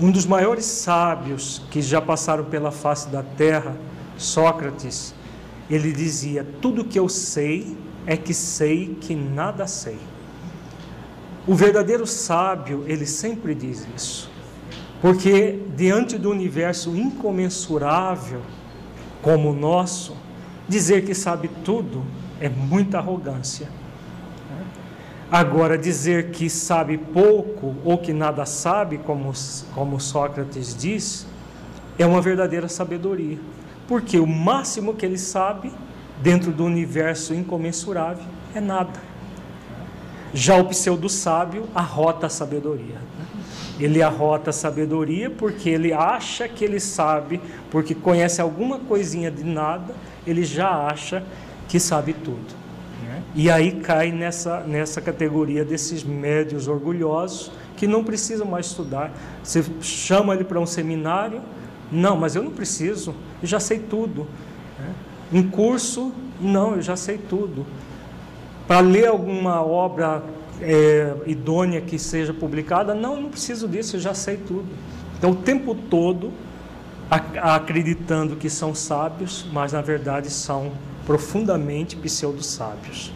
Um 0.00 0.12
dos 0.12 0.24
maiores 0.24 0.66
sábios 0.66 1.60
que 1.72 1.82
já 1.82 2.00
passaram 2.00 2.44
pela 2.44 2.70
face 2.70 3.08
da 3.08 3.24
terra, 3.24 3.76
Sócrates, 4.16 5.12
ele 5.68 5.90
dizia: 5.90 6.46
Tudo 6.62 6.84
que 6.84 7.00
eu 7.00 7.08
sei 7.08 7.76
é 8.06 8.16
que 8.16 8.32
sei 8.32 8.96
que 9.00 9.12
nada 9.12 9.66
sei. 9.66 9.98
O 11.46 11.54
verdadeiro 11.54 12.06
sábio, 12.06 12.84
ele 12.86 13.06
sempre 13.06 13.54
diz 13.54 13.86
isso. 13.96 14.30
Porque 15.00 15.58
diante 15.76 16.18
do 16.18 16.30
universo 16.30 16.94
incomensurável 16.94 18.42
como 19.22 19.50
o 19.50 19.54
nosso, 19.54 20.16
dizer 20.68 21.04
que 21.04 21.14
sabe 21.14 21.48
tudo 21.64 22.04
é 22.40 22.48
muita 22.48 22.98
arrogância. 22.98 23.68
Agora, 25.30 25.78
dizer 25.78 26.30
que 26.30 26.50
sabe 26.50 26.98
pouco 26.98 27.76
ou 27.84 27.98
que 27.98 28.12
nada 28.12 28.44
sabe, 28.44 28.98
como, 28.98 29.32
como 29.74 30.00
Sócrates 30.00 30.74
diz, 30.74 31.26
é 31.98 32.04
uma 32.04 32.20
verdadeira 32.20 32.68
sabedoria. 32.68 33.38
Porque 33.86 34.18
o 34.18 34.26
máximo 34.26 34.94
que 34.94 35.06
ele 35.06 35.18
sabe 35.18 35.72
dentro 36.20 36.50
do 36.50 36.64
universo 36.64 37.32
incomensurável, 37.32 38.24
é 38.54 38.60
nada. 38.60 39.09
Já 40.32 40.56
o 40.56 40.64
pseudo-sábio 40.66 41.68
arrota 41.74 42.26
a 42.26 42.30
sabedoria. 42.30 42.94
Né? 42.94 43.26
Ele 43.78 44.02
arrota 44.02 44.50
a 44.50 44.52
sabedoria 44.52 45.30
porque 45.30 45.70
ele 45.70 45.92
acha 45.92 46.48
que 46.48 46.64
ele 46.64 46.78
sabe, 46.78 47.40
porque 47.70 47.94
conhece 47.94 48.40
alguma 48.40 48.78
coisinha 48.78 49.30
de 49.30 49.42
nada, 49.42 49.94
ele 50.26 50.44
já 50.44 50.86
acha 50.86 51.22
que 51.68 51.80
sabe 51.80 52.12
tudo. 52.12 52.54
Né? 53.02 53.22
E 53.34 53.50
aí 53.50 53.80
cai 53.80 54.12
nessa, 54.12 54.60
nessa 54.60 55.00
categoria 55.00 55.64
desses 55.64 56.04
médios 56.04 56.68
orgulhosos 56.68 57.50
que 57.76 57.86
não 57.86 58.04
precisam 58.04 58.46
mais 58.46 58.66
estudar. 58.66 59.10
Você 59.42 59.64
chama 59.80 60.34
ele 60.34 60.44
para 60.44 60.60
um 60.60 60.66
seminário, 60.66 61.40
não, 61.90 62.16
mas 62.16 62.36
eu 62.36 62.42
não 62.42 62.50
preciso, 62.50 63.14
eu 63.42 63.48
já 63.48 63.58
sei 63.58 63.78
tudo. 63.78 64.26
Né? 64.78 64.94
Um 65.32 65.50
curso, 65.50 66.12
não, 66.40 66.76
eu 66.76 66.82
já 66.82 66.96
sei 66.96 67.16
tudo. 67.16 67.66
Para 68.70 68.82
ler 68.82 69.08
alguma 69.08 69.60
obra 69.60 70.22
é, 70.60 71.12
idônea 71.26 71.80
que 71.80 71.98
seja 71.98 72.32
publicada, 72.32 72.94
não, 72.94 73.20
não 73.20 73.28
preciso 73.28 73.66
disso, 73.66 73.96
eu 73.96 74.00
já 74.00 74.14
sei 74.14 74.36
tudo. 74.36 74.68
Então, 75.18 75.32
o 75.32 75.34
tempo 75.34 75.74
todo 75.74 76.30
acreditando 77.10 78.36
que 78.36 78.48
são 78.48 78.72
sábios, 78.72 79.44
mas 79.52 79.72
na 79.72 79.80
verdade 79.80 80.30
são 80.30 80.70
profundamente 81.04 81.96
pseudo-sábios. 81.96 83.12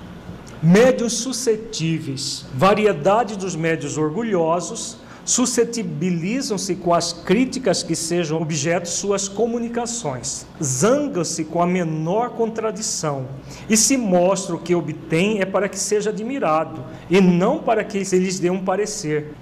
Médios 0.60 1.12
suscetíveis, 1.18 2.44
variedade 2.52 3.38
dos 3.38 3.54
médios 3.54 3.96
orgulhosos, 3.96 4.96
suscetibilizam-se 5.24 6.74
com 6.76 6.92
as 6.92 7.12
críticas 7.12 7.82
que 7.82 7.96
sejam 7.96 8.40
objeto 8.40 8.88
suas 8.88 9.28
comunicações, 9.28 10.46
zangam-se 10.62 11.44
com 11.44 11.62
a 11.62 11.66
menor 11.66 12.30
contradição 12.30 13.26
e 13.68 13.76
se 13.76 13.96
mostra 13.96 14.54
o 14.54 14.58
que 14.58 14.74
obtém 14.74 15.40
é 15.40 15.44
para 15.44 15.68
que 15.68 15.78
seja 15.78 16.10
admirado 16.10 16.84
e 17.08 17.20
não 17.20 17.58
para 17.58 17.82
que 17.82 18.04
se 18.04 18.18
lhes 18.18 18.38
dê 18.38 18.50
um 18.50 18.64
parecer. 18.64 19.34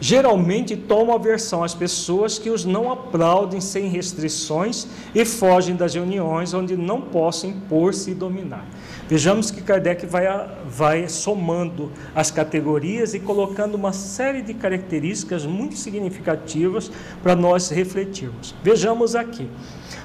Geralmente 0.00 0.76
tomam 0.76 1.14
aversão 1.14 1.62
às 1.62 1.74
pessoas 1.74 2.36
que 2.36 2.50
os 2.50 2.64
não 2.64 2.90
aplaudem 2.90 3.60
sem 3.60 3.86
restrições 3.86 4.88
e 5.14 5.24
fogem 5.24 5.76
das 5.76 5.94
reuniões 5.94 6.52
onde 6.52 6.76
não 6.76 7.00
possam 7.00 7.50
impor-se 7.50 8.10
e 8.10 8.14
dominar. 8.14 8.66
Vejamos 9.12 9.50
que 9.50 9.60
Kardec 9.60 10.06
vai, 10.06 10.24
vai 10.66 11.06
somando 11.06 11.92
as 12.14 12.30
categorias 12.30 13.12
e 13.12 13.20
colocando 13.20 13.74
uma 13.74 13.92
série 13.92 14.40
de 14.40 14.54
características 14.54 15.44
muito 15.44 15.76
significativas 15.76 16.90
para 17.22 17.36
nós 17.36 17.68
refletirmos. 17.68 18.54
Vejamos 18.64 19.14
aqui. 19.14 19.50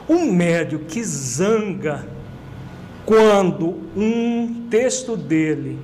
Um 0.10 0.30
médio 0.30 0.80
que 0.80 1.02
zanga 1.06 2.06
quando 3.06 3.80
um 3.96 4.68
texto 4.70 5.16
dele, 5.16 5.80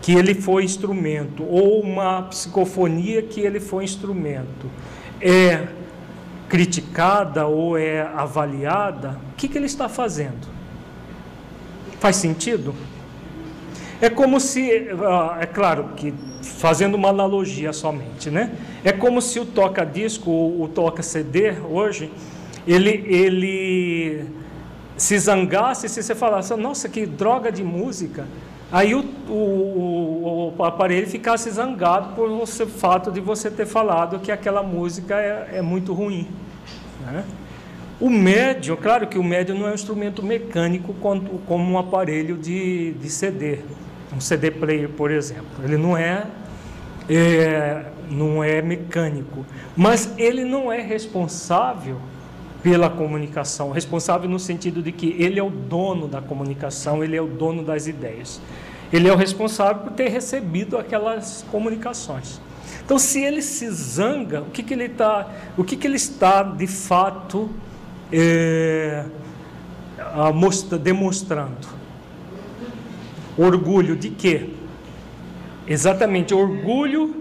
que 0.00 0.14
ele 0.14 0.34
foi 0.34 0.64
instrumento, 0.64 1.44
ou 1.44 1.82
uma 1.82 2.22
psicofonia 2.22 3.20
que 3.20 3.42
ele 3.42 3.60
foi 3.60 3.84
instrumento, 3.84 4.70
é 5.20 5.68
criticada 6.48 7.46
ou 7.46 7.76
é 7.76 8.00
avaliada, 8.00 9.20
o 9.30 9.36
que, 9.36 9.46
que 9.46 9.58
ele 9.58 9.66
está 9.66 9.90
fazendo? 9.90 10.51
Faz 12.02 12.16
sentido? 12.16 12.74
É 14.00 14.10
como 14.10 14.40
se, 14.40 14.88
ah, 15.06 15.38
é 15.40 15.46
claro 15.46 15.90
que 15.94 16.12
fazendo 16.42 16.96
uma 16.96 17.10
analogia 17.10 17.72
somente, 17.72 18.28
né? 18.28 18.50
É 18.82 18.90
como 18.90 19.22
se 19.22 19.38
o 19.38 19.46
toca-disco 19.46 20.28
o 20.28 20.68
toca-CD 20.74 21.52
hoje, 21.60 22.10
ele, 22.66 23.04
ele 23.06 24.24
se 24.96 25.16
zangasse 25.16 25.88
se 25.88 26.02
você 26.02 26.12
falasse, 26.12 26.52
nossa, 26.56 26.88
que 26.88 27.06
droga 27.06 27.52
de 27.52 27.62
música. 27.62 28.26
Aí 28.72 28.96
o, 28.96 29.04
o, 29.28 30.54
o 30.58 30.64
aparelho 30.64 31.06
ficasse 31.06 31.48
zangado 31.52 32.16
por 32.16 32.28
o 32.28 32.44
fato 32.44 33.12
de 33.12 33.20
você 33.20 33.48
ter 33.48 33.66
falado 33.66 34.18
que 34.18 34.32
aquela 34.32 34.64
música 34.64 35.20
é, 35.20 35.58
é 35.58 35.62
muito 35.62 35.92
ruim. 35.92 36.26
Né? 37.06 37.24
O 38.02 38.10
médio, 38.10 38.76
claro 38.76 39.06
que 39.06 39.16
o 39.16 39.22
médio 39.22 39.54
não 39.54 39.68
é 39.68 39.70
um 39.70 39.74
instrumento 39.74 40.24
mecânico 40.24 40.92
como 40.92 41.70
um 41.70 41.78
aparelho 41.78 42.36
de, 42.36 42.94
de 42.94 43.08
CD, 43.08 43.60
um 44.12 44.20
CD 44.20 44.50
player, 44.50 44.88
por 44.88 45.08
exemplo. 45.08 45.62
Ele 45.62 45.76
não 45.76 45.96
é, 45.96 46.26
é, 47.08 47.84
não 48.10 48.42
é 48.42 48.60
mecânico, 48.60 49.46
mas 49.76 50.14
ele 50.18 50.44
não 50.44 50.72
é 50.72 50.80
responsável 50.80 52.00
pela 52.60 52.90
comunicação, 52.90 53.70
responsável 53.70 54.28
no 54.28 54.40
sentido 54.40 54.82
de 54.82 54.90
que 54.90 55.14
ele 55.16 55.38
é 55.38 55.42
o 55.44 55.50
dono 55.50 56.08
da 56.08 56.20
comunicação, 56.20 57.04
ele 57.04 57.16
é 57.16 57.22
o 57.22 57.28
dono 57.28 57.62
das 57.62 57.86
ideias. 57.86 58.40
Ele 58.92 59.06
é 59.06 59.12
o 59.12 59.16
responsável 59.16 59.84
por 59.84 59.92
ter 59.92 60.08
recebido 60.08 60.76
aquelas 60.76 61.44
comunicações. 61.52 62.40
Então, 62.84 62.98
se 62.98 63.22
ele 63.22 63.42
se 63.42 63.70
zanga, 63.70 64.40
o 64.40 64.50
que, 64.50 64.64
que 64.64 64.74
ele 64.74 64.86
está, 64.86 65.30
o 65.56 65.62
que, 65.62 65.76
que 65.76 65.86
ele 65.86 65.94
está 65.94 66.42
de 66.42 66.66
fato 66.66 67.48
é, 68.12 69.04
mostra, 70.34 70.78
demonstrando. 70.78 71.66
Orgulho 73.36 73.96
de 73.96 74.10
quê? 74.10 74.50
Exatamente, 75.66 76.34
orgulho 76.34 77.14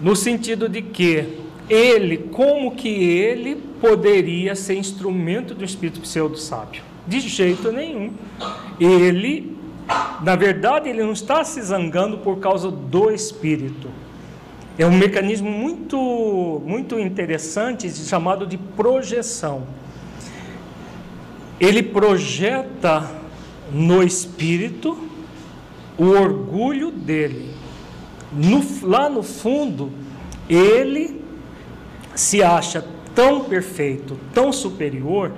no 0.00 0.16
sentido 0.16 0.68
de 0.68 0.80
que 0.80 1.38
ele, 1.68 2.16
como 2.16 2.74
que 2.74 2.88
ele 2.88 3.56
poderia 3.80 4.54
ser 4.54 4.76
instrumento 4.76 5.54
do 5.54 5.64
espírito 5.64 6.00
pseudo 6.00 6.36
sábio? 6.36 6.82
De 7.06 7.20
jeito 7.20 7.70
nenhum. 7.70 8.12
Ele, 8.80 9.56
na 10.22 10.36
verdade, 10.36 10.88
ele 10.88 11.02
não 11.02 11.12
está 11.12 11.44
se 11.44 11.60
zangando 11.60 12.18
por 12.18 12.38
causa 12.38 12.70
do 12.70 13.10
espírito. 13.10 13.88
É 14.78 14.86
um 14.86 14.96
mecanismo 14.96 15.50
muito, 15.50 16.62
muito 16.64 16.98
interessante 16.98 17.90
chamado 17.90 18.46
de 18.46 18.56
projeção 18.56 19.66
ele 21.62 21.80
projeta 21.80 23.08
no 23.72 24.02
espírito 24.02 24.98
o 25.96 26.06
orgulho 26.06 26.90
dele. 26.90 27.54
No, 28.32 28.60
lá 28.82 29.08
no 29.08 29.22
fundo, 29.22 29.92
ele 30.48 31.22
se 32.16 32.42
acha 32.42 32.84
tão 33.14 33.44
perfeito, 33.44 34.18
tão 34.34 34.52
superior, 34.52 35.30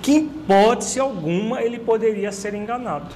que 0.00 0.12
em 0.12 0.24
hipótese 0.24 0.98
alguma 0.98 1.60
ele 1.60 1.78
poderia 1.78 2.32
ser 2.32 2.54
enganado. 2.54 3.14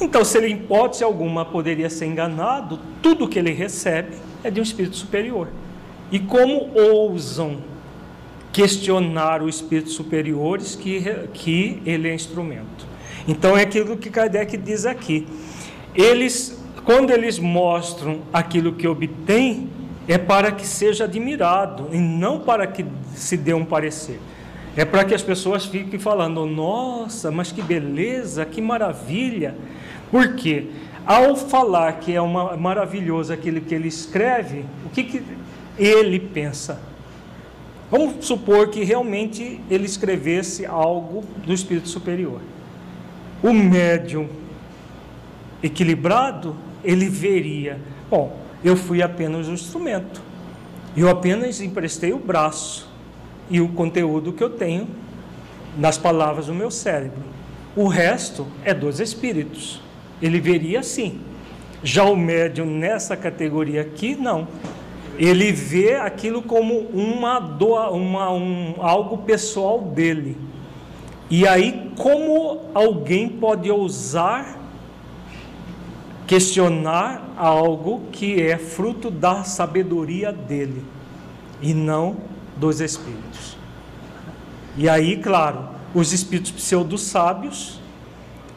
Então, 0.00 0.24
se 0.24 0.38
ele 0.38 0.48
em 0.48 0.56
hipótese 0.56 1.04
alguma 1.04 1.44
poderia 1.44 1.88
ser 1.88 2.06
enganado, 2.06 2.80
tudo 3.00 3.28
que 3.28 3.38
ele 3.38 3.52
recebe 3.52 4.16
é 4.42 4.50
de 4.50 4.58
um 4.58 4.62
espírito 4.64 4.96
superior. 4.96 5.46
E 6.10 6.18
como 6.18 6.72
ousam 6.74 7.58
questionar 8.52 9.42
os 9.42 9.56
espíritos 9.56 9.94
superiores 9.94 10.76
que, 10.76 11.02
que 11.32 11.82
ele 11.86 12.08
é 12.08 12.14
instrumento. 12.14 12.86
Então 13.26 13.56
é 13.56 13.62
aquilo 13.62 13.96
que 13.96 14.10
Kardec 14.10 14.56
diz 14.56 14.84
aqui. 14.84 15.26
Eles, 15.94 16.62
quando 16.84 17.10
eles 17.10 17.38
mostram 17.38 18.20
aquilo 18.32 18.72
que 18.72 18.86
obtêm, 18.86 19.68
é 20.06 20.18
para 20.18 20.52
que 20.52 20.66
seja 20.66 21.04
admirado 21.04 21.88
e 21.92 21.98
não 21.98 22.40
para 22.40 22.66
que 22.66 22.84
se 23.14 23.36
dê 23.36 23.54
um 23.54 23.64
parecer. 23.64 24.20
É 24.76 24.84
para 24.84 25.04
que 25.04 25.14
as 25.14 25.22
pessoas 25.22 25.64
fiquem 25.64 25.98
falando: 25.98 26.44
nossa, 26.46 27.30
mas 27.30 27.52
que 27.52 27.62
beleza, 27.62 28.44
que 28.44 28.60
maravilha. 28.60 29.54
Por 30.10 30.34
quê? 30.34 30.66
Ao 31.06 31.36
falar 31.36 31.92
que 32.00 32.14
é 32.14 32.20
uma, 32.20 32.56
maravilhoso 32.56 33.32
aquilo 33.32 33.60
que 33.60 33.74
ele 33.74 33.88
escreve, 33.88 34.64
o 34.86 34.90
que, 34.90 35.04
que 35.04 35.22
ele 35.78 36.18
pensa? 36.20 36.80
Vamos 37.92 38.24
supor 38.24 38.68
que 38.68 38.84
realmente 38.84 39.60
ele 39.70 39.84
escrevesse 39.84 40.64
algo 40.64 41.22
do 41.44 41.52
espírito 41.52 41.90
superior. 41.90 42.40
O 43.42 43.52
médium 43.52 44.30
equilibrado, 45.62 46.56
ele 46.82 47.06
veria: 47.10 47.78
bom, 48.08 48.34
eu 48.64 48.78
fui 48.78 49.02
apenas 49.02 49.46
um 49.46 49.52
instrumento, 49.52 50.22
eu 50.96 51.10
apenas 51.10 51.60
emprestei 51.60 52.14
o 52.14 52.18
braço 52.18 52.90
e 53.50 53.60
o 53.60 53.68
conteúdo 53.68 54.32
que 54.32 54.42
eu 54.42 54.48
tenho 54.48 54.88
nas 55.76 55.98
palavras 55.98 56.46
do 56.46 56.54
meu 56.54 56.70
cérebro. 56.70 57.22
O 57.76 57.88
resto 57.88 58.46
é 58.64 58.72
dos 58.72 59.00
espíritos. 59.00 59.82
Ele 60.22 60.40
veria 60.40 60.80
assim. 60.80 61.20
Já 61.84 62.04
o 62.04 62.16
médium 62.16 62.64
nessa 62.64 63.18
categoria 63.18 63.82
aqui, 63.82 64.16
não 64.16 64.48
ele 65.18 65.52
vê 65.52 65.96
aquilo 65.96 66.42
como 66.42 66.78
uma, 66.92 67.38
doa, 67.38 67.90
uma 67.90 68.32
um, 68.32 68.74
algo 68.78 69.18
pessoal 69.18 69.80
dele. 69.80 70.36
E 71.30 71.46
aí, 71.46 71.90
como 71.96 72.60
alguém 72.74 73.28
pode 73.28 73.70
ousar 73.70 74.58
questionar 76.26 77.34
algo 77.36 78.02
que 78.12 78.40
é 78.40 78.56
fruto 78.56 79.10
da 79.10 79.44
sabedoria 79.44 80.32
dele 80.32 80.82
e 81.60 81.74
não 81.74 82.16
dos 82.56 82.80
espíritos? 82.80 83.56
E 84.76 84.88
aí, 84.88 85.18
claro, 85.18 85.68
os 85.94 86.12
espíritos 86.12 86.50
pseudo-sábios, 86.50 87.80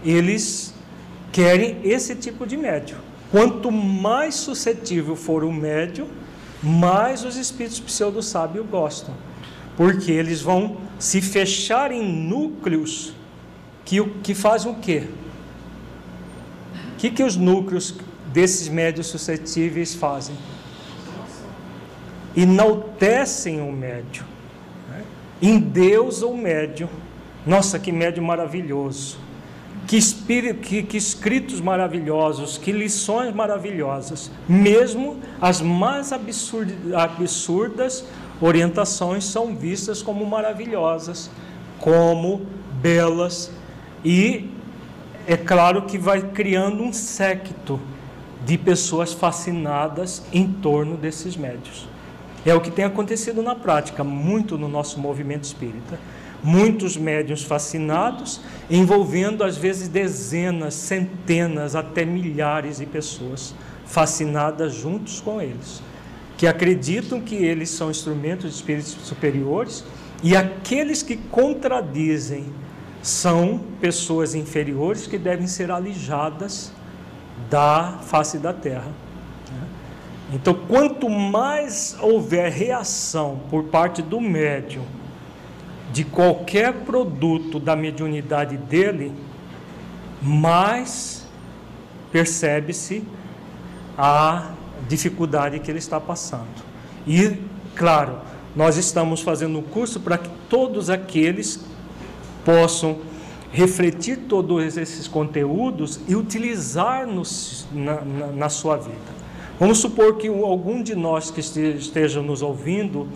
eles 0.04 0.74
querem 1.32 1.80
esse 1.84 2.16
tipo 2.16 2.46
de 2.46 2.56
médio. 2.56 2.98
Quanto 3.30 3.70
mais 3.72 4.36
suscetível 4.36 5.16
for 5.16 5.44
o 5.44 5.52
médio, 5.52 6.08
mais 6.62 7.24
os 7.24 7.36
espíritos 7.36 7.80
pseudo-sábios 7.80 8.66
gostam. 8.70 9.14
Porque 9.76 10.12
eles 10.12 10.42
vão 10.42 10.78
se 10.98 11.22
fechar 11.22 11.92
em 11.92 12.04
núcleos 12.04 13.14
que, 13.86 14.04
que 14.24 14.34
fazem 14.34 14.72
o 14.72 14.76
quê? 14.76 15.04
O 16.94 16.98
que, 16.98 17.12
que 17.12 17.24
os 17.24 17.36
núcleos 17.36 17.96
desses 18.34 18.68
médios 18.68 19.08
suscetíveis 19.08 19.94
fazem? 19.94 20.36
Enaltecem 22.36 23.62
o 23.62 23.72
médio. 23.72 24.26
Né? 24.90 25.04
Em 25.42 25.60
Deus 25.60 26.22
o 26.22 26.36
médio. 26.36 26.90
Nossa, 27.46 27.78
que 27.78 27.92
médio 27.92 28.24
maravilhoso. 28.24 29.20
Que, 29.88 29.98
espírito, 29.98 30.62
que, 30.62 30.82
que 30.84 30.98
escritos 30.98 31.62
maravilhosos, 31.62 32.58
que 32.58 32.72
lições 32.72 33.34
maravilhosas. 33.34 34.32
Mesmo 34.48 35.20
as 35.40 35.62
mais 35.62 36.12
absurdas 36.12 38.04
orientações 38.42 39.26
são 39.26 39.56
vistas 39.56 40.02
como 40.02 40.26
maravilhosas, 40.26 41.30
como 41.80 42.46
belas, 42.82 43.52
e 44.04 44.50
é 45.28 45.36
claro 45.36 45.84
que 45.84 45.98
vai 45.98 46.22
criando 46.22 46.84
um 46.84 46.94
séquito 46.94 47.80
de 48.46 48.58
pessoas 48.58 49.12
fascinadas 49.12 50.22
em 50.32 50.48
torno 50.48 50.96
desses 50.96 51.36
médios. 51.36 51.88
É 52.46 52.54
o 52.54 52.62
que 52.62 52.70
tem 52.70 52.86
acontecido 52.86 53.42
na 53.42 53.56
prática, 53.56 54.04
muito 54.04 54.56
no 54.56 54.68
nosso 54.68 55.00
movimento 55.00 55.46
espírita. 55.46 56.00
Muitos 56.46 56.96
médios 56.96 57.42
fascinados, 57.42 58.40
envolvendo 58.70 59.44
às 59.44 59.58
vezes 59.58 59.88
dezenas, 59.88 60.76
centenas, 60.76 61.76
até 61.76 62.06
milhares 62.06 62.78
de 62.78 62.86
pessoas 62.86 63.56
fascinadas 63.84 64.76
juntos 64.76 65.20
com 65.20 65.42
eles, 65.42 65.82
que 66.38 66.46
acreditam 66.46 67.20
que 67.20 67.34
eles 67.34 67.72
são 67.72 67.90
instrumentos 67.90 68.52
de 68.52 68.56
espíritos 68.58 68.92
superiores 68.92 69.84
e 70.22 70.36
aqueles 70.36 71.02
que 71.02 71.18
contradizem 71.18 72.46
são 73.02 73.60
pessoas 73.82 74.36
inferiores 74.36 75.08
que 75.08 75.18
devem 75.18 75.48
ser 75.48 75.72
alijadas 75.72 76.72
da 77.50 78.00
face 78.04 78.38
da 78.38 78.54
terra. 78.54 78.92
Então, 80.32 80.54
quanto 80.54 81.10
mais 81.10 81.98
houver 82.00 82.52
reação 82.52 83.42
por 83.50 83.64
parte 83.64 84.04
do 84.04 84.22
médium 84.22 84.84
de 85.92 86.04
qualquer 86.04 86.74
produto 86.74 87.60
da 87.60 87.76
mediunidade 87.76 88.58
dele, 88.58 89.12
mais 90.22 91.28
percebe-se 92.12 93.04
a 93.98 94.52
dificuldade 94.88 95.60
que 95.60 95.72
ele 95.72 95.80
está 95.80 96.00
passando. 96.00 96.64
E, 97.08 97.38
claro, 97.76 98.18
nós 98.56 98.78
estamos 98.78 99.22
fazendo 99.22 99.60
um 99.60 99.62
curso 99.62 100.00
para 100.00 100.18
que 100.18 100.30
todos 100.50 100.90
aqueles 100.90 101.64
possam 102.44 103.00
refletir 103.52 104.18
todos 104.28 104.78
esses 104.78 105.08
conteúdos 105.08 106.00
e 106.08 106.16
utilizar 106.16 107.08
nos, 107.08 107.68
na, 107.72 108.02
na, 108.02 108.28
na 108.28 108.50
sua 108.50 108.76
vida. 108.78 109.16
Vamos 109.60 109.78
supor 109.78 110.18
que 110.18 110.28
algum 110.28 110.84
de 110.84 110.96
nós 110.96 111.32
que 111.32 111.40
esteja 111.40 112.22
nos 112.22 112.42
ouvindo, 112.42 113.08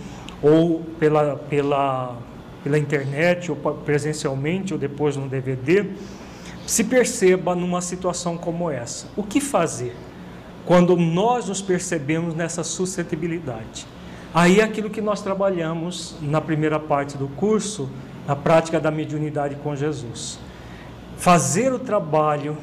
ou 0.41 0.81
pela, 0.97 1.35
pela, 1.35 2.15
pela 2.63 2.77
internet, 2.77 3.51
ou 3.51 3.57
presencialmente, 3.57 4.73
ou 4.73 4.79
depois 4.79 5.15
no 5.15 5.27
DVD, 5.27 5.85
se 6.65 6.83
perceba 6.83 7.55
numa 7.55 7.81
situação 7.81 8.37
como 8.37 8.69
essa. 8.69 9.07
O 9.15 9.23
que 9.23 9.41
fazer 9.41 9.95
quando 10.65 10.95
nós 10.95 11.47
nos 11.47 11.61
percebemos 11.61 12.35
nessa 12.35 12.63
suscetibilidade? 12.63 13.87
Aí 14.33 14.59
é 14.59 14.63
aquilo 14.63 14.89
que 14.89 15.01
nós 15.01 15.21
trabalhamos 15.21 16.15
na 16.21 16.39
primeira 16.39 16.79
parte 16.79 17.17
do 17.17 17.27
curso, 17.27 17.89
na 18.27 18.35
prática 18.35 18.79
da 18.79 18.91
mediunidade 18.91 19.55
com 19.55 19.75
Jesus. 19.75 20.37
Fazer 21.17 21.73
o 21.73 21.79
trabalho 21.79 22.55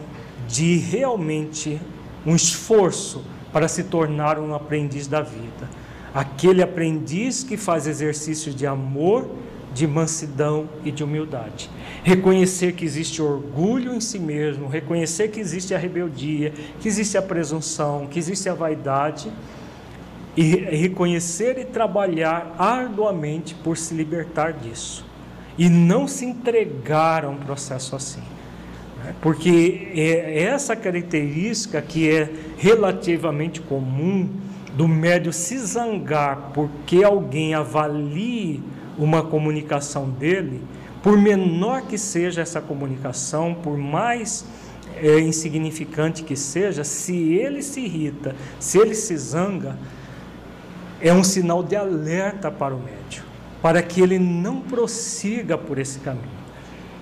de 0.47 0.77
realmente 0.77 1.81
um 2.25 2.37
esforço 2.37 3.25
para 3.53 3.67
se 3.67 3.85
tornar 3.85 4.39
um 4.39 4.55
aprendiz 4.55 5.09
da 5.09 5.21
vida. 5.21 5.69
Aquele 6.15 6.63
aprendiz 6.63 7.43
que 7.43 7.57
faz 7.57 7.87
exercícios 7.87 8.55
de 8.55 8.67
amor, 8.67 9.29
de 9.77 9.87
mansidão 9.87 10.71
e 10.83 10.91
de 10.91 11.05
humildade. 11.05 11.69
Reconhecer 12.03 12.73
que 12.73 12.83
existe 12.83 13.21
orgulho 13.21 13.95
em 13.95 14.01
si 14.01 14.19
mesmo, 14.19 14.69
reconhecer 14.69 15.29
que 15.29 15.39
existe 15.39 15.75
a 15.75 15.79
rebeldia, 15.79 16.51
que 16.81 16.89
existe 16.89 17.19
a 17.19 17.23
presunção, 17.23 18.07
que 18.07 18.19
existe 18.19 18.49
a 18.49 18.55
vaidade, 18.55 19.31
e 20.35 20.55
reconhecer 20.55 21.59
e 21.59 21.65
trabalhar 21.67 22.57
arduamente 22.59 23.55
por 23.55 23.77
se 23.77 23.93
libertar 23.93 24.55
disso. 24.55 25.05
E 25.59 25.69
não 25.69 26.09
se 26.09 26.25
entregar 26.25 27.27
a 27.27 27.29
um 27.29 27.37
processo 27.37 27.95
assim. 27.95 28.23
Porque 29.21 29.93
é 29.95 30.43
essa 30.43 30.75
característica 30.75 31.83
que 31.83 32.11
é 32.11 32.31
relativamente 32.57 33.61
comum 33.61 34.31
do 34.75 34.89
médio 34.89 35.33
se 35.33 35.59
zangar 35.59 36.51
porque 36.53 37.03
alguém 37.03 37.55
avalie 37.55 38.63
uma 38.99 39.23
comunicação 39.23 40.09
dele, 40.09 40.63
por 41.03 41.17
menor 41.17 41.83
que 41.83 41.99
seja 41.99 42.41
essa 42.41 42.61
comunicação, 42.61 43.55
por 43.55 43.77
mais 43.77 44.45
é, 44.97 45.21
insignificante 45.21 46.23
que 46.23 46.37
seja, 46.37 46.83
se 46.85 47.15
ele 47.35 47.63
se 47.63 47.81
irrita, 47.81 48.35
se 48.59 48.79
ele 48.79 48.95
se 48.95 49.17
zanga, 49.17 49.79
é 51.01 51.13
um 51.13 51.23
sinal 51.23 51.63
de 51.63 51.77
alerta 51.77 52.51
para 52.51 52.75
o 52.75 52.79
médio, 52.79 53.23
para 53.61 53.83
que 53.83 54.01
ele 54.01 54.19
não 54.19 54.61
prossiga 54.61 55.59
por 55.59 55.79
esse 55.79 56.01
caminho 56.01 56.37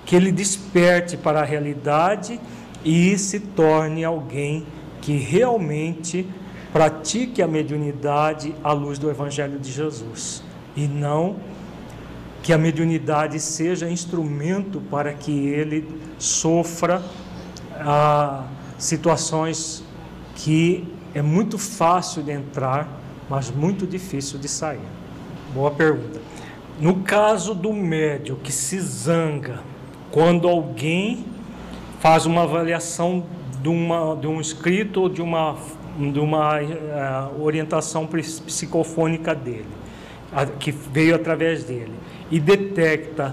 que 0.04 0.14
ele 0.14 0.30
desperte 0.30 1.16
para 1.16 1.40
a 1.40 1.44
realidade 1.44 2.40
e 2.84 3.16
se 3.18 3.40
torne 3.40 4.04
alguém 4.04 4.66
que 5.00 5.16
realmente 5.16 6.26
pratique 6.72 7.40
a 7.40 7.48
mediunidade 7.48 8.54
à 8.62 8.72
luz 8.72 8.98
do 8.98 9.10
Evangelho 9.10 9.58
de 9.58 9.72
Jesus 9.72 10.42
e 10.76 10.86
não 10.86 11.36
que 12.44 12.52
a 12.52 12.58
mediunidade 12.58 13.40
seja 13.40 13.88
instrumento 13.88 14.78
para 14.90 15.14
que 15.14 15.48
ele 15.48 15.88
sofra 16.18 17.02
ah, 17.72 18.44
situações 18.76 19.82
que 20.34 20.86
é 21.14 21.22
muito 21.22 21.56
fácil 21.56 22.22
de 22.22 22.32
entrar, 22.32 22.86
mas 23.30 23.50
muito 23.50 23.86
difícil 23.86 24.38
de 24.38 24.46
sair. 24.46 24.86
Boa 25.54 25.70
pergunta. 25.70 26.20
No 26.78 26.96
caso 26.96 27.54
do 27.54 27.72
médio 27.72 28.36
que 28.36 28.52
se 28.52 28.78
zanga, 28.78 29.62
quando 30.10 30.46
alguém 30.46 31.24
faz 31.98 32.26
uma 32.26 32.42
avaliação 32.42 33.24
de, 33.62 33.70
uma, 33.70 34.14
de 34.16 34.26
um 34.26 34.38
escrito 34.38 35.00
ou 35.00 35.08
de 35.08 35.22
uma, 35.22 35.56
de 35.96 36.20
uma 36.20 36.60
uh, 36.60 37.42
orientação 37.42 38.06
psicofônica 38.06 39.34
dele, 39.34 39.64
que 40.58 40.70
veio 40.70 41.14
através 41.14 41.64
dele, 41.64 41.92
e 42.34 42.40
detecta 42.40 43.32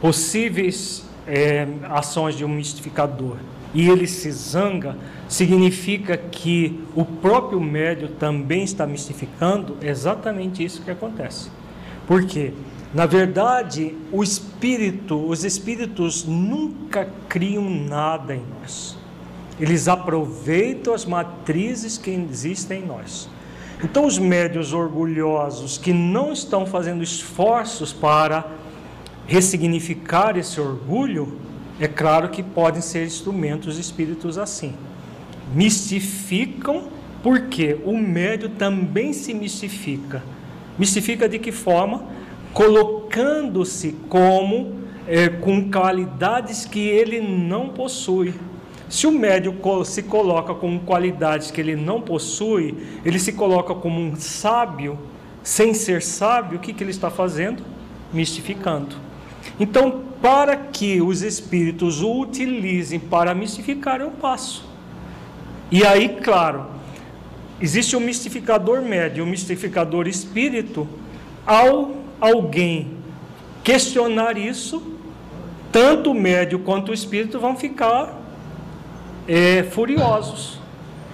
possíveis 0.00 1.04
é, 1.26 1.66
ações 1.90 2.36
de 2.36 2.44
um 2.44 2.48
mistificador 2.48 3.36
e 3.74 3.88
ele 3.90 4.06
se 4.06 4.30
zanga, 4.30 4.96
significa 5.28 6.16
que 6.16 6.84
o 6.94 7.04
próprio 7.04 7.60
médio 7.60 8.10
também 8.20 8.62
está 8.62 8.86
mistificando 8.86 9.76
exatamente 9.82 10.62
isso 10.62 10.82
que 10.82 10.90
acontece. 10.92 11.50
Por 12.06 12.24
quê? 12.24 12.52
Na 12.94 13.06
verdade, 13.06 13.96
o 14.12 14.22
espírito, 14.22 15.16
os 15.16 15.42
espíritos 15.42 16.24
nunca 16.24 17.08
criam 17.28 17.68
nada 17.68 18.36
em 18.36 18.42
nós. 18.60 18.96
Eles 19.58 19.88
aproveitam 19.88 20.94
as 20.94 21.04
matrizes 21.04 21.98
que 21.98 22.10
existem 22.10 22.82
em 22.82 22.86
nós. 22.86 23.28
Então, 23.82 24.06
os 24.06 24.18
médios 24.18 24.72
orgulhosos 24.72 25.76
que 25.76 25.92
não 25.92 26.32
estão 26.32 26.64
fazendo 26.66 27.02
esforços 27.02 27.92
para 27.92 28.44
ressignificar 29.26 30.36
esse 30.36 30.60
orgulho, 30.60 31.38
é 31.80 31.88
claro 31.88 32.28
que 32.28 32.42
podem 32.42 32.80
ser 32.80 33.04
instrumentos 33.04 33.78
espíritos 33.78 34.38
assim. 34.38 34.74
Mistificam, 35.54 36.84
porque 37.22 37.78
o 37.84 37.96
médio 37.96 38.50
também 38.50 39.12
se 39.12 39.34
mistifica. 39.34 40.22
Mistifica 40.78 41.28
de 41.28 41.38
que 41.38 41.52
forma? 41.52 42.04
colocando-se 42.52 43.92
como 44.08 44.82
é, 45.06 45.28
com 45.28 45.70
qualidades 45.70 46.64
que 46.64 46.80
ele 46.80 47.20
não 47.20 47.68
possui. 47.70 48.34
Se 48.92 49.06
o 49.06 49.10
médio 49.10 49.58
se 49.86 50.02
coloca 50.02 50.52
com 50.52 50.78
qualidades 50.78 51.50
que 51.50 51.58
ele 51.58 51.74
não 51.74 52.02
possui, 52.02 52.76
ele 53.02 53.18
se 53.18 53.32
coloca 53.32 53.74
como 53.74 53.98
um 53.98 54.14
sábio, 54.16 54.98
sem 55.42 55.72
ser 55.72 56.02
sábio, 56.02 56.58
o 56.58 56.60
que, 56.60 56.74
que 56.74 56.84
ele 56.84 56.90
está 56.90 57.10
fazendo? 57.10 57.62
Mistificando. 58.12 58.94
Então, 59.58 60.02
para 60.20 60.54
que 60.56 61.00
os 61.00 61.22
espíritos 61.22 62.02
o 62.02 62.20
utilizem 62.20 63.00
para 63.00 63.34
mistificar, 63.34 64.02
eu 64.02 64.10
passo. 64.10 64.62
E 65.70 65.86
aí, 65.86 66.18
claro, 66.22 66.66
existe 67.62 67.96
o 67.96 67.98
um 67.98 68.02
mistificador 68.02 68.82
médio, 68.82 69.24
o 69.24 69.26
um 69.26 69.30
mistificador 69.30 70.06
espírito. 70.06 70.86
Ao 71.46 71.96
alguém 72.20 72.90
questionar 73.64 74.36
isso, 74.36 74.82
tanto 75.72 76.10
o 76.10 76.14
médio 76.14 76.58
quanto 76.58 76.90
o 76.90 76.94
espírito 76.94 77.40
vão 77.40 77.56
ficar 77.56 78.20
é, 79.26 79.62
furiosos, 79.62 80.58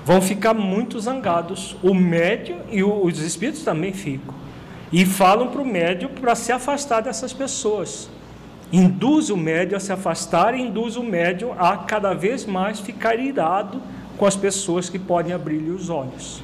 vão 0.04 0.20
ficar 0.20 0.54
muito 0.54 0.98
zangados. 0.98 1.76
O 1.82 1.94
médio 1.94 2.56
e 2.70 2.82
o, 2.82 3.04
os 3.04 3.18
espíritos 3.20 3.62
também 3.62 3.92
ficam. 3.92 4.34
E 4.90 5.04
falam 5.04 5.48
para 5.48 5.60
o 5.60 5.66
médio 5.66 6.08
para 6.08 6.34
se 6.34 6.50
afastar 6.50 7.02
dessas 7.02 7.32
pessoas. 7.32 8.08
Induz 8.72 9.30
o 9.30 9.36
médio 9.36 9.76
a 9.76 9.80
se 9.80 9.92
afastar 9.92 10.54
e 10.54 10.62
induz 10.62 10.96
o 10.96 11.02
médio 11.02 11.52
a 11.58 11.76
cada 11.76 12.14
vez 12.14 12.44
mais 12.44 12.80
ficar 12.80 13.18
irado 13.18 13.82
com 14.16 14.26
as 14.26 14.36
pessoas 14.36 14.90
que 14.90 14.98
podem 14.98 15.32
abrir-lhe 15.32 15.70
os 15.70 15.88
olhos. 15.88 16.42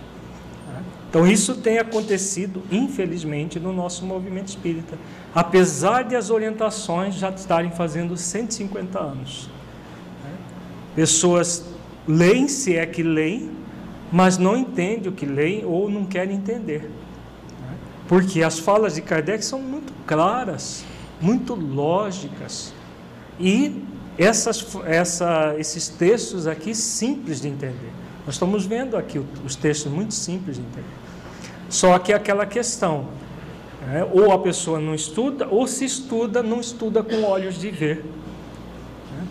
Então, 1.14 1.28
isso 1.28 1.54
tem 1.54 1.78
acontecido, 1.78 2.60
infelizmente, 2.72 3.60
no 3.60 3.72
nosso 3.72 4.04
movimento 4.04 4.48
espírita, 4.48 4.98
apesar 5.32 6.02
de 6.02 6.16
as 6.16 6.28
orientações 6.28 7.14
já 7.14 7.30
estarem 7.30 7.70
fazendo 7.70 8.16
150 8.16 8.98
anos. 8.98 9.48
Pessoas 10.94 11.64
leem, 12.06 12.48
se 12.48 12.76
é 12.76 12.86
que 12.86 13.02
leem, 13.02 13.50
mas 14.12 14.38
não 14.38 14.56
entendem 14.56 15.08
o 15.08 15.12
que 15.12 15.26
leem 15.26 15.64
ou 15.64 15.90
não 15.90 16.04
querem 16.04 16.36
entender. 16.36 16.90
Porque 18.06 18.42
as 18.42 18.58
falas 18.58 18.94
de 18.94 19.02
Kardec 19.02 19.44
são 19.44 19.60
muito 19.60 19.92
claras, 20.06 20.84
muito 21.20 21.54
lógicas. 21.54 22.72
E 23.40 23.82
essas, 24.18 24.64
essa, 24.84 25.54
esses 25.58 25.88
textos 25.88 26.46
aqui 26.46 26.74
simples 26.74 27.40
de 27.40 27.48
entender. 27.48 27.92
Nós 28.26 28.36
estamos 28.36 28.64
vendo 28.64 28.96
aqui 28.96 29.20
os 29.44 29.56
textos 29.56 29.90
muito 29.90 30.14
simples 30.14 30.56
de 30.56 30.62
entender. 30.62 30.86
Só 31.68 31.98
que 31.98 32.12
aquela 32.12 32.46
questão, 32.46 33.08
né? 33.86 34.06
ou 34.12 34.32
a 34.32 34.38
pessoa 34.38 34.78
não 34.78 34.94
estuda, 34.94 35.48
ou 35.48 35.66
se 35.66 35.84
estuda, 35.84 36.42
não 36.42 36.60
estuda 36.60 37.02
com 37.02 37.24
olhos 37.24 37.58
de 37.58 37.70
ver. 37.70 38.04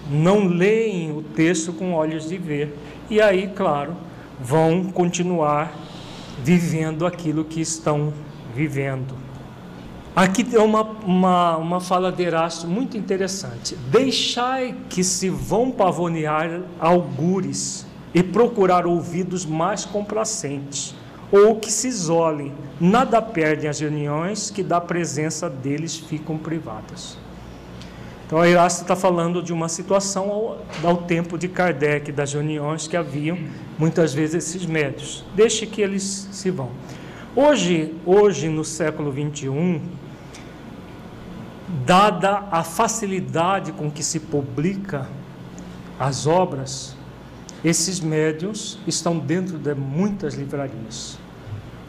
Não 0.09 0.47
leem 0.47 1.11
o 1.11 1.21
texto 1.21 1.71
com 1.73 1.93
olhos 1.93 2.27
de 2.27 2.37
ver. 2.37 2.77
E 3.09 3.21
aí, 3.21 3.47
claro, 3.47 3.95
vão 4.39 4.83
continuar 4.85 5.73
vivendo 6.43 7.05
aquilo 7.05 7.45
que 7.45 7.61
estão 7.61 8.13
vivendo. 8.53 9.15
Aqui 10.15 10.43
tem 10.43 10.59
uma, 10.59 10.83
uma, 10.83 11.57
uma 11.57 11.79
fala 11.79 12.11
de 12.11 12.21
Erasto 12.21 12.67
muito 12.67 12.95
interessante. 12.95 13.75
Deixai 13.89 14.75
que 14.87 15.03
se 15.03 15.27
vão 15.27 15.71
pavonear 15.71 16.61
algures 16.79 17.87
e 18.13 18.21
procurar 18.21 18.85
ouvidos 18.85 19.43
mais 19.43 19.85
complacentes, 19.85 20.93
ou 21.31 21.55
que 21.55 21.71
se 21.71 21.87
isolem, 21.87 22.53
nada 22.79 23.19
perdem 23.23 23.67
as 23.67 23.79
reuniões 23.79 24.51
que 24.51 24.61
da 24.61 24.79
presença 24.79 25.49
deles 25.49 25.97
ficam 25.97 26.37
privadas. 26.37 27.17
Então, 28.33 28.43
Erasto 28.43 28.81
está 28.81 28.95
falando 28.95 29.43
de 29.43 29.53
uma 29.53 29.69
situação 29.69 30.31
ao, 30.31 30.65
ao 30.83 30.97
tempo 31.03 31.37
de 31.37 31.47
Kardec, 31.47 32.11
das 32.11 32.33
reuniões 32.33 32.87
que 32.87 32.97
haviam, 32.97 33.37
muitas 33.77 34.11
vezes, 34.11 34.33
esses 34.33 34.65
médios. 34.65 35.23
Deixe 35.35 35.67
que 35.67 35.79
eles 35.79 36.27
se 36.31 36.49
vão. 36.49 36.71
Hoje, 37.35 37.93
hoje 38.03 38.49
no 38.49 38.65
século 38.65 39.11
21, 39.11 39.79
dada 41.85 42.47
a 42.49 42.63
facilidade 42.63 43.71
com 43.71 43.91
que 43.91 44.03
se 44.03 44.19
publica 44.19 45.07
as 45.99 46.25
obras, 46.25 46.97
esses 47.63 47.99
médios 47.99 48.79
estão 48.87 49.19
dentro 49.19 49.59
de 49.59 49.75
muitas 49.75 50.33
livrarias. 50.33 51.19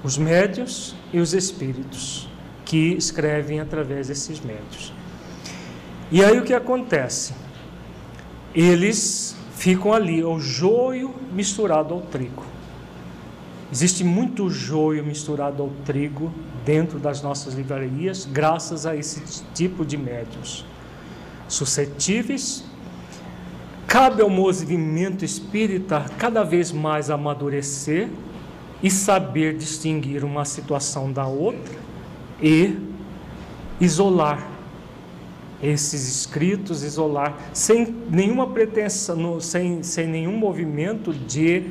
Os 0.03 0.19
médios 0.19 0.95
e 1.11 1.21
os 1.21 1.33
espíritos 1.33 2.29
que 2.67 2.93
escrevem 2.93 3.61
através 3.61 4.09
desses 4.09 4.41
médios. 4.43 4.93
E 6.15 6.25
aí 6.25 6.39
o 6.39 6.45
que 6.45 6.55
acontece? 6.55 7.35
Eles 8.55 9.35
ficam 9.57 9.93
ali, 9.93 10.23
o 10.23 10.39
joio 10.39 11.13
misturado 11.33 11.93
ao 11.93 12.03
trigo. 12.03 12.45
Existe 13.73 14.05
muito 14.05 14.49
joio 14.49 15.05
misturado 15.05 15.61
ao 15.61 15.71
trigo 15.85 16.33
dentro 16.65 17.01
das 17.01 17.21
nossas 17.21 17.55
livrarias, 17.55 18.29
graças 18.31 18.87
a 18.87 18.95
esse 18.95 19.43
tipo 19.55 19.85
de 19.85 19.97
médios 19.97 20.65
suscetíveis. 21.49 22.63
Cabe 23.89 24.23
ao 24.23 24.31
movimento 24.31 25.25
espírita 25.25 26.07
cada 26.17 26.45
vez 26.45 26.71
mais 26.71 27.11
amadurecer 27.11 28.09
e 28.81 28.89
saber 28.89 29.57
distinguir 29.57 30.23
uma 30.23 30.45
situação 30.45 31.11
da 31.11 31.27
outra 31.27 31.75
e 32.41 32.79
isolar 33.81 34.54
esses 35.65 36.09
escritos, 36.09 36.83
isolar, 36.83 37.37
sem 37.53 37.95
nenhuma 38.11 38.49
pretensão, 38.49 39.41
sem, 39.41 39.83
sem 39.83 40.07
nenhum 40.07 40.37
movimento 40.37 41.13
de 41.13 41.65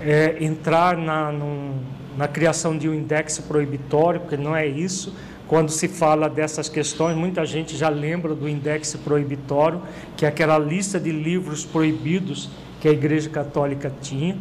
é, 0.00 0.36
entrar 0.40 0.96
na, 0.96 1.30
num, 1.30 1.78
na 2.16 2.26
criação 2.26 2.76
de 2.76 2.88
um 2.88 2.94
index 2.94 3.38
proibitório, 3.38 4.20
porque 4.20 4.36
não 4.36 4.54
é 4.54 4.66
isso. 4.66 5.14
Quando 5.46 5.70
se 5.70 5.86
fala 5.86 6.28
dessas 6.28 6.68
questões, 6.68 7.16
muita 7.16 7.46
gente 7.46 7.76
já 7.76 7.88
lembra 7.88 8.34
do 8.34 8.48
index 8.48 8.96
proibitório, 8.96 9.80
que 10.16 10.24
é 10.24 10.28
aquela 10.28 10.58
lista 10.58 10.98
de 10.98 11.12
livros 11.12 11.64
proibidos 11.64 12.50
que 12.80 12.88
a 12.88 12.92
Igreja 12.92 13.30
Católica 13.30 13.92
tinha, 14.02 14.36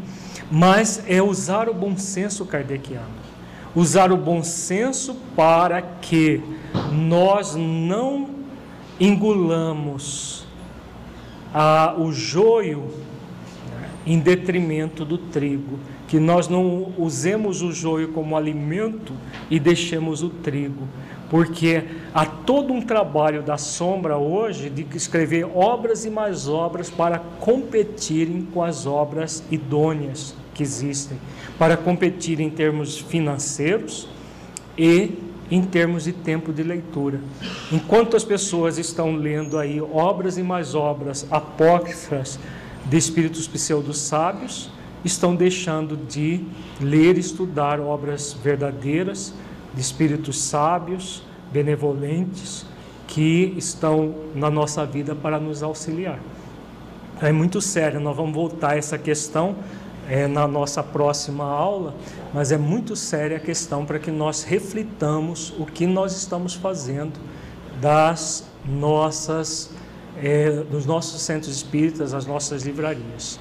mas 0.50 1.04
é 1.08 1.22
usar 1.22 1.70
o 1.70 1.74
bom 1.74 1.96
senso 1.96 2.46
kardeciano. 2.46 3.26
Usar 3.76 4.12
o 4.12 4.18
bom 4.18 4.42
senso 4.42 5.16
para 5.36 5.82
que 5.82 6.42
nós 6.92 7.56
não 7.56 8.35
engulamos 9.00 10.46
a, 11.54 11.96
o 11.98 12.12
joio 12.12 12.90
em 14.06 14.20
detrimento 14.20 15.04
do 15.04 15.18
trigo, 15.18 15.80
que 16.08 16.20
nós 16.20 16.48
não 16.48 16.94
usemos 16.98 17.62
o 17.62 17.72
joio 17.72 18.10
como 18.10 18.38
alimento 18.38 19.14
e 19.50 19.60
deixemos 19.60 20.22
o 20.22 20.30
trigo, 20.30 20.88
porque 21.30 21.84
há 22.14 22.26
todo 22.26 22.72
um 22.72 22.82
trabalho 22.82 23.42
da 23.42 23.58
sombra 23.58 24.16
hoje 24.16 24.70
de 24.70 24.86
escrever 24.96 25.46
obras 25.56 26.06
e 26.06 26.10
mais 26.10 26.48
obras 26.48 26.90
para 26.90 27.18
competirem 27.40 28.48
com 28.54 28.62
as 28.62 28.86
obras 28.86 29.44
idôneas 29.50 30.36
que 30.54 30.62
existem, 30.62 31.18
para 31.58 31.76
competir 31.76 32.40
em 32.40 32.50
termos 32.50 33.00
financeiros 33.00 34.08
e 34.78 35.12
em 35.50 35.62
termos 35.62 36.04
de 36.06 36.12
tempo 36.12 36.52
de 36.52 36.64
leitura. 36.64 37.20
Enquanto 37.72 38.16
as 38.18 38.24
pessoas 38.24 38.78
estão 38.78 39.16
lendo 39.16 39.58
aí 39.58 39.80
obras 39.80 40.38
e 40.38 40.44
mais 40.44 40.74
obras 40.74 41.28
apócrifas, 41.30 42.40
de 42.86 42.98
espíritos 42.98 43.48
pseudo-sábios 43.48 44.70
estão 45.04 45.36
deixando 45.36 45.98
de 45.98 46.44
ler 46.80 47.18
e 47.18 47.20
estudar 47.20 47.80
obras 47.80 48.34
verdadeiras 48.34 49.34
de 49.74 49.82
espíritos 49.82 50.40
sábios, 50.40 51.22
benevolentes, 51.52 52.66
que 53.08 53.54
estão 53.58 54.16
na 54.34 54.50
nossa 54.50 54.86
vida 54.86 55.14
para 55.14 55.40
nos 55.40 55.62
auxiliar. 55.62 56.20
É 57.22 57.32
muito 57.32 57.62
sério, 57.62 58.00
nós 58.00 58.16
vamos 58.16 58.34
voltar 58.34 58.72
a 58.72 58.78
essa 58.78 58.98
questão 58.98 59.56
é, 60.10 60.28
na 60.28 60.48
nossa 60.48 60.82
próxima 60.82 61.44
aula, 61.44 61.94
mas 62.36 62.52
é 62.52 62.58
muito 62.58 62.98
séria 62.98 63.38
a 63.38 63.40
questão 63.40 63.86
para 63.86 63.98
que 63.98 64.12
nós 64.12 64.44
reflitamos 64.44 65.54
o 65.58 65.66
que 65.66 65.88
nós 65.88 66.14
estamos 66.14 66.54
fazendo 66.54 67.18
das 67.80 68.44
nossas 68.66 69.72
é, 70.22 70.50
dos 70.70 70.86
nossos 70.86 71.22
centros 71.22 71.56
espíritas, 71.56 72.14
as 72.14 72.26
nossas 72.26 72.64
livrarias. 72.64 73.40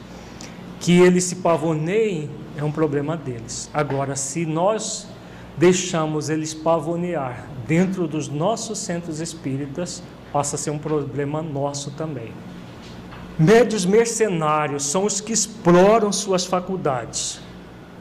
Que 0.79 1.01
eles 1.01 1.25
se 1.25 1.37
pavoneiem 1.37 2.31
é 2.57 2.63
um 2.63 2.71
problema 2.71 3.17
deles. 3.17 3.69
Agora, 3.75 4.15
se 4.15 4.47
nós 4.47 5.09
deixamos 5.59 6.29
eles 6.29 6.55
pavonear 6.55 7.49
dentro 7.67 8.07
dos 8.07 8.29
nossos 8.29 8.79
centros 8.79 9.19
espíritas, 9.19 10.05
passa 10.33 10.55
a 10.55 10.59
ser 10.59 10.71
um 10.71 10.79
problema 10.79 11.43
nosso 11.43 11.91
também. 11.91 12.33
Médios 13.37 13.85
mercenários 13.85 14.85
são 14.85 15.05
os 15.05 15.21
que 15.21 15.33
exploram 15.33 16.13
suas 16.13 16.47
faculdades. 16.47 17.43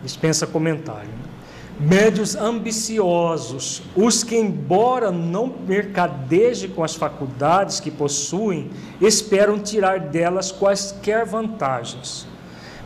Dispensa 0.04 0.46
comentário. 0.46 1.10
Né? 1.10 1.24
médios 1.80 2.36
ambiciosos, 2.36 3.82
os 3.96 4.24
que, 4.24 4.36
embora 4.36 5.12
não 5.12 5.48
mercadejem 5.68 6.70
com 6.70 6.84
as 6.84 6.96
faculdades 6.96 7.80
que 7.80 7.90
possuem, 7.90 8.70
esperam 9.02 9.60
tirar 9.60 10.00
delas 10.00 10.52
quaisquer 10.52 11.26
vantagens. 11.26 12.28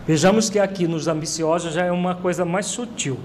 Vejamos 0.08 0.50
que 0.50 0.58
aqui 0.58 0.88
nos 0.88 1.08
ambiciosos 1.08 1.74
já 1.74 1.84
é 1.84 1.92
uma 1.92 2.16
coisa 2.16 2.46
mais 2.46 2.66
sutil. 2.68 3.20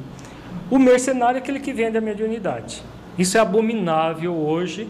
O 0.70 0.78
mercenário 0.78 1.38
é 1.38 1.40
aquele 1.40 1.60
que 1.60 1.72
vende 1.72 1.96
a 1.96 2.00
mediunidade. 2.00 2.82
Isso 3.16 3.36
é 3.36 3.40
abominável 3.40 4.34
hoje 4.34 4.88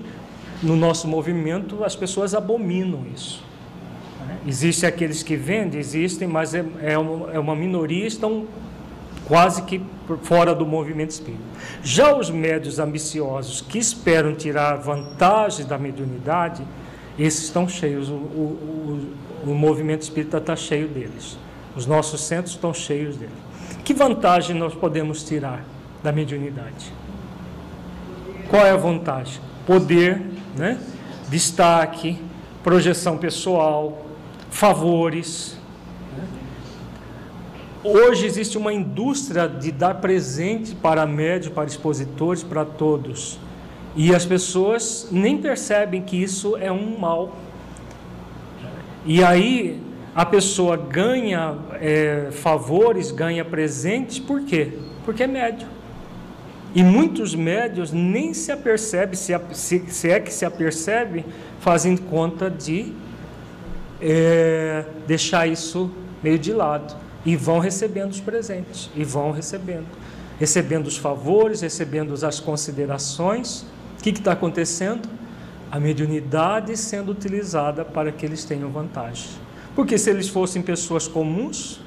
no 0.63 0.77
nosso 0.77 1.09
movimento 1.09 1.83
as 1.85 1.97
pessoas 1.97 2.35
abominam 2.35 3.05
isso. 3.15 3.45
Né? 4.27 4.39
Existem 4.47 4.89
aqueles 4.89 5.23
que 5.23 5.37
vendem, 5.37 5.79
existem, 5.79 6.27
mas 6.27 6.55
é, 6.55 6.65
é, 6.81 6.97
uma, 6.97 7.33
é 7.33 7.39
uma 7.39 7.55
minoria, 7.55 8.07
estão 8.07 8.47
quase 9.33 9.63
que 9.63 9.81
fora 10.25 10.55
do 10.55 10.67
movimento 10.67 11.13
espírita. 11.13 11.43
Já 11.83 12.15
os 12.15 12.29
médios 12.29 12.79
ambiciosos 12.79 13.63
que 13.63 13.79
esperam 13.79 14.35
tirar 14.35 14.77
vantagem 14.77 15.65
da 15.65 15.79
mediunidade, 15.79 16.63
esses 17.19 17.45
estão 17.45 17.67
cheios, 17.67 18.11
o, 18.11 18.13
o, 18.13 19.09
o, 19.47 19.51
o 19.51 19.55
movimento 19.55 20.03
espírita 20.03 20.37
está 20.37 20.55
cheio 20.55 20.87
deles. 20.87 21.39
Os 21.75 21.87
nossos 21.87 22.21
centros 22.21 22.55
estão 22.55 22.75
cheios 22.75 23.17
deles. 23.17 23.35
Que 23.83 23.95
vantagem 23.95 24.55
nós 24.55 24.75
podemos 24.75 25.25
tirar 25.25 25.65
da 26.03 26.13
mediunidade? 26.13 26.93
Qual 28.51 28.67
é 28.67 28.71
a 28.71 28.77
vantagem? 28.77 29.41
Poder, 29.67 30.21
né? 30.55 30.79
destaque, 31.31 32.19
projeção 32.63 33.17
pessoal, 33.17 34.05
favores. 34.51 35.57
Hoje 37.85 38.27
existe 38.27 38.57
uma 38.57 38.73
indústria 38.73 39.49
de 39.49 39.73
dar 39.73 39.95
presente 39.95 40.73
para 40.73 41.05
médios, 41.05 41.53
para 41.53 41.65
expositores, 41.65 42.41
para 42.45 42.65
todos. 42.65 43.41
E 43.97 44.15
as 44.15 44.25
pessoas 44.25 45.09
nem 45.11 45.39
percebem 45.39 46.01
que 46.01 46.17
isso 46.17 46.57
é 46.57 46.71
um 46.71 46.97
mal. 46.97 47.37
E 49.05 49.25
aí 49.25 49.83
a 50.15 50.25
pessoa 50.25 50.77
ganha 50.77 51.57
é, 51.81 52.29
favores, 52.31 53.11
ganha 53.11 53.45
presentes, 53.45 54.21
por 54.21 54.43
quê? 54.43 54.79
Porque 55.05 55.25
é 55.25 55.27
médio. 55.27 55.67
E 56.77 56.85
muitos 56.85 57.35
médios 57.35 57.91
nem 57.91 58.33
se 58.33 58.53
apercebem, 58.53 59.17
se, 59.17 59.37
se, 59.55 59.85
se 59.89 60.09
é 60.09 60.21
que 60.21 60.33
se 60.33 60.45
apercebe, 60.45 61.25
fazem 61.59 61.97
conta 61.97 62.49
de 62.49 62.93
é, 64.01 64.85
deixar 65.05 65.49
isso 65.49 65.91
meio 66.23 66.39
de 66.39 66.53
lado. 66.53 67.02
E 67.25 67.37
vão 67.37 67.59
recebendo 67.59 68.11
os 68.11 68.21
presentes, 68.21 68.91
e 68.97 69.05
vão 69.05 69.31
recebendo. 69.31 69.87
Recebendo 70.39 70.87
os 70.87 70.97
favores, 70.97 71.61
recebendo 71.61 72.13
as 72.25 72.41
considerações. 72.41 73.63
O 73.99 74.03
que 74.03 74.11
está 74.11 74.33
acontecendo? 74.33 75.09
A 75.71 75.79
mediunidade 75.79 76.77
sendo 76.77 77.13
utilizada 77.13 77.85
para 77.85 78.11
que 78.11 78.27
eles 78.27 78.45
tenham 78.45 78.71
vantagem. 78.71 79.31
Porque 79.75 79.97
se 79.97 80.11
eles 80.11 80.29
fossem 80.29 80.61
pessoas 80.61 81.09
comuns, 81.09 81.81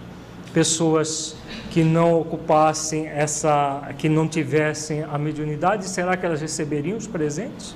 pessoas 0.54 1.36
que 1.70 1.84
não 1.84 2.20
ocupassem 2.20 3.08
essa, 3.08 3.90
que 3.98 4.08
não 4.08 4.28
tivessem 4.28 5.04
a 5.04 5.18
mediunidade, 5.18 5.88
será 5.90 6.16
que 6.16 6.26
elas 6.26 6.40
receberiam 6.40 6.98
os 6.98 7.06
presentes? 7.06 7.76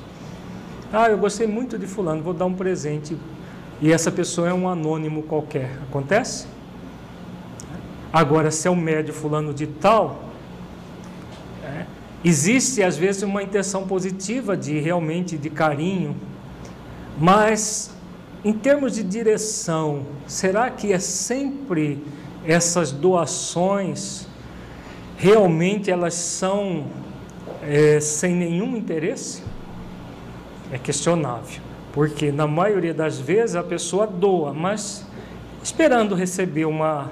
Ah, 0.91 1.09
eu 1.09 1.17
gostei 1.17 1.45
muito 1.45 1.77
de 1.77 1.85
fulano, 1.85 2.23
vou 2.23 2.33
dar 2.33 2.45
um 2.45 2.53
presente. 2.53 3.17
E 3.81 3.91
essa 3.91 4.09
pessoa 4.09 4.49
é 4.49 4.53
um 4.53 4.67
anônimo 4.67 5.23
qualquer. 5.23 5.69
Acontece? 5.89 6.47
Agora, 8.11 8.49
se 8.49 8.67
é 8.67 8.71
um 8.71 8.75
médio 8.75 9.13
fulano 9.13 9.53
de 9.53 9.67
tal, 9.67 10.23
é, 11.63 11.85
existe 12.23 12.81
às 12.81 12.97
vezes 12.97 13.21
uma 13.21 13.43
intenção 13.43 13.85
positiva 13.85 14.57
de 14.57 14.79
realmente 14.79 15.37
de 15.37 15.49
carinho, 15.49 16.15
mas 17.17 17.91
em 18.43 18.53
termos 18.53 18.95
de 18.95 19.03
direção, 19.03 20.07
será 20.25 20.69
que 20.69 20.91
é 20.91 20.97
sempre 20.97 22.01
essas 22.45 22.91
doações 22.91 24.27
realmente 25.17 25.91
elas 25.91 26.13
são 26.13 26.85
é, 27.61 27.99
sem 27.99 28.33
nenhum 28.33 28.75
interesse? 28.75 29.43
É 30.71 30.77
questionável, 30.77 31.61
porque 31.91 32.31
na 32.31 32.47
maioria 32.47 32.93
das 32.93 33.19
vezes 33.19 33.55
a 33.55 33.63
pessoa 33.63 34.07
doa, 34.07 34.53
mas 34.53 35.05
esperando 35.61 36.15
receber 36.15 36.65
uma, 36.65 37.11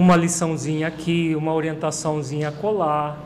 uma 0.00 0.16
liçãozinha 0.16 0.86
aqui, 0.86 1.34
uma 1.36 1.52
orientaçãozinha 1.52 2.50
colar, 2.50 3.18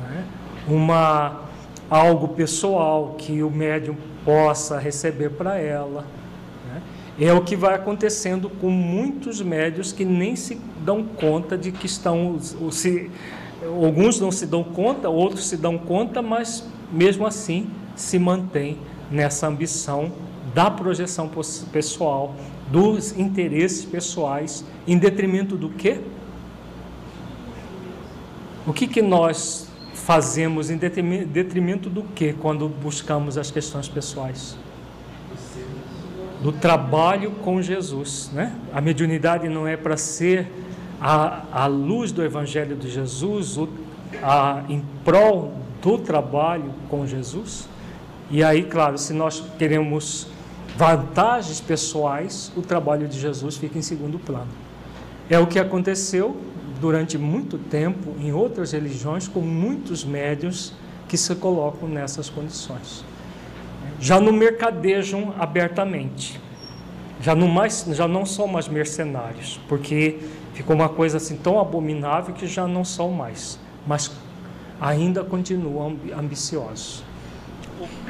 né? 0.00 0.24
uma 0.66 1.42
algo 1.90 2.28
pessoal 2.28 3.14
que 3.18 3.42
o 3.42 3.50
médium 3.50 3.94
possa 4.24 4.78
receber 4.78 5.30
para 5.30 5.58
ela. 5.58 6.06
É 7.20 7.32
o 7.32 7.42
que 7.42 7.54
vai 7.54 7.74
acontecendo 7.74 8.50
com 8.50 8.70
muitos 8.70 9.40
médios 9.40 9.92
que 9.92 10.04
nem 10.04 10.34
se 10.34 10.58
dão 10.80 11.04
conta 11.04 11.56
de 11.56 11.70
que 11.70 11.86
estão. 11.86 12.40
Se, 12.72 13.08
alguns 13.62 14.18
não 14.18 14.32
se 14.32 14.46
dão 14.46 14.64
conta, 14.64 15.08
outros 15.08 15.46
se 15.46 15.56
dão 15.56 15.78
conta, 15.78 16.20
mas 16.20 16.66
mesmo 16.90 17.24
assim 17.24 17.68
se 17.94 18.18
mantém 18.18 18.78
nessa 19.10 19.46
ambição 19.46 20.10
da 20.52 20.68
projeção 20.70 21.30
pessoal, 21.70 22.34
dos 22.70 23.16
interesses 23.18 23.84
pessoais, 23.84 24.64
em 24.86 24.98
detrimento 24.98 25.56
do 25.56 25.68
quê? 25.68 26.00
O 28.66 28.72
que, 28.72 28.86
que 28.86 29.02
nós 29.02 29.68
fazemos 29.94 30.70
em 30.70 30.76
detrimento 30.76 31.88
do 31.88 32.02
que 32.02 32.32
quando 32.32 32.68
buscamos 32.68 33.36
as 33.38 33.50
questões 33.50 33.88
pessoais? 33.88 34.56
do 36.44 36.52
trabalho 36.52 37.30
com 37.42 37.62
Jesus. 37.62 38.30
Né? 38.30 38.52
A 38.70 38.78
mediunidade 38.78 39.48
não 39.48 39.66
é 39.66 39.78
para 39.78 39.96
ser 39.96 40.46
a, 41.00 41.42
a 41.50 41.66
luz 41.66 42.12
do 42.12 42.22
Evangelho 42.22 42.76
de 42.76 42.90
Jesus, 42.90 43.56
o, 43.56 43.66
a, 44.22 44.62
em 44.68 44.84
prol 45.02 45.54
do 45.80 45.96
trabalho 45.96 46.70
com 46.90 47.06
Jesus. 47.06 47.66
E 48.30 48.44
aí, 48.44 48.62
claro, 48.62 48.98
se 48.98 49.14
nós 49.14 49.42
queremos 49.58 50.26
vantagens 50.76 51.60
pessoais, 51.60 52.50
o 52.56 52.62
trabalho 52.62 53.06
de 53.06 53.18
Jesus 53.18 53.56
fica 53.56 53.78
em 53.78 53.82
segundo 53.82 54.18
plano. 54.18 54.50
É 55.30 55.38
o 55.38 55.46
que 55.46 55.58
aconteceu 55.58 56.36
durante 56.80 57.16
muito 57.16 57.58
tempo 57.58 58.14
em 58.20 58.32
outras 58.32 58.72
religiões 58.72 59.28
com 59.28 59.40
muitos 59.40 60.04
médios 60.04 60.72
que 61.08 61.16
se 61.16 61.34
colocam 61.36 61.88
nessas 61.88 62.28
condições 62.28 63.04
já 64.00 64.20
não 64.20 64.32
mercadejam 64.32 65.34
abertamente. 65.38 66.40
Já 67.20 67.34
não, 67.34 67.48
mais, 67.48 67.86
já 67.92 68.06
não 68.06 68.26
são 68.26 68.46
mais 68.46 68.68
mercenários, 68.68 69.58
porque 69.68 70.18
ficou 70.52 70.76
uma 70.76 70.88
coisa 70.88 71.16
assim 71.16 71.36
tão 71.36 71.58
abominável 71.58 72.34
que 72.34 72.46
já 72.46 72.66
não 72.66 72.84
são 72.84 73.10
mais, 73.10 73.58
mas 73.86 74.10
ainda 74.80 75.24
continuam 75.24 75.96
ambiciosos. 76.16 77.03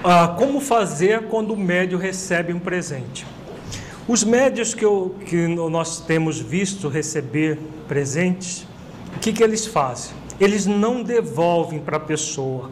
Ah, 0.03 0.35
como 0.39 0.61
fazer 0.61 1.29
quando 1.29 1.53
o 1.53 1.57
médio 1.57 1.99
recebe 1.99 2.53
um 2.53 2.59
presente? 2.59 3.27
Os 4.07 4.22
médios 4.22 4.75
que, 4.75 4.85
eu, 4.85 5.14
que 5.27 5.47
nós 5.47 6.01
temos 6.01 6.39
visto 6.39 6.89
receber 6.89 7.59
presentes, 7.89 8.66
o 9.16 9.18
que, 9.18 9.33
que 9.33 9.43
eles 9.43 9.66
fazem? 9.66 10.12
Eles 10.39 10.66
não 10.66 11.03
devolvem 11.03 11.79
para 11.79 11.97
a 11.97 12.01
pessoa 12.01 12.70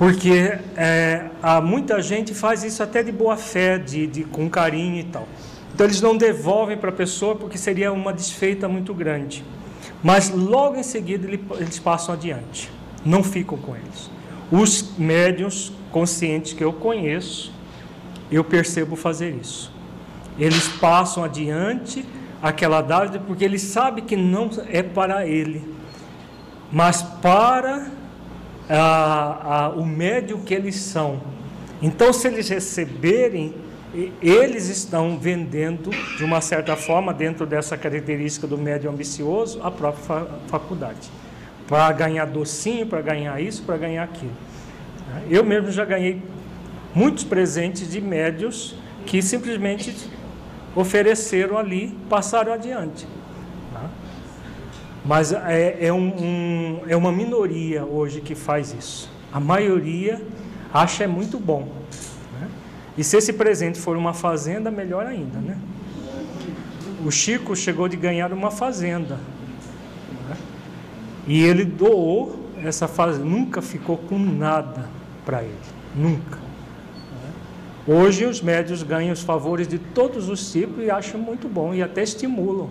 porque 0.00 0.58
é, 0.78 1.26
há 1.42 1.60
muita 1.60 2.00
gente 2.00 2.32
faz 2.32 2.64
isso 2.64 2.82
até 2.82 3.02
de 3.02 3.12
boa 3.12 3.36
fé, 3.36 3.76
de, 3.76 4.06
de, 4.06 4.24
com 4.24 4.48
carinho 4.48 4.98
e 4.98 5.04
tal. 5.04 5.28
Então 5.74 5.86
eles 5.86 6.00
não 6.00 6.16
devolvem 6.16 6.78
para 6.78 6.88
a 6.88 6.92
pessoa 6.92 7.36
porque 7.36 7.58
seria 7.58 7.92
uma 7.92 8.10
desfeita 8.10 8.66
muito 8.66 8.94
grande. 8.94 9.44
Mas 10.02 10.30
logo 10.30 10.76
em 10.76 10.82
seguida 10.82 11.28
eles 11.28 11.78
passam 11.78 12.14
adiante, 12.14 12.70
não 13.04 13.22
ficam 13.22 13.58
com 13.58 13.76
eles. 13.76 14.10
Os 14.50 14.96
médios 14.98 15.72
conscientes 15.92 16.52
que 16.52 16.64
eu 16.64 16.72
conheço, 16.72 17.52
eu 18.30 18.42
percebo 18.42 18.96
fazer 18.96 19.34
isso. 19.34 19.72
Eles 20.38 20.68
passam 20.68 21.22
adiante 21.22 22.04
aquela 22.42 22.80
dádiva 22.80 23.22
porque 23.26 23.44
eles 23.44 23.62
sabem 23.62 24.04
que 24.04 24.16
não 24.16 24.50
é 24.68 24.82
para 24.82 25.26
ele, 25.26 25.62
mas 26.72 27.02
para 27.02 27.88
a, 28.68 29.64
a, 29.64 29.68
o 29.70 29.84
médio 29.84 30.38
que 30.38 30.54
eles 30.54 30.76
são. 30.76 31.20
Então, 31.82 32.12
se 32.12 32.28
eles 32.28 32.48
receberem, 32.48 33.54
eles 34.22 34.68
estão 34.68 35.18
vendendo, 35.18 35.90
de 36.16 36.24
uma 36.24 36.40
certa 36.40 36.76
forma, 36.76 37.12
dentro 37.12 37.46
dessa 37.46 37.76
característica 37.76 38.46
do 38.46 38.56
médio 38.56 38.90
ambicioso, 38.90 39.60
a 39.62 39.70
própria 39.70 40.26
faculdade. 40.48 41.10
Para 41.70 41.90
ganhar 41.92 42.26
docinho, 42.26 42.86
para 42.86 43.00
ganhar 43.00 43.40
isso, 43.40 43.62
para 43.62 43.78
ganhar 43.78 44.02
aquilo. 44.02 44.32
Eu 45.30 45.42
mesmo 45.44 45.72
já 45.72 45.86
ganhei 45.86 46.20
muitos 46.94 47.24
presentes 47.24 47.90
de 47.90 48.00
médios 48.00 48.74
que 49.06 49.22
simplesmente 49.22 49.96
ofereceram 50.74 51.56
ali, 51.56 51.96
passaram 52.08 52.52
adiante. 52.52 53.06
Mas 55.04 55.32
é, 55.32 55.86
é, 55.86 55.92
um, 55.92 56.08
um, 56.08 56.80
é 56.86 56.96
uma 56.96 57.10
minoria 57.10 57.84
hoje 57.84 58.20
que 58.20 58.34
faz 58.34 58.74
isso. 58.78 59.10
A 59.32 59.40
maioria 59.40 60.20
acha 60.72 61.04
é 61.04 61.06
muito 61.06 61.38
bom. 61.38 61.68
Né? 62.38 62.48
E 62.98 63.04
se 63.04 63.16
esse 63.16 63.32
presente 63.32 63.78
for 63.80 63.96
uma 63.96 64.12
fazenda, 64.12 64.70
melhor 64.70 65.06
ainda. 65.06 65.38
Né? 65.38 65.56
O 67.04 67.10
Chico 67.10 67.56
chegou 67.56 67.88
de 67.88 67.96
ganhar 67.96 68.32
uma 68.32 68.50
fazenda. 68.50 69.18
Né? 71.30 71.36
E 71.36 71.42
ele 71.44 71.64
doou 71.64 72.36
essa 72.62 72.88
fazenda, 72.88 73.24
nunca 73.24 73.62
ficou 73.62 73.96
com 73.96 74.18
nada 74.18 74.88
para 75.24 75.42
ele. 75.42 75.54
Nunca. 75.94 76.38
Hoje 77.86 78.26
os 78.26 78.42
médios 78.42 78.82
ganham 78.82 79.12
os 79.12 79.22
favores 79.22 79.66
de 79.66 79.78
todos 79.78 80.28
os 80.28 80.52
tipos 80.52 80.84
e 80.84 80.90
acham 80.90 81.20
muito 81.20 81.48
bom 81.48 81.72
e 81.72 81.82
até 81.82 82.02
estimulam. 82.02 82.68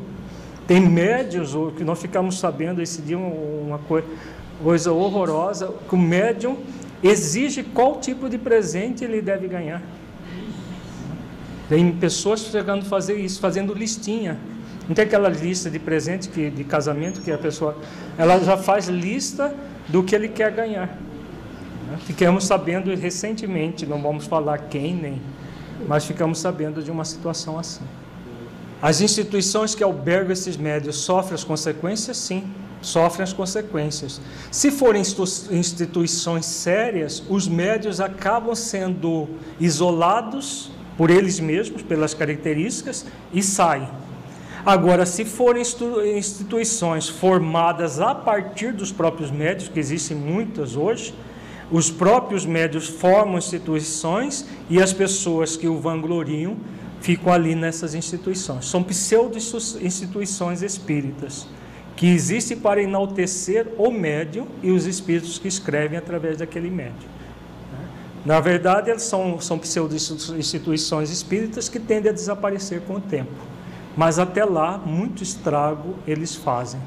Tem 0.67 0.79
médios, 0.79 1.53
que 1.75 1.83
nós 1.83 1.99
ficamos 1.99 2.37
sabendo 2.37 2.81
esse 2.81 3.01
dia 3.01 3.17
uma 3.17 3.79
coisa 4.63 4.91
horrorosa, 4.91 5.73
que 5.87 5.95
o 5.95 5.97
médium 5.97 6.57
exige 7.01 7.63
qual 7.63 7.99
tipo 7.99 8.29
de 8.29 8.37
presente 8.37 9.03
ele 9.03 9.19
deve 9.19 9.47
ganhar. 9.47 9.81
Tem 11.67 11.91
pessoas 11.91 12.41
chegando 12.41 12.83
a 12.83 12.85
fazer 12.85 13.15
isso, 13.19 13.39
fazendo 13.39 13.73
listinha. 13.73 14.37
Não 14.89 14.95
tem 14.95 15.05
aquela 15.05 15.29
lista 15.29 15.69
de 15.69 15.77
presente 15.77 16.29
que, 16.29 16.49
de 16.49 16.63
casamento 16.63 17.21
que 17.21 17.31
a 17.31 17.37
pessoa 17.37 17.77
ela 18.17 18.39
já 18.39 18.57
faz 18.57 18.87
lista 18.87 19.53
do 19.87 20.01
que 20.01 20.15
ele 20.15 20.27
quer 20.27 20.51
ganhar. 20.51 20.97
Ficamos 22.07 22.45
sabendo 22.45 22.93
recentemente, 22.95 23.85
não 23.85 24.01
vamos 24.01 24.25
falar 24.25 24.57
quem 24.57 24.95
nem, 24.95 25.21
mas 25.87 26.05
ficamos 26.05 26.39
sabendo 26.39 26.81
de 26.81 26.89
uma 26.89 27.05
situação 27.05 27.59
assim. 27.59 27.83
As 28.81 28.99
instituições 28.99 29.75
que 29.75 29.83
albergam 29.83 30.31
esses 30.31 30.57
médios 30.57 30.95
sofrem 30.95 31.35
as 31.35 31.43
consequências? 31.43 32.17
Sim, 32.17 32.49
sofrem 32.81 33.23
as 33.23 33.31
consequências. 33.31 34.19
Se 34.49 34.71
forem 34.71 35.03
instituições 35.51 36.47
sérias, 36.47 37.21
os 37.29 37.47
médios 37.47 38.01
acabam 38.01 38.55
sendo 38.55 39.27
isolados 39.59 40.71
por 40.97 41.11
eles 41.11 41.39
mesmos, 41.39 41.83
pelas 41.83 42.15
características, 42.15 43.05
e 43.31 43.43
saem. 43.43 43.87
Agora, 44.65 45.05
se 45.05 45.23
forem 45.23 45.63
instituições 46.17 47.07
formadas 47.07 47.99
a 47.99 48.13
partir 48.13 48.73
dos 48.73 48.91
próprios 48.91 49.31
médios, 49.31 49.69
que 49.69 49.79
existem 49.79 50.17
muitas 50.17 50.75
hoje, 50.75 51.13
os 51.71 51.89
próprios 51.89 52.45
médios 52.45 52.87
formam 52.87 53.37
instituições 53.37 54.45
e 54.69 54.81
as 54.81 54.91
pessoas 54.91 55.55
que 55.55 55.67
o 55.67 55.79
vangloriam 55.79 56.57
ficam 56.99 57.31
ali 57.31 57.55
nessas 57.55 57.93
instituições. 57.93 58.65
São 58.65 58.83
pseudo-instituições 58.83 60.61
espíritas, 60.61 61.47
que 61.95 62.07
existem 62.07 62.57
para 62.57 62.81
enaltecer 62.81 63.67
o 63.77 63.91
médium 63.91 64.47
e 64.63 64.71
os 64.71 64.85
espíritos 64.85 65.37
que 65.37 65.47
escrevem 65.47 65.97
através 65.97 66.37
daquele 66.37 66.69
médium. 66.69 67.09
Na 68.25 68.39
verdade, 68.41 68.89
eles 68.89 69.03
são, 69.03 69.39
são 69.39 69.57
pseudo-instituições 69.57 71.09
espíritas 71.09 71.69
que 71.69 71.79
tendem 71.79 72.09
a 72.09 72.13
desaparecer 72.13 72.81
com 72.81 72.95
o 72.95 73.01
tempo. 73.01 73.31
Mas 73.99 74.17
até 74.17 74.45
lá, 74.45 74.77
muito 74.77 75.21
estrago 75.21 75.95
eles 76.07 76.33
fazem. 76.33 76.79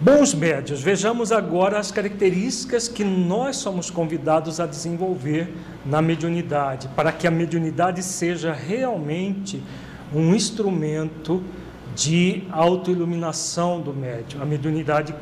Bons 0.00 0.32
médios, 0.32 0.80
vejamos 0.80 1.30
agora 1.30 1.78
as 1.78 1.90
características 1.90 2.88
que 2.88 3.04
nós 3.04 3.56
somos 3.56 3.90
convidados 3.90 4.58
a 4.58 4.64
desenvolver 4.64 5.54
na 5.84 6.00
mediunidade, 6.00 6.88
para 6.96 7.12
que 7.12 7.26
a 7.26 7.30
mediunidade 7.30 8.02
seja 8.02 8.54
realmente 8.54 9.62
um 10.10 10.34
instrumento 10.34 11.44
de 11.94 12.44
autoiluminação 12.50 13.82
do 13.82 13.92
médium, 13.92 14.40
a 14.40 14.46
mediunidade 14.46 15.14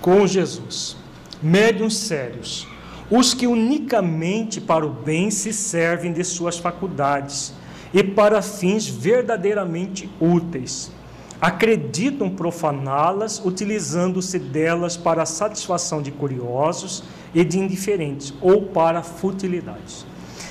com 0.00 0.26
Jesus. 0.26 0.96
Médiuns 1.42 1.98
sérios, 1.98 2.66
os 3.10 3.34
que 3.34 3.46
unicamente 3.46 4.62
para 4.62 4.86
o 4.86 4.88
bem 4.90 5.30
se 5.30 5.52
servem 5.52 6.10
de 6.10 6.24
suas 6.24 6.56
faculdades 6.56 7.59
e 7.92 8.02
para 8.02 8.40
fins 8.42 8.86
verdadeiramente 8.86 10.08
úteis 10.20 10.92
acreditam 11.40 12.28
profaná-las, 12.28 13.40
utilizando-se 13.42 14.38
delas 14.38 14.96
para 14.96 15.22
a 15.22 15.26
satisfação 15.26 16.02
de 16.02 16.10
curiosos 16.10 17.02
e 17.34 17.42
de 17.42 17.58
indiferentes, 17.58 18.34
ou 18.42 18.66
para 18.66 19.02
futilidades. 19.02 20.04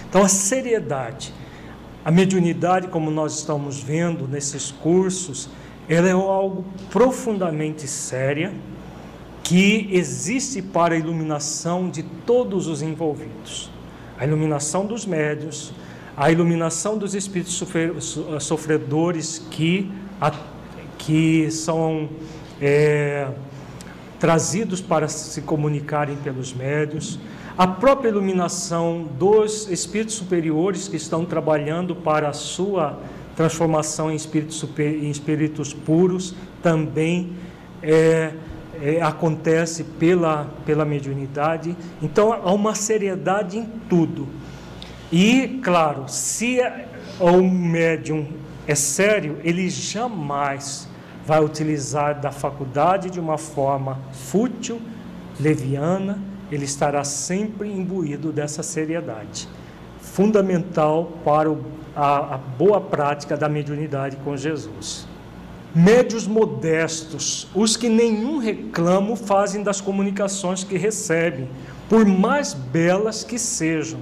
Então, 0.09 0.23
a 0.23 0.27
seriedade, 0.27 1.31
a 2.03 2.09
mediunidade, 2.09 2.87
como 2.87 3.11
nós 3.11 3.37
estamos 3.37 3.79
vendo 3.79 4.27
nesses 4.27 4.71
cursos, 4.71 5.47
ela 5.87 6.07
é 6.07 6.11
algo 6.11 6.65
profundamente 6.89 7.87
séria 7.87 8.51
que 9.43 9.89
existe 9.91 10.61
para 10.61 10.95
a 10.95 10.97
iluminação 10.97 11.89
de 11.89 12.03
todos 12.03 12.67
os 12.67 12.81
envolvidos. 12.81 13.69
A 14.17 14.25
iluminação 14.25 14.85
dos 14.85 15.05
médios, 15.05 15.71
a 16.19 16.29
iluminação 16.29 16.97
dos 16.97 17.15
espíritos 17.15 17.63
sofredores 18.41 19.41
que 19.49 19.89
que 20.97 21.49
são 21.49 22.09
é, 22.61 23.29
trazidos 24.19 24.81
para 24.81 25.07
se 25.07 25.41
comunicarem 25.41 26.17
pelos 26.17 26.53
médios, 26.53 27.17
a 27.57 27.65
própria 27.65 28.09
iluminação 28.09 29.07
dos 29.17 29.69
espíritos 29.71 30.15
superiores 30.15 30.89
que 30.89 30.97
estão 30.97 31.23
trabalhando 31.23 31.95
para 31.95 32.27
a 32.27 32.33
sua 32.33 32.99
transformação 33.33 34.11
em 34.11 34.15
espíritos, 34.15 34.57
super, 34.57 35.01
em 35.01 35.09
espíritos 35.09 35.73
puros 35.73 36.35
também 36.61 37.31
é, 37.81 38.33
é, 38.81 39.01
acontece 39.01 39.85
pela, 39.85 40.49
pela 40.65 40.83
mediunidade. 40.83 41.77
Então 42.01 42.33
há 42.33 42.51
uma 42.51 42.75
seriedade 42.75 43.57
em 43.57 43.65
tudo. 43.87 44.27
E, 45.11 45.59
claro, 45.63 46.05
se 46.07 46.59
o 47.19 47.41
médium 47.41 48.27
é 48.67 48.75
sério, 48.75 49.37
ele 49.43 49.67
jamais 49.69 50.87
vai 51.25 51.43
utilizar 51.43 52.19
da 52.19 52.31
faculdade 52.31 53.09
de 53.09 53.19
uma 53.19 53.37
forma 53.37 53.99
fútil, 54.11 54.79
leviana, 55.39 56.19
ele 56.51 56.65
estará 56.65 57.03
sempre 57.03 57.67
imbuído 57.67 58.31
dessa 58.31 58.61
seriedade, 58.61 59.47
fundamental 59.99 61.11
para 61.23 61.49
a, 61.95 62.35
a 62.35 62.37
boa 62.37 62.79
prática 62.79 63.35
da 63.35 63.49
mediunidade 63.49 64.17
com 64.17 64.37
Jesus. 64.37 65.07
Médios 65.73 66.25
modestos, 66.25 67.47
os 67.53 67.77
que 67.77 67.89
nenhum 67.89 68.39
reclamo 68.39 69.15
fazem 69.15 69.61
das 69.61 69.79
comunicações 69.79 70.63
que 70.63 70.77
recebem, 70.77 71.47
por 71.87 72.05
mais 72.05 72.53
belas 72.53 73.23
que 73.23 73.37
sejam 73.37 73.99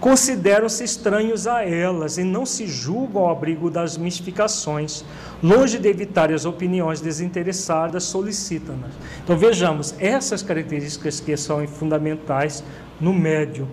consideram-se 0.00 0.84
estranhos 0.84 1.46
a 1.46 1.64
elas 1.64 2.18
e 2.18 2.24
não 2.24 2.44
se 2.44 2.66
julgam 2.66 3.22
ao 3.22 3.30
abrigo 3.30 3.70
das 3.70 3.96
mistificações. 3.96 5.04
Longe 5.42 5.78
de 5.78 5.88
evitar 5.88 6.32
as 6.32 6.44
opiniões 6.44 7.00
desinteressadas, 7.00 8.04
solicitam-nas. 8.04 8.92
Então 9.22 9.36
vejamos 9.36 9.94
essas 9.98 10.42
características 10.42 11.20
que 11.20 11.36
são 11.36 11.66
fundamentais 11.66 12.62
no 13.00 13.12
médio. 13.12 13.68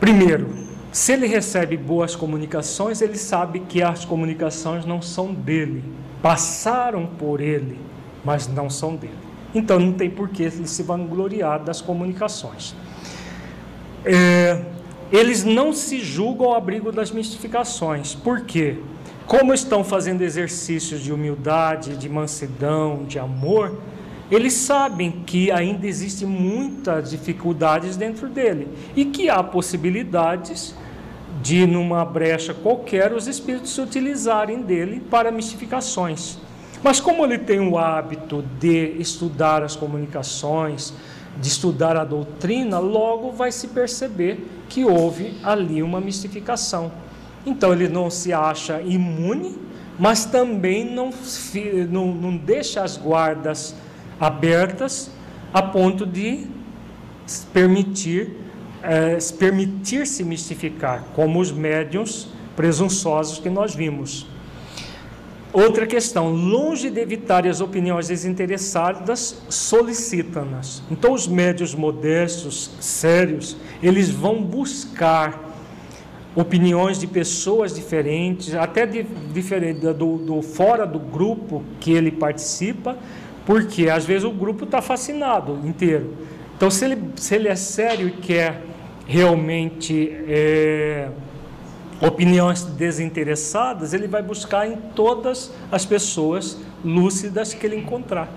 Primeiro, 0.00 0.48
se 0.90 1.12
ele 1.12 1.26
recebe 1.26 1.76
boas 1.76 2.14
comunicações, 2.14 3.00
ele 3.00 3.16
sabe 3.16 3.60
que 3.60 3.82
as 3.82 4.04
comunicações 4.04 4.84
não 4.84 5.00
são 5.00 5.32
dele, 5.32 5.82
passaram 6.20 7.06
por 7.06 7.40
ele, 7.40 7.78
mas 8.24 8.46
não 8.46 8.68
são 8.68 8.94
dele. 8.94 9.16
Então 9.54 9.78
não 9.78 9.92
tem 9.92 10.10
por 10.10 10.28
que 10.28 10.42
ele 10.42 10.66
se 10.66 10.82
vangloriar 10.82 11.62
das 11.62 11.80
comunicações. 11.80 12.74
É, 14.04 14.60
eles 15.12 15.44
não 15.44 15.72
se 15.72 16.00
julgam 16.00 16.48
ao 16.48 16.54
abrigo 16.54 16.90
das 16.90 17.10
mistificações. 17.10 18.14
Por 18.14 18.42
quê? 18.42 18.78
Como 19.26 19.54
estão 19.54 19.84
fazendo 19.84 20.22
exercícios 20.22 21.00
de 21.00 21.12
humildade, 21.12 21.96
de 21.96 22.08
mansidão, 22.08 23.04
de 23.04 23.18
amor, 23.18 23.78
eles 24.30 24.54
sabem 24.54 25.22
que 25.26 25.50
ainda 25.50 25.86
existem 25.86 26.26
muitas 26.26 27.10
dificuldades 27.10 27.96
dentro 27.96 28.28
dele 28.28 28.68
e 28.96 29.04
que 29.04 29.28
há 29.28 29.42
possibilidades 29.42 30.74
de, 31.42 31.66
numa 31.66 32.04
brecha 32.04 32.54
qualquer, 32.54 33.12
os 33.12 33.26
espíritos 33.26 33.74
se 33.74 33.80
utilizarem 33.80 34.62
dele 34.62 35.00
para 35.10 35.30
mistificações. 35.30 36.38
Mas 36.82 36.98
como 36.98 37.24
ele 37.24 37.38
tem 37.38 37.60
o 37.60 37.78
hábito 37.78 38.42
de 38.58 38.96
estudar 38.98 39.62
as 39.62 39.76
comunicações, 39.76 40.94
de 41.40 41.48
estudar 41.48 41.96
a 41.96 42.04
doutrina, 42.04 42.78
logo 42.78 43.32
vai 43.32 43.50
se 43.50 43.68
perceber 43.68 44.64
que 44.68 44.84
houve 44.84 45.38
ali 45.42 45.82
uma 45.82 46.00
mistificação. 46.00 46.92
Então 47.44 47.72
ele 47.72 47.88
não 47.88 48.10
se 48.10 48.32
acha 48.32 48.80
imune, 48.82 49.58
mas 49.98 50.24
também 50.24 50.84
não, 50.84 51.10
não, 51.90 52.14
não 52.14 52.36
deixa 52.36 52.82
as 52.82 52.96
guardas 52.96 53.74
abertas 54.20 55.10
a 55.52 55.62
ponto 55.62 56.06
de 56.06 56.46
permitir 57.52 58.42
é, 58.82 59.18
permitir-se 59.38 60.24
mistificar, 60.24 61.04
como 61.14 61.40
os 61.40 61.52
médiums 61.52 62.28
presunçosos 62.56 63.38
que 63.38 63.48
nós 63.48 63.74
vimos. 63.74 64.26
Outra 65.52 65.86
questão, 65.86 66.30
longe 66.30 66.88
de 66.88 66.98
evitar 66.98 67.46
as 67.46 67.60
opiniões 67.60 68.08
desinteressadas, 68.08 69.36
solicita-nas. 69.50 70.82
Então, 70.90 71.12
os 71.12 71.28
médios 71.28 71.74
modestos, 71.74 72.70
sérios, 72.80 73.54
eles 73.82 74.08
vão 74.08 74.42
buscar 74.42 75.52
opiniões 76.34 76.98
de 76.98 77.06
pessoas 77.06 77.74
diferentes, 77.74 78.54
até 78.54 78.86
de, 78.86 79.02
diferente 79.02 79.80
do, 79.80 80.16
do 80.16 80.40
fora 80.40 80.86
do 80.86 80.98
grupo 80.98 81.62
que 81.78 81.92
ele 81.92 82.10
participa, 82.10 82.96
porque 83.44 83.90
às 83.90 84.06
vezes 84.06 84.24
o 84.24 84.30
grupo 84.30 84.64
está 84.64 84.80
fascinado 84.80 85.60
inteiro. 85.66 86.14
Então, 86.56 86.70
se 86.70 86.86
ele, 86.86 86.98
se 87.16 87.34
ele 87.34 87.48
é 87.48 87.56
sério 87.56 88.08
e 88.08 88.12
quer 88.12 88.62
realmente 89.06 90.16
é, 90.26 91.08
opiniões 92.02 92.64
desinteressadas, 92.64 93.94
ele 93.94 94.08
vai 94.08 94.22
buscar 94.22 94.68
em 94.68 94.76
todas 94.94 95.52
as 95.70 95.86
pessoas 95.86 96.58
lúcidas 96.84 97.54
que 97.54 97.64
ele 97.64 97.76
encontrar. 97.76 98.28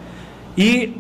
E 0.56 0.96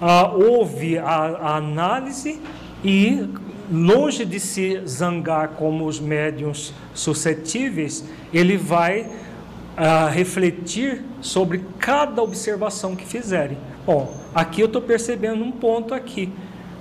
ah, 0.00 0.30
houve 0.32 0.96
a, 0.96 1.04
a 1.04 1.56
análise 1.56 2.40
e, 2.84 3.28
longe 3.70 4.24
de 4.24 4.38
se 4.38 4.80
zangar 4.86 5.50
como 5.50 5.86
os 5.86 5.98
médiums 5.98 6.72
suscetíveis, 6.94 8.04
ele 8.32 8.56
vai 8.56 9.10
ah, 9.76 10.08
refletir 10.08 11.02
sobre 11.20 11.64
cada 11.80 12.22
observação 12.22 12.94
que 12.94 13.04
fizerem. 13.04 13.58
Bom, 13.84 14.14
aqui 14.32 14.60
eu 14.60 14.66
estou 14.66 14.82
percebendo 14.82 15.42
um 15.42 15.50
ponto 15.50 15.92
aqui. 15.92 16.32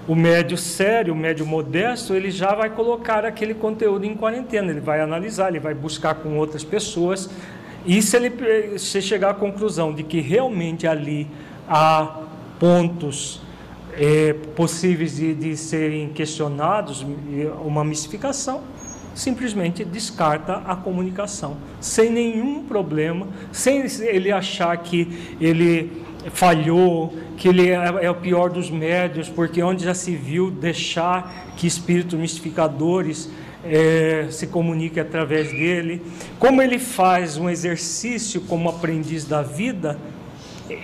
O 0.07 0.15
médio 0.15 0.57
sério, 0.57 1.13
o 1.13 1.17
médio 1.17 1.45
modesto, 1.45 2.15
ele 2.15 2.31
já 2.31 2.55
vai 2.55 2.69
colocar 2.69 3.25
aquele 3.25 3.53
conteúdo 3.53 4.05
em 4.05 4.15
quarentena, 4.15 4.71
ele 4.71 4.79
vai 4.79 5.01
analisar, 5.01 5.49
ele 5.49 5.59
vai 5.59 5.73
buscar 5.73 6.15
com 6.15 6.37
outras 6.37 6.63
pessoas. 6.63 7.29
E 7.85 8.01
se 8.01 8.15
ele 8.15 8.79
se 8.79 9.01
chegar 9.01 9.31
à 9.31 9.33
conclusão 9.33 9.93
de 9.93 10.03
que 10.03 10.21
realmente 10.21 10.87
ali 10.87 11.27
há 11.67 12.21
pontos 12.57 13.41
é, 13.97 14.33
possíveis 14.55 15.17
de, 15.17 15.33
de 15.33 15.57
serem 15.57 16.09
questionados, 16.09 17.05
uma 17.65 17.83
mistificação, 17.83 18.61
simplesmente 19.13 19.83
descarta 19.83 20.61
a 20.65 20.75
comunicação, 20.75 21.57
sem 21.81 22.09
nenhum 22.09 22.63
problema, 22.63 23.27
sem 23.51 23.83
ele 24.01 24.31
achar 24.31 24.77
que 24.77 25.35
ele 25.41 26.06
falhou, 26.33 27.13
que 27.37 27.47
ele 27.47 27.69
é, 27.69 27.75
é, 28.01 28.11
o 28.11 28.15
pior 28.15 28.49
dos 28.49 28.69
médios, 28.69 29.29
porque 29.29 29.61
onde 29.61 29.83
já 29.83 29.93
se 29.93 30.15
viu 30.15 30.51
deixar 30.51 31.53
que 31.55 31.67
espíritos 31.67 32.19
mistificadores 32.19 33.29
é, 33.63 34.27
se 34.29 34.47
comuniquem 34.47 35.01
através 35.01 35.49
dele. 35.51 36.01
Como 36.39 36.61
ele 36.61 36.79
faz 36.79 37.37
um 37.37 37.49
exercício 37.49 38.41
como 38.41 38.69
aprendiz 38.69 39.25
da 39.25 39.41
vida, 39.41 39.97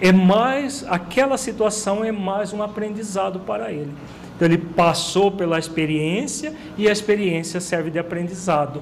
é 0.01 0.11
mais 0.11 0.85
aquela 0.87 1.37
situação 1.37 2.03
é 2.03 2.11
mais 2.11 2.53
um 2.53 2.63
aprendizado 2.63 3.39
para 3.41 3.71
ele. 3.71 3.91
Então 4.35 4.47
ele 4.47 4.57
passou 4.57 5.31
pela 5.31 5.59
experiência 5.59 6.53
e 6.77 6.87
a 6.87 6.91
experiência 6.91 7.59
serve 7.59 7.91
de 7.91 7.99
aprendizado. 7.99 8.81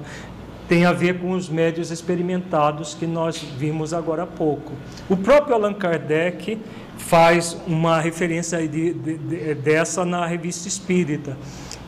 Tem 0.72 0.86
a 0.86 0.92
ver 0.94 1.18
com 1.18 1.32
os 1.32 1.50
médios 1.50 1.90
experimentados 1.90 2.94
que 2.94 3.06
nós 3.06 3.36
vimos 3.36 3.92
agora 3.92 4.22
há 4.22 4.26
pouco. 4.26 4.72
O 5.06 5.14
próprio 5.14 5.54
Allan 5.54 5.74
Kardec 5.74 6.58
faz 6.96 7.58
uma 7.66 8.00
referência 8.00 8.66
de, 8.66 8.94
de, 8.94 9.18
de, 9.18 9.54
dessa 9.54 10.02
na 10.02 10.24
revista 10.24 10.68
Espírita. 10.68 11.36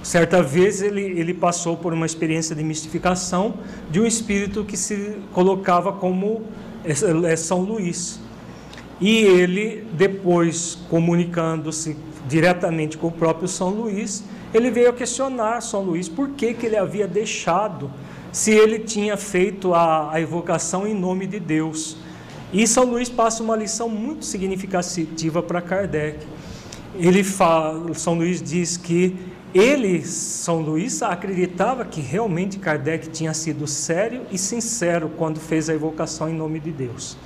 Certa 0.03 0.43
vez 0.43 0.83
ele, 0.83 1.01
ele 1.01 1.33
passou 1.33 1.79
por 1.79 1.95
uma 1.95 2.05
experiência 2.05 2.55
de 2.55 2.63
mistificação 2.63 3.55
de 3.91 4.01
um 4.01 4.07
espírito 4.07 4.63
que 4.67 4.77
se 4.77 5.17
colocava 5.33 5.91
como 5.91 6.43
é, 6.85 7.33
é 7.33 7.37
São 7.37 7.61
Luís. 7.61 8.21
E 9.01 9.17
ele, 9.17 9.89
depois, 9.95 10.79
comunicando-se 10.91 11.97
diretamente 12.29 12.99
com 12.99 13.07
o 13.07 13.13
próprio 13.13 13.49
São 13.49 13.71
Luís, 13.71 14.25
ele 14.53 14.71
veio 14.71 14.91
a 14.91 14.93
questionar 14.93 15.63
São 15.63 15.81
Luís 15.81 16.07
por 16.07 16.29
que, 16.33 16.53
que 16.53 16.67
ele 16.67 16.77
havia 16.77 17.09
deixado, 17.09 17.91
se 18.35 18.51
ele 18.51 18.81
tinha 18.81 19.17
feito 19.17 19.73
a, 19.75 20.13
a 20.13 20.21
evocação 20.21 20.85
em 20.85 20.93
nome 20.93 21.25
de 21.25 21.39
Deus. 21.39 21.97
E 22.53 22.67
São 22.67 22.83
Luís 22.83 23.09
passa 23.09 23.45
uma 23.45 23.55
lição 23.55 23.89
muito 23.89 24.25
significativa 24.25 25.41
para 25.41 25.63
Kardec. 25.63 26.27
Ele 26.97 27.23
fala, 27.23 27.95
São 27.95 28.15
Luís 28.15 28.43
diz 28.43 28.77
que 28.77 29.17
ele, 29.55 30.05
São 30.05 30.61
Luís, 30.61 31.01
acreditava 31.01 31.85
que 31.85 32.01
realmente 32.01 32.59
Kardec 32.59 33.09
tinha 33.11 33.33
sido 33.33 33.69
sério 33.69 34.23
e 34.33 34.37
sincero 34.37 35.13
quando 35.17 35.39
fez 35.39 35.71
a 35.71 35.75
evocação 35.75 36.29
em 36.29 36.35
nome 36.35 36.59
de 36.59 36.73
Deus. 36.73 37.17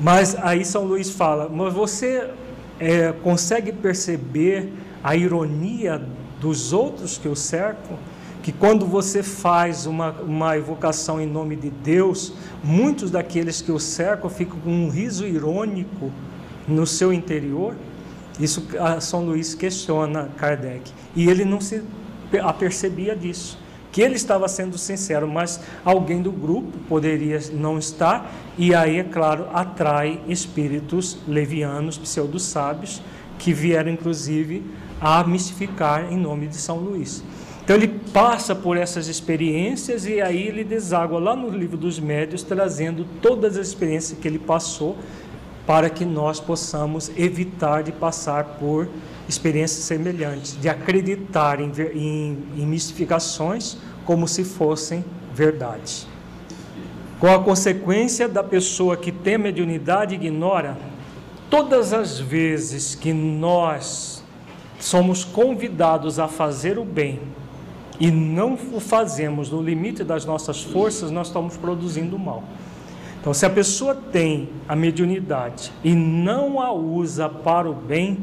Mas 0.00 0.34
aí 0.34 0.64
São 0.64 0.84
Luís 0.84 1.08
fala: 1.08 1.48
mas 1.48 1.72
você 1.72 2.28
é, 2.80 3.12
consegue 3.22 3.70
perceber 3.70 4.72
a 5.04 5.14
ironia 5.14 6.04
dos 6.40 6.72
outros 6.72 7.16
que 7.16 7.28
o 7.28 7.36
cercam? 7.36 7.96
Que 8.42 8.52
quando 8.52 8.84
você 8.86 9.22
faz 9.22 9.86
uma, 9.86 10.10
uma 10.10 10.56
evocação 10.56 11.20
em 11.20 11.26
nome 11.26 11.54
de 11.54 11.70
Deus, 11.70 12.32
muitos 12.62 13.10
daqueles 13.10 13.62
que 13.62 13.70
o 13.70 13.78
cercam 13.78 14.28
ficam 14.28 14.58
com 14.58 14.70
um 14.70 14.88
riso 14.88 15.26
irônico 15.26 16.10
no 16.66 16.86
seu 16.86 17.12
interior? 17.12 17.76
Isso 18.40 18.66
São 19.00 19.24
Luís 19.24 19.54
questiona 19.54 20.28
Kardec. 20.36 20.90
E 21.14 21.28
ele 21.28 21.44
não 21.44 21.60
se 21.60 21.82
apercebia 22.42 23.14
disso 23.14 23.62
que 23.92 24.00
ele 24.00 24.14
estava 24.14 24.48
sendo 24.48 24.78
sincero, 24.78 25.28
mas 25.28 25.60
alguém 25.84 26.22
do 26.22 26.32
grupo 26.32 26.78
poderia 26.88 27.38
não 27.52 27.78
estar, 27.78 28.32
e 28.56 28.74
aí, 28.74 28.98
é 28.98 29.04
claro, 29.04 29.46
atrai 29.52 30.18
espíritos 30.26 31.18
levianos, 31.28 31.98
pseudo-sábios, 31.98 33.02
que 33.38 33.52
vieram 33.52 33.90
inclusive 33.90 34.62
a 34.98 35.22
mistificar 35.24 36.10
em 36.10 36.16
nome 36.16 36.48
de 36.48 36.56
São 36.56 36.78
Luís. 36.78 37.22
Então 37.64 37.76
ele 37.76 37.88
passa 38.12 38.54
por 38.56 38.76
essas 38.76 39.06
experiências 39.06 40.04
e 40.04 40.20
aí 40.20 40.48
ele 40.48 40.64
deságua 40.64 41.20
lá 41.20 41.36
no 41.36 41.48
livro 41.48 41.76
dos 41.76 42.00
médios, 42.00 42.42
trazendo 42.42 43.06
todas 43.20 43.56
as 43.56 43.68
experiências 43.68 44.18
que 44.18 44.26
ele 44.26 44.38
passou 44.38 44.98
para 45.64 45.88
que 45.88 46.04
nós 46.04 46.40
possamos 46.40 47.12
evitar 47.16 47.84
de 47.84 47.92
passar 47.92 48.56
por 48.58 48.88
experiências 49.28 49.84
semelhantes, 49.84 50.58
de 50.60 50.68
acreditar 50.68 51.60
em, 51.60 51.70
em, 51.94 52.38
em 52.56 52.66
mistificações 52.66 53.76
como 54.04 54.26
se 54.26 54.42
fossem 54.42 55.04
verdade. 55.32 56.08
Com 57.20 57.28
a 57.28 57.38
consequência 57.38 58.28
da 58.28 58.42
pessoa 58.42 58.96
que 58.96 59.12
tem 59.12 59.38
mediunidade 59.38 60.16
ignora, 60.16 60.76
todas 61.48 61.92
as 61.92 62.18
vezes 62.18 62.96
que 62.96 63.12
nós 63.12 64.24
somos 64.80 65.22
convidados 65.22 66.18
a 66.18 66.26
fazer 66.26 66.76
o 66.76 66.84
bem 66.84 67.20
e 68.00 68.10
não 68.10 68.54
o 68.54 68.80
fazemos 68.80 69.50
no 69.50 69.62
limite 69.62 70.02
das 70.02 70.24
nossas 70.24 70.62
forças, 70.62 71.10
nós 71.10 71.28
estamos 71.28 71.56
produzindo 71.56 72.18
mal. 72.18 72.42
Então, 73.20 73.32
se 73.32 73.46
a 73.46 73.50
pessoa 73.50 73.94
tem 73.94 74.48
a 74.68 74.74
mediunidade 74.74 75.72
e 75.84 75.94
não 75.94 76.60
a 76.60 76.72
usa 76.72 77.28
para 77.28 77.70
o 77.70 77.74
bem 77.74 78.18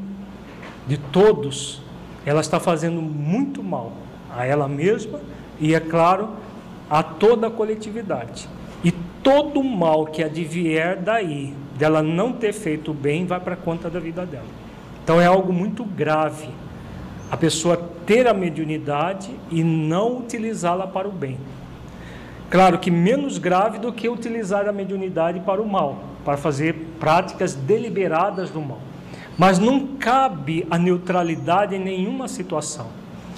de 0.85 0.97
todos, 0.97 1.81
ela 2.25 2.41
está 2.41 2.59
fazendo 2.59 3.01
muito 3.01 3.63
mal 3.63 3.93
a 4.29 4.45
ela 4.45 4.67
mesma 4.67 5.21
e, 5.59 5.73
é 5.73 5.79
claro, 5.79 6.29
a 6.89 7.01
toda 7.01 7.47
a 7.47 7.49
coletividade. 7.49 8.49
E 8.83 8.91
todo 9.23 9.59
o 9.59 9.63
mal 9.63 10.05
que 10.05 10.23
advier 10.23 10.97
daí, 10.97 11.53
dela 11.77 12.03
não 12.03 12.33
ter 12.33 12.51
feito 12.51 12.91
o 12.91 12.93
bem, 12.93 13.25
vai 13.25 13.39
para 13.39 13.55
conta 13.55 13.89
da 13.89 13.99
vida 13.99 14.25
dela. 14.25 14.45
Então 15.03 15.21
é 15.21 15.25
algo 15.25 15.53
muito 15.53 15.83
grave 15.85 16.49
a 17.31 17.37
pessoa 17.37 17.77
ter 18.10 18.27
a 18.27 18.34
mediunidade 18.34 19.30
e 19.52 19.64
não 19.64 20.18
utilizá-la 20.18 20.88
para 20.88 21.07
o 21.07 21.11
bem. 21.11 21.38
Claro 22.49 22.80
que 22.80 22.90
menos 22.90 23.38
grave 23.38 23.77
do 23.77 23.94
que 23.94 24.10
utilizar 24.10 24.68
a 24.68 24.73
mediunidade 24.73 25.40
para 25.41 25.61
o 25.61 25.69
mal, 25.69 25.99
para 26.26 26.36
fazer 26.36 26.73
práticas 26.99 27.53
deliberadas 27.53 28.49
do 28.49 28.61
mal. 28.61 28.80
Mas 29.38 29.60
não 29.60 29.86
cabe 29.99 30.65
a 30.72 30.77
neutralidade 30.80 31.76
em 31.76 31.80
nenhuma 31.80 32.27
situação. 32.27 32.88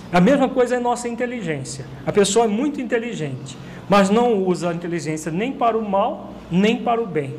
A 0.10 0.22
mesma 0.22 0.48
coisa 0.48 0.78
é 0.78 0.80
nossa 0.80 1.10
inteligência. 1.10 1.86
A 2.06 2.12
pessoa 2.14 2.46
é 2.46 2.48
muito 2.48 2.80
inteligente, 2.80 3.58
mas 3.90 4.10
não 4.10 4.36
usa 4.36 4.70
a 4.70 4.74
inteligência 4.74 5.30
nem 5.34 5.52
para 5.52 5.78
o 5.78 5.86
mal, 5.86 6.32
nem 6.50 6.82
para 6.82 7.02
o 7.02 7.06
bem. 7.06 7.36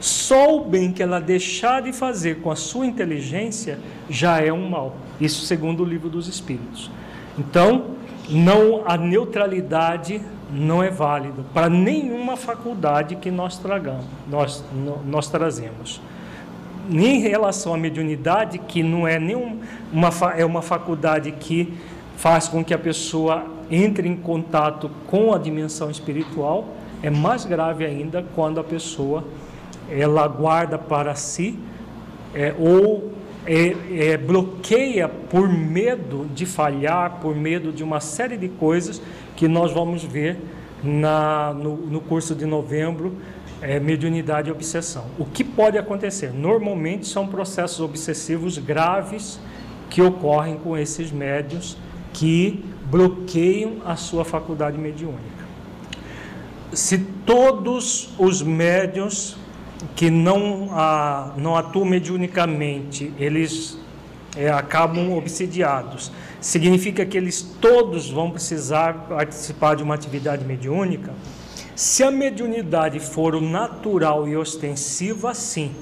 Só 0.00 0.56
o 0.56 0.64
bem 0.64 0.92
que 0.92 1.02
ela 1.02 1.20
deixar 1.20 1.82
de 1.82 1.92
fazer 1.92 2.40
com 2.40 2.50
a 2.50 2.56
sua 2.56 2.86
inteligência 2.86 3.78
já 4.08 4.40
é 4.40 4.52
um 4.52 4.68
mal. 4.68 4.96
Isso 5.20 5.44
segundo 5.46 5.82
o 5.82 5.86
livro 5.86 6.08
dos 6.08 6.28
Espíritos. 6.28 6.90
Então, 7.38 7.96
não 8.28 8.82
a 8.86 8.96
neutralidade 8.96 10.20
não 10.50 10.82
é 10.82 10.90
válido 10.90 11.44
para 11.52 11.68
nenhuma 11.68 12.36
faculdade 12.36 13.16
que 13.16 13.30
nós 13.30 13.58
tragamos, 13.58 14.04
nós, 14.30 14.64
nós 15.04 15.28
trazemos. 15.28 16.00
Nem 16.88 17.16
em 17.16 17.20
relação 17.20 17.74
à 17.74 17.76
mediunidade, 17.76 18.58
que 18.58 18.82
não 18.82 19.08
é 19.08 19.18
nenhuma 19.18 19.56
uma, 19.92 20.10
é 20.36 20.44
uma 20.44 20.62
faculdade 20.62 21.32
que 21.32 21.72
faz 22.16 22.46
com 22.48 22.64
que 22.64 22.72
a 22.72 22.78
pessoa 22.78 23.44
entre 23.70 24.08
em 24.08 24.16
contato 24.16 24.90
com 25.06 25.32
a 25.32 25.38
dimensão 25.38 25.90
espiritual, 25.90 26.68
é 27.02 27.10
mais 27.10 27.44
grave 27.44 27.84
ainda 27.84 28.24
quando 28.34 28.60
a 28.60 28.64
pessoa 28.64 29.24
ela 29.90 30.26
guarda 30.28 30.78
para 30.78 31.14
si 31.14 31.58
é, 32.34 32.54
ou 32.58 33.12
é, 33.46 34.10
é, 34.10 34.16
bloqueia 34.16 35.08
por 35.08 35.48
medo 35.48 36.26
de 36.34 36.44
falhar, 36.44 37.18
por 37.20 37.34
medo 37.34 37.72
de 37.72 37.82
uma 37.82 38.00
série 38.00 38.36
de 38.36 38.48
coisas 38.48 39.00
que 39.36 39.46
nós 39.46 39.72
vamos 39.72 40.02
ver 40.02 40.38
na, 40.82 41.54
no, 41.54 41.76
no 41.76 42.00
curso 42.00 42.34
de 42.34 42.44
novembro, 42.44 43.16
é, 43.62 43.80
mediunidade 43.80 44.48
e 44.48 44.52
obsessão. 44.52 45.06
O 45.18 45.24
que 45.24 45.42
pode 45.42 45.78
acontecer? 45.78 46.32
Normalmente 46.32 47.06
são 47.06 47.26
processos 47.26 47.80
obsessivos 47.80 48.58
graves 48.58 49.40
que 49.88 50.02
ocorrem 50.02 50.56
com 50.56 50.76
esses 50.76 51.10
médios 51.10 51.76
que 52.12 52.64
bloqueiam 52.90 53.76
a 53.84 53.96
sua 53.96 54.24
faculdade 54.24 54.76
mediúnica. 54.76 55.46
Se 56.72 56.98
todos 57.24 58.10
os 58.18 58.42
médios 58.42 59.36
que 59.94 60.10
não, 60.10 60.68
ah, 60.72 61.32
não 61.36 61.56
atuam 61.56 61.84
mediunicamente, 61.84 63.12
eles 63.18 63.78
é, 64.36 64.50
acabam 64.50 65.12
obsidiados, 65.16 66.12
significa 66.40 67.04
que 67.06 67.16
eles 67.16 67.42
todos 67.60 68.10
vão 68.10 68.30
precisar 68.30 69.06
participar 69.08 69.76
de 69.76 69.82
uma 69.82 69.94
atividade 69.94 70.44
mediúnica? 70.44 71.12
Se 71.74 72.02
a 72.02 72.10
mediunidade 72.10 73.00
for 73.00 73.40
natural 73.40 74.26
e 74.26 74.36
ostensiva, 74.36 75.34
sim. 75.34 75.72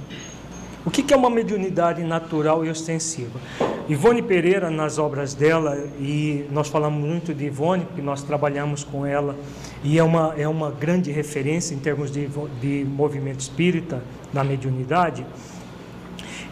O 0.86 0.90
que 0.90 1.14
é 1.14 1.16
uma 1.16 1.30
mediunidade 1.30 2.02
natural 2.02 2.62
e 2.62 2.68
ostensiva? 2.68 3.40
Ivone 3.88 4.20
Pereira, 4.20 4.70
nas 4.70 4.98
obras 4.98 5.32
dela, 5.32 5.78
e 5.98 6.44
nós 6.50 6.68
falamos 6.68 7.02
muito 7.02 7.32
de 7.32 7.46
Ivone, 7.46 7.86
porque 7.86 8.02
nós 8.02 8.22
trabalhamos 8.22 8.84
com 8.84 9.06
ela, 9.06 9.34
e 9.82 9.98
é 9.98 10.04
uma, 10.04 10.34
é 10.36 10.46
uma 10.46 10.70
grande 10.70 11.10
referência 11.10 11.74
em 11.74 11.78
termos 11.78 12.10
de, 12.10 12.28
de 12.60 12.84
movimento 12.84 13.40
espírita 13.40 14.02
na 14.30 14.44
mediunidade. 14.44 15.24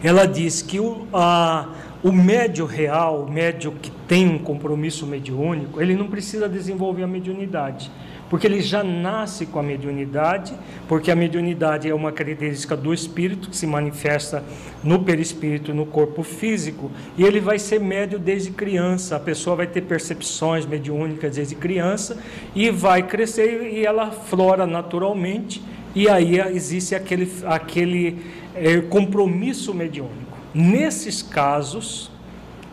Ela 0.03 0.25
diz 0.25 0.63
que 0.63 0.79
o, 0.79 1.07
a, 1.13 1.69
o 2.03 2.11
médio 2.11 2.65
real, 2.65 3.25
o 3.25 3.31
médio 3.31 3.71
que 3.73 3.91
tem 4.07 4.27
um 4.27 4.39
compromisso 4.39 5.05
mediúnico, 5.05 5.79
ele 5.79 5.95
não 5.95 6.07
precisa 6.07 6.49
desenvolver 6.49 7.03
a 7.03 7.07
mediunidade 7.07 7.91
porque 8.33 8.47
ele 8.47 8.63
já 8.63 8.83
nasce 8.83 9.45
com 9.45 9.59
a 9.59 9.61
mediunidade, 9.61 10.55
porque 10.87 11.11
a 11.11 11.15
mediunidade 11.15 11.87
é 11.87 11.93
uma 11.93 12.11
característica 12.11 12.75
do 12.75 12.91
espírito 12.91 13.47
que 13.47 13.55
se 13.55 13.67
manifesta 13.67 14.43
no 14.83 15.03
perispírito, 15.03 15.71
no 15.71 15.85
corpo 15.85 16.23
físico, 16.23 16.89
e 17.15 17.23
ele 17.23 17.39
vai 17.39 17.59
ser 17.59 17.79
médio 17.79 18.17
desde 18.17 18.49
criança. 18.49 19.17
A 19.17 19.19
pessoa 19.19 19.57
vai 19.57 19.67
ter 19.67 19.81
percepções 19.81 20.65
mediúnicas 20.65 21.35
desde 21.35 21.53
criança 21.53 22.17
e 22.55 22.71
vai 22.71 23.03
crescer 23.03 23.71
e 23.71 23.85
ela 23.85 24.09
flora 24.09 24.65
naturalmente, 24.65 25.63
e 25.93 26.09
aí 26.09 26.39
existe 26.39 26.95
aquele, 26.95 27.31
aquele 27.45 28.19
é, 28.55 28.81
compromisso 28.81 29.75
mediúnico. 29.75 30.39
Nesses 30.55 31.21
casos, 31.21 32.09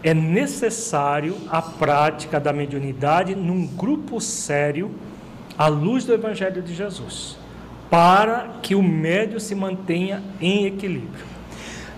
é 0.03 0.15
necessário 0.15 1.37
a 1.51 1.61
prática 1.61 2.41
da 2.41 2.51
mediunidade 2.51 3.35
num 3.35 3.67
grupo 3.67 4.23
sério 4.23 4.91
à 5.61 5.67
luz 5.67 6.07
do 6.07 6.15
Evangelho 6.15 6.63
de 6.63 6.75
Jesus, 6.75 7.37
para 7.91 8.61
que 8.63 8.75
o 8.75 8.83
médio 8.83 9.39
se 9.39 9.55
mantenha 9.55 10.23
em 10.41 10.65
equilíbrio. 10.65 11.27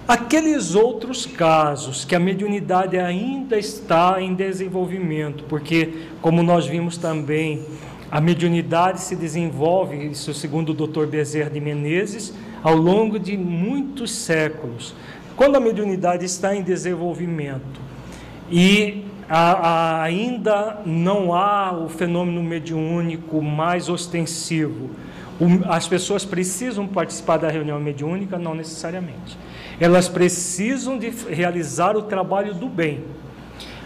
Aqueles 0.09 0.75
outros 0.75 1.25
casos 1.27 2.05
que 2.05 2.17
a 2.17 2.19
mediunidade 2.19 2.99
ainda 2.99 3.57
está 3.57 4.21
em 4.21 4.35
desenvolvimento, 4.35 5.45
porque, 5.45 6.09
como 6.21 6.43
nós 6.43 6.67
vimos 6.67 6.97
também, 6.97 7.65
a 8.11 8.21
mediunidade 8.21 9.01
se 9.01 9.15
desenvolve, 9.15 10.09
isso 10.09 10.35
segundo 10.35 10.71
o 10.71 10.75
Dr. 10.75 11.07
Bezerra 11.07 11.51
de 11.51 11.61
Menezes, 11.61 12.35
ao 12.65 12.75
longo 12.75 13.17
de 13.17 13.37
muitos 13.37 14.11
séculos. 14.11 14.93
Quando 15.37 15.55
a 15.55 15.61
mediunidade 15.61 16.25
está 16.25 16.53
em 16.53 16.63
desenvolvimento 16.63 17.81
e 18.51 19.05
ainda 19.35 20.81
não 20.85 21.33
há 21.33 21.73
o 21.73 21.89
fenômeno 21.89 22.43
mediúnico 22.43 23.41
mais 23.41 23.89
ostensivo. 23.89 24.91
As 25.69 25.89
pessoas 25.89 26.25
precisam 26.25 26.87
participar 26.87 27.39
da 27.39 27.49
reunião 27.49 27.81
mediúnica? 27.81 28.39
Não 28.39 28.55
necessariamente. 28.55 29.39
Elas 29.81 30.07
precisam 30.07 30.99
de 30.99 31.09
realizar 31.09 31.97
o 31.97 32.03
trabalho 32.03 32.55
do 32.55 32.69
bem. 32.69 33.03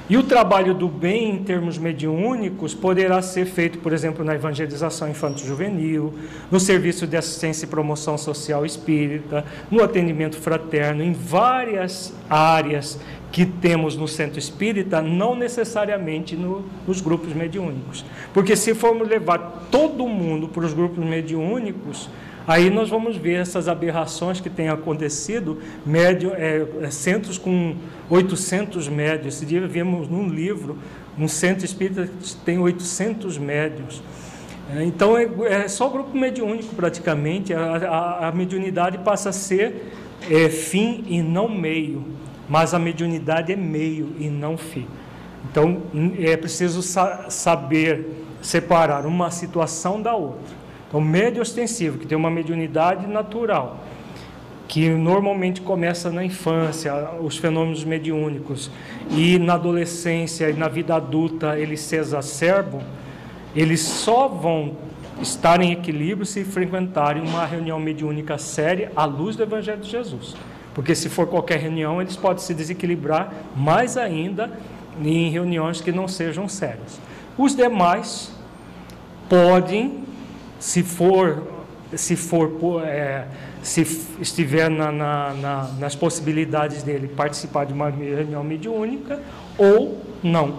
E 0.09 0.16
o 0.16 0.23
trabalho 0.23 0.73
do 0.73 0.89
bem, 0.89 1.31
em 1.31 1.43
termos 1.43 1.78
mediúnicos, 1.78 2.73
poderá 2.74 3.20
ser 3.23 3.44
feito, 3.44 3.78
por 3.78 3.93
exemplo, 3.93 4.24
na 4.24 4.36
evangelização 4.36 5.09
infanto-juvenil, 5.09 6.14
no 6.48 6.60
serviço 6.60 7.09
de 7.09 7.16
assistência 7.16 7.66
e 7.66 7.68
promoção 7.68 8.16
social 8.16 8.64
espírita, 8.64 9.44
no 9.68 9.82
atendimento 9.82 10.36
fraterno, 10.36 11.02
em 11.02 11.12
várias 11.12 12.14
áreas 12.31 13.01
que 13.37 13.45
temos 13.45 13.95
no 13.99 14.09
centro 14.09 14.39
espírita, 14.39 15.03
não 15.03 15.35
necessariamente 15.35 16.35
no, 16.35 16.65
nos 16.89 17.03
grupos 17.03 17.35
mediúnicos. 17.35 18.03
Porque 18.33 18.57
se 18.57 18.75
formos 18.75 19.07
levar 19.07 19.69
todo 19.71 20.09
mundo 20.09 20.49
para 20.49 20.65
os 20.65 20.73
grupos 20.73 21.05
mediúnicos, 21.05 22.09
Aí 22.49 22.71
nós 22.71 22.89
vamos 22.89 23.17
ver 23.17 23.41
essas 23.41 23.67
aberrações 23.67 24.41
que 24.41 24.49
têm 24.49 24.69
acontecido, 24.69 25.61
médio, 25.85 26.33
é, 26.33 26.65
é 26.81 26.91
centros 26.93 27.37
com 27.37 27.75
800 28.09 28.89
médios. 28.89 29.35
Esse 29.35 29.45
dia 29.45 29.61
num 29.61 30.29
livro, 30.29 30.79
um 31.19 31.27
centro 31.27 31.65
espírita 31.65 32.09
tem 32.45 32.57
800 32.57 33.37
médios. 33.37 34.01
É, 34.77 34.85
então 34.85 35.19
é, 35.19 35.29
é, 35.49 35.67
só 35.67 35.89
grupo 35.89 36.17
mediúnico 36.17 36.73
praticamente, 36.77 37.53
a, 37.53 37.61
a, 37.61 38.29
a 38.29 38.33
mediunidade 38.33 38.99
passa 38.99 39.31
a 39.31 39.33
ser 39.33 39.93
é, 40.31 40.49
fim 40.49 41.05
e 41.09 41.21
não 41.21 41.49
meio, 41.49 42.05
mas 42.48 42.74
a 42.74 42.78
mediunidade 42.78 43.52
é 43.52 43.56
meio 43.56 44.14
e 44.18 44.28
não 44.28 44.56
fim. 44.56 44.86
Então 45.51 45.82
é 46.18 46.36
preciso 46.36 46.82
sa 46.82 47.31
saber 47.31 48.24
separar 48.43 49.06
uma 49.06 49.31
situação 49.31 50.01
da 50.01 50.14
outra. 50.14 50.55
Então, 50.89 51.01
médio 51.01 51.43
ostensivo, 51.43 51.98
que 51.98 52.06
tem 52.06 52.16
uma 52.16 52.31
mediunidade 52.31 53.06
natural, 53.06 53.81
que 54.68 54.89
normalmente 54.89 55.60
começa 55.60 56.10
na 56.10 56.24
infância, 56.24 56.93
os 57.20 57.36
fenômenos 57.36 57.85
mediúnicos, 57.85 58.70
e 59.10 59.39
na 59.39 59.55
adolescência 59.55 60.48
e 60.48 60.52
na 60.52 60.68
vida 60.68 60.94
adulta 60.94 61.59
eles 61.59 61.81
se 61.81 61.97
exacerbam, 61.97 62.81
eles 63.55 63.81
só 63.81 64.28
vão 64.28 64.77
estar 65.20 65.60
em 65.60 65.73
equilíbrio 65.73 66.27
se 66.27 66.44
frequentarem 66.44 67.23
uma 67.23 67.44
reunião 67.44 67.81
mediúnica 67.81 68.39
séria 68.39 68.93
à 68.94 69.05
luz 69.05 69.35
do 69.35 69.43
Evangelho 69.43 69.81
de 69.81 69.90
Jesus. 69.90 70.36
Porque 70.77 70.94
se 70.94 71.09
for 71.09 71.27
qualquer 71.27 71.59
reunião, 71.59 72.03
eles 72.03 72.16
podem 72.16 72.44
se 72.44 72.53
desequilibrar 72.53 73.32
mais 73.57 73.97
ainda 73.97 74.51
em 75.03 75.31
reuniões 75.31 75.81
que 75.81 75.90
não 75.90 76.07
sejam 76.07 76.47
sérias. 76.51 77.01
Os 77.39 77.57
demais 77.57 78.31
podem 79.27 80.05
se 80.59 80.82
for, 80.82 81.44
se 81.94 82.15
for, 82.15 82.82
é, 82.85 83.27
se 83.62 83.81
estiver 84.20 84.69
na, 84.69 84.93
na, 84.93 85.32
na, 85.32 85.62
nas 85.78 85.94
possibilidades 85.94 86.82
dele 86.82 87.09
participar 87.09 87.65
de 87.65 87.73
uma 87.73 87.89
reunião 87.89 88.44
mediúnica 88.44 89.19
ou 89.57 90.03
não. 90.23 90.57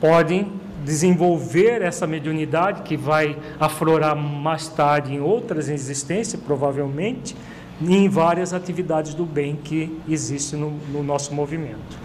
Podem 0.00 0.60
desenvolver 0.84 1.82
essa 1.82 2.06
mediunidade 2.06 2.82
que 2.82 2.96
vai 2.96 3.36
aflorar 3.58 4.14
mais 4.14 4.68
tarde 4.68 5.12
em 5.12 5.20
outras 5.20 5.68
existências, 5.68 6.40
provavelmente, 6.40 7.34
em 7.80 8.08
várias 8.08 8.52
atividades 8.52 9.14
do 9.14 9.24
bem 9.24 9.56
que 9.56 9.98
existem 10.08 10.58
no, 10.58 10.70
no 10.92 11.02
nosso 11.02 11.34
movimento. 11.34 11.98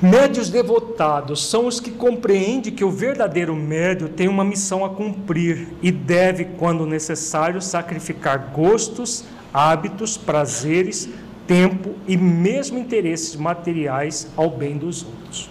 Médios 0.00 0.48
devotados 0.48 1.46
são 1.46 1.66
os 1.66 1.80
que 1.80 1.90
compreendem 1.90 2.72
que 2.72 2.84
o 2.84 2.90
verdadeiro 2.90 3.54
médio 3.54 4.08
tem 4.08 4.28
uma 4.28 4.44
missão 4.44 4.84
a 4.84 4.90
cumprir 4.90 5.68
e 5.82 5.90
deve, 5.90 6.44
quando 6.44 6.86
necessário, 6.86 7.60
sacrificar 7.60 8.50
gostos, 8.52 9.24
hábitos, 9.52 10.16
prazeres, 10.16 11.08
tempo 11.46 11.94
e 12.06 12.16
mesmo 12.16 12.78
interesses 12.78 13.36
materiais 13.36 14.28
ao 14.36 14.50
bem 14.50 14.78
dos 14.78 15.04
outros. 15.04 15.50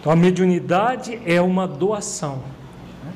Então, 0.00 0.12
a 0.12 0.16
mediunidade 0.16 1.20
é 1.24 1.40
uma 1.40 1.66
doação. 1.66 2.42
Né? 3.02 3.12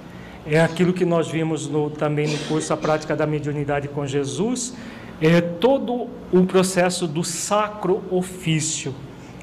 É 0.46 0.60
aquilo 0.60 0.92
que 0.92 1.04
nós 1.04 1.28
vimos 1.28 1.68
no, 1.68 1.90
também 1.90 2.26
no 2.26 2.38
curso 2.48 2.72
A 2.72 2.76
Prática 2.76 3.14
da 3.14 3.26
Mediunidade 3.26 3.88
com 3.88 4.06
Jesus, 4.06 4.74
é 5.20 5.40
todo 5.40 6.08
o 6.32 6.46
processo 6.46 7.06
do 7.06 7.22
sacro 7.22 8.02
ofício 8.10 8.94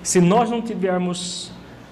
se 0.08 0.22
nós 0.22 0.50
não 0.50 0.62
tivermos 0.62 1.52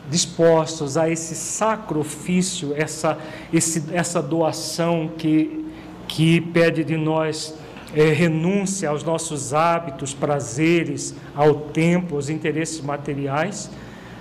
dispostos 0.10 0.96
a 0.96 1.10
esse 1.10 1.36
sacrifício, 1.36 2.74
essa, 2.74 3.18
esse, 3.52 3.94
essa 3.94 4.22
doação 4.22 5.12
que, 5.18 5.66
que 6.08 6.40
pede 6.40 6.86
de 6.86 6.96
nós 6.96 7.58
é, 7.94 8.14
renúncia 8.14 8.88
aos 8.88 9.04
nossos 9.04 9.54
hábitos, 9.54 10.14
prazeres, 10.14 11.14
ao 11.36 11.56
tempo, 11.56 12.16
aos 12.16 12.30
interesses 12.30 12.80
materiais, 12.80 13.70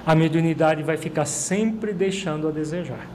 a 0.05 0.13
mediunidade 0.13 0.83
vai 0.83 0.97
ficar 0.97 1.25
sempre 1.25 1.93
deixando 1.93 2.49
a 2.49 2.51
desejar. 2.51 3.09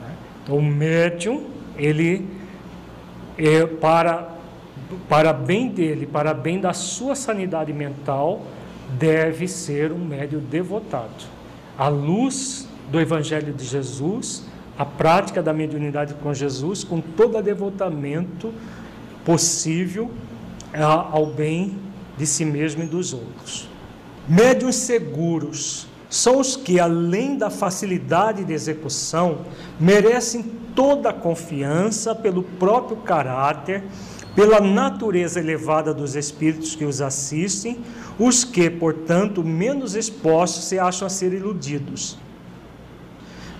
Né? 0.00 0.14
Então, 0.44 0.56
o 0.56 0.62
médium, 0.62 1.48
ele, 1.76 2.28
é, 3.36 3.66
para, 3.66 4.28
para 5.08 5.32
bem 5.32 5.68
dele, 5.68 6.06
para 6.06 6.34
bem 6.34 6.60
da 6.60 6.72
sua 6.72 7.14
sanidade 7.14 7.72
mental, 7.72 8.42
deve 8.98 9.48
ser 9.48 9.92
um 9.92 9.98
médio 9.98 10.38
devotado. 10.40 11.24
À 11.78 11.88
luz 11.88 12.68
do 12.90 13.00
Evangelho 13.00 13.52
de 13.52 13.64
Jesus, 13.64 14.44
a 14.78 14.84
prática 14.84 15.42
da 15.42 15.52
mediunidade 15.52 16.14
com 16.14 16.32
Jesus, 16.32 16.84
com 16.84 17.00
todo 17.00 17.42
devotamento 17.42 18.52
possível 19.24 20.10
ao 21.10 21.26
bem 21.26 21.78
de 22.16 22.26
si 22.26 22.44
mesmo 22.44 22.82
e 22.82 22.86
dos 22.86 23.12
outros. 23.12 23.68
Médiuns 24.28 24.76
seguros 24.76 25.86
são 26.08 26.38
os 26.38 26.56
que, 26.56 26.78
além 26.78 27.36
da 27.36 27.50
facilidade 27.50 28.44
de 28.44 28.52
execução, 28.52 29.38
merecem 29.80 30.42
toda 30.74 31.10
a 31.10 31.12
confiança 31.12 32.14
pelo 32.14 32.42
próprio 32.42 32.98
caráter, 32.98 33.82
pela 34.34 34.60
natureza 34.60 35.40
elevada 35.40 35.92
dos 35.92 36.16
espíritos 36.16 36.74
que 36.74 36.84
os 36.84 37.00
assistem, 37.00 37.78
os 38.18 38.44
que, 38.44 38.70
portanto, 38.70 39.44
menos 39.44 39.94
expostos 39.94 40.64
se 40.64 40.78
acham 40.78 41.06
a 41.06 41.10
ser 41.10 41.32
iludidos. 41.32 42.18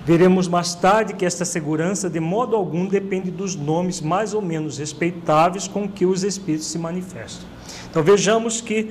Veremos 0.04 0.48
mais 0.48 0.74
tarde 0.74 1.14
que 1.14 1.24
esta 1.24 1.44
segurança, 1.44 2.10
de 2.10 2.18
modo 2.18 2.56
algum, 2.56 2.86
depende 2.86 3.30
dos 3.30 3.54
nomes 3.54 4.00
mais 4.00 4.34
ou 4.34 4.42
menos 4.42 4.78
respeitáveis 4.78 5.68
com 5.68 5.88
que 5.88 6.04
os 6.04 6.24
espíritos 6.24 6.66
se 6.66 6.78
manifestam. 6.78 7.46
Então 7.88 8.02
vejamos 8.02 8.60
que 8.60 8.90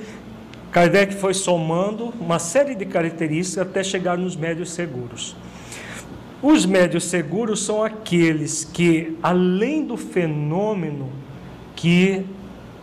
Kardec 0.70 1.14
foi 1.16 1.34
somando 1.34 2.14
uma 2.18 2.38
série 2.38 2.74
de 2.74 2.86
características 2.86 3.66
até 3.66 3.84
chegar 3.84 4.16
nos 4.16 4.34
médios 4.34 4.70
seguros. 4.70 5.36
Os 6.42 6.64
médios 6.64 7.04
seguros 7.04 7.62
são 7.62 7.84
aqueles 7.84 8.64
que, 8.64 9.18
além 9.22 9.84
do 9.84 9.98
fenômeno 9.98 11.10
que 11.82 12.24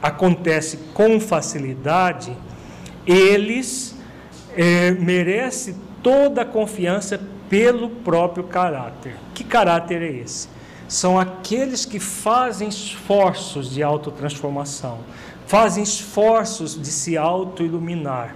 acontece 0.01 0.77
com 0.93 1.21
facilidade, 1.21 2.35
eles 3.07 3.95
é, 4.57 4.91
merecem 4.91 5.73
toda 6.03 6.41
a 6.41 6.45
confiança 6.45 7.17
pelo 7.49 7.89
próprio 7.89 8.43
caráter. 8.43 9.15
Que 9.33 9.45
caráter 9.45 10.01
é 10.01 10.11
esse? 10.11 10.49
São 10.85 11.17
aqueles 11.17 11.85
que 11.85 11.97
fazem 11.97 12.67
esforços 12.67 13.71
de 13.71 13.81
autotransformação, 13.81 14.99
fazem 15.47 15.81
esforços 15.81 16.77
de 16.77 16.87
se 16.87 17.17
auto-iluminar. 17.17 18.35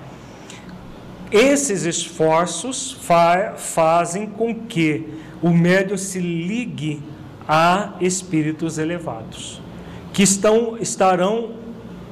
Esses 1.30 1.84
esforços 1.84 2.94
fa 2.94 3.56
fazem 3.58 4.28
com 4.28 4.56
que 4.56 5.10
o 5.42 5.50
médium 5.50 5.98
se 5.98 6.20
ligue 6.20 7.04
a 7.46 7.96
espíritos 8.00 8.78
elevados, 8.78 9.62
que 10.14 10.24
estão, 10.24 10.78
estarão 10.78 11.52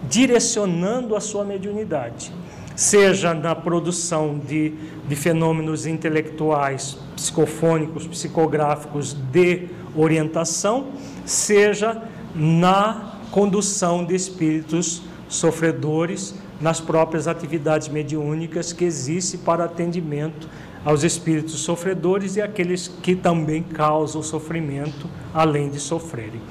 direcionando 0.10 1.16
a 1.16 1.22
sua 1.22 1.46
mediunidade 1.46 2.34
seja 2.76 3.34
na 3.34 3.54
produção 3.54 4.40
de, 4.40 4.74
de 5.08 5.16
fenômenos 5.16 5.86
intelectuais, 5.86 6.98
psicofônicos, 7.16 8.08
psicográficos 8.08 9.14
de 9.14 9.68
orientação, 9.96 10.88
seja 11.26 12.02
na 12.34 13.20
condução 13.30 14.04
de 14.04 14.16
espíritos 14.16 15.04
sofredores 15.28 16.34
nas 16.60 16.80
próprias 16.80 17.28
atividades 17.28 17.88
mediúnicas 17.88 18.74
que 18.74 18.84
existe 18.84 19.38
para 19.38 19.66
atendimento 19.66 20.50
aos 20.84 21.04
espíritos 21.04 21.60
sofredores 21.60 22.36
e 22.36 22.42
aqueles 22.42 22.88
que 22.88 23.16
também 23.16 23.64
causam 23.64 24.22
sofrimento 24.24 25.08
além 25.34 25.70
de 25.70 25.80
sofrerem. 25.80 26.42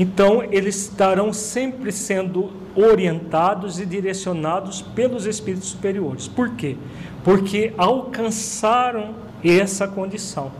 Então, 0.00 0.42
eles 0.50 0.76
estarão 0.76 1.30
sempre 1.30 1.92
sendo 1.92 2.50
orientados 2.74 3.78
e 3.78 3.84
direcionados 3.84 4.80
pelos 4.80 5.26
espíritos 5.26 5.68
superiores. 5.68 6.26
Por 6.26 6.54
quê? 6.54 6.78
Porque 7.22 7.74
alcançaram 7.76 9.14
essa 9.44 9.86
condição 9.86 10.52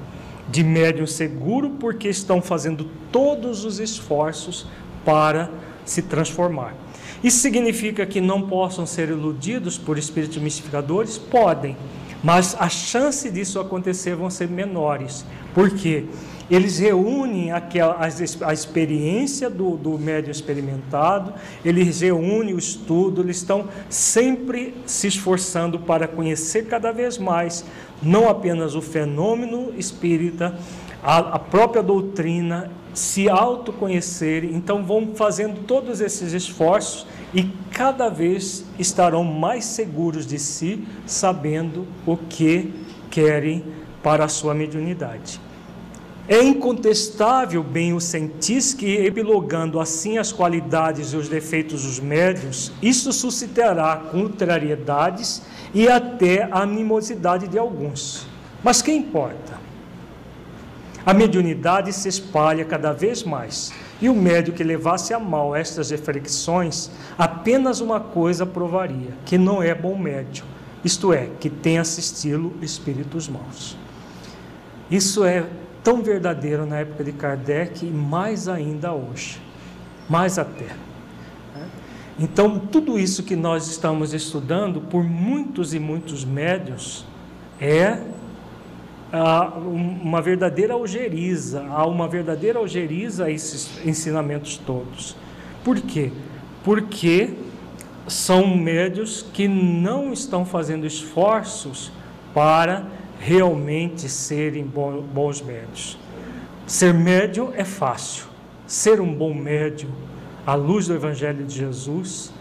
de 0.50 0.62
médium 0.62 1.06
seguro, 1.06 1.70
porque 1.80 2.06
estão 2.06 2.42
fazendo 2.42 2.86
todos 3.10 3.64
os 3.64 3.80
esforços 3.80 4.66
para 5.06 5.48
se 5.86 6.02
transformar. 6.02 6.74
Isso 7.24 7.38
significa 7.38 8.04
que 8.04 8.20
não 8.20 8.42
possam 8.42 8.84
ser 8.84 9.08
iludidos 9.08 9.78
por 9.78 9.96
espíritos 9.96 10.36
mistificadores? 10.36 11.16
Podem, 11.16 11.78
mas 12.22 12.54
a 12.60 12.68
chance 12.68 13.30
disso 13.30 13.58
acontecer 13.58 14.14
vão 14.14 14.28
ser 14.28 14.50
menores. 14.50 15.24
Por 15.54 15.70
quê? 15.70 16.04
Eles 16.50 16.78
reúnem 16.78 17.52
aquela, 17.52 17.96
a, 18.00 18.52
experiência 18.52 19.48
do, 19.48 19.76
do 19.76 19.96
médium 19.96 20.32
experimentado, 20.32 21.32
eles 21.64 22.00
reúnem 22.00 22.54
o 22.54 22.58
estudo, 22.58 23.22
eles 23.22 23.36
estão 23.36 23.68
sempre 23.88 24.74
se 24.84 25.06
esforçando 25.06 25.78
para 25.78 26.08
conhecer 26.08 26.66
cada 26.66 26.90
vez 26.90 27.18
mais, 27.18 27.64
não 28.02 28.28
apenas 28.28 28.74
o 28.74 28.82
fenômeno 28.82 29.72
espírita, 29.76 30.58
a, 31.02 31.18
a 31.18 31.38
própria 31.38 31.82
doutrina, 31.82 32.70
se 32.92 33.28
autoconhecer, 33.28 34.44
então 34.44 34.84
vão 34.84 35.14
fazendo 35.14 35.64
todos 35.64 36.00
esses 36.00 36.32
esforços 36.32 37.06
e 37.32 37.44
cada 37.70 38.08
vez 38.08 38.64
estarão 38.78 39.22
mais 39.22 39.64
seguros 39.64 40.26
de 40.26 40.40
si, 40.40 40.84
sabendo 41.06 41.86
o 42.04 42.16
que 42.16 42.72
querem 43.08 43.64
para 44.02 44.24
a 44.24 44.28
sua 44.28 44.54
mediunidade. 44.54 45.40
É 46.32 46.40
incontestável, 46.40 47.60
bem 47.60 47.92
o 47.92 47.98
sentis, 47.98 48.72
que 48.72 48.86
epilogando 48.86 49.80
assim 49.80 50.16
as 50.16 50.30
qualidades 50.30 51.12
e 51.12 51.16
os 51.16 51.28
defeitos 51.28 51.82
dos 51.82 51.98
médios, 51.98 52.70
isso 52.80 53.12
suscitará 53.12 53.96
contrariedades 53.96 55.42
e 55.74 55.88
até 55.88 56.44
a 56.44 56.60
animosidade 56.60 57.48
de 57.48 57.58
alguns. 57.58 58.28
Mas 58.62 58.80
que 58.80 58.92
importa? 58.92 59.58
A 61.04 61.12
mediunidade 61.12 61.92
se 61.92 62.08
espalha 62.08 62.64
cada 62.64 62.92
vez 62.92 63.24
mais, 63.24 63.72
e 64.00 64.08
o 64.08 64.14
médio 64.14 64.54
que 64.54 64.62
levasse 64.62 65.12
a 65.12 65.18
mal 65.18 65.56
estas 65.56 65.90
reflexões, 65.90 66.92
apenas 67.18 67.80
uma 67.80 67.98
coisa 67.98 68.46
provaria: 68.46 69.16
que 69.26 69.36
não 69.36 69.60
é 69.60 69.74
bom 69.74 69.98
médio, 69.98 70.44
isto 70.84 71.12
é, 71.12 71.28
que 71.40 71.50
tem 71.50 71.80
assisti-lo 71.80 72.54
espíritos 72.62 73.28
maus. 73.28 73.76
Isso 74.88 75.24
é 75.24 75.44
tão 75.82 76.02
verdadeiro 76.02 76.66
na 76.66 76.78
época 76.78 77.04
de 77.04 77.12
Kardec 77.12 77.86
e 77.86 77.90
mais 77.90 78.48
ainda 78.48 78.92
hoje, 78.92 79.40
mais 80.08 80.38
até. 80.38 80.66
Então, 82.18 82.58
tudo 82.58 82.98
isso 82.98 83.22
que 83.22 83.34
nós 83.34 83.66
estamos 83.68 84.12
estudando 84.12 84.80
por 84.80 85.02
muitos 85.02 85.72
e 85.72 85.78
muitos 85.78 86.24
médios 86.24 87.06
é 87.58 87.98
uma 89.64 90.22
verdadeira 90.22 90.74
algeriza, 90.74 91.64
há 91.68 91.86
uma 91.86 92.06
verdadeira 92.06 92.58
algeriza 92.58 93.24
a 93.24 93.30
esses 93.30 93.84
ensinamentos 93.84 94.56
todos. 94.58 95.16
Por 95.64 95.80
quê? 95.80 96.12
Porque 96.62 97.30
são 98.06 98.56
médios 98.56 99.24
que 99.32 99.48
não 99.48 100.12
estão 100.12 100.44
fazendo 100.44 100.86
esforços 100.86 101.90
para 102.32 102.84
realmente 103.20 104.08
serem 104.08 104.64
bons 104.64 105.42
médios. 105.42 105.98
Ser 106.66 106.94
médium 106.94 107.52
é 107.54 107.64
fácil. 107.64 108.24
Ser 108.66 109.00
um 109.00 109.12
bom 109.12 109.34
médium, 109.34 109.90
à 110.46 110.54
luz 110.54 110.86
do 110.86 110.94
Evangelho 110.94 111.44
de 111.44 111.54
Jesus, 111.54 112.32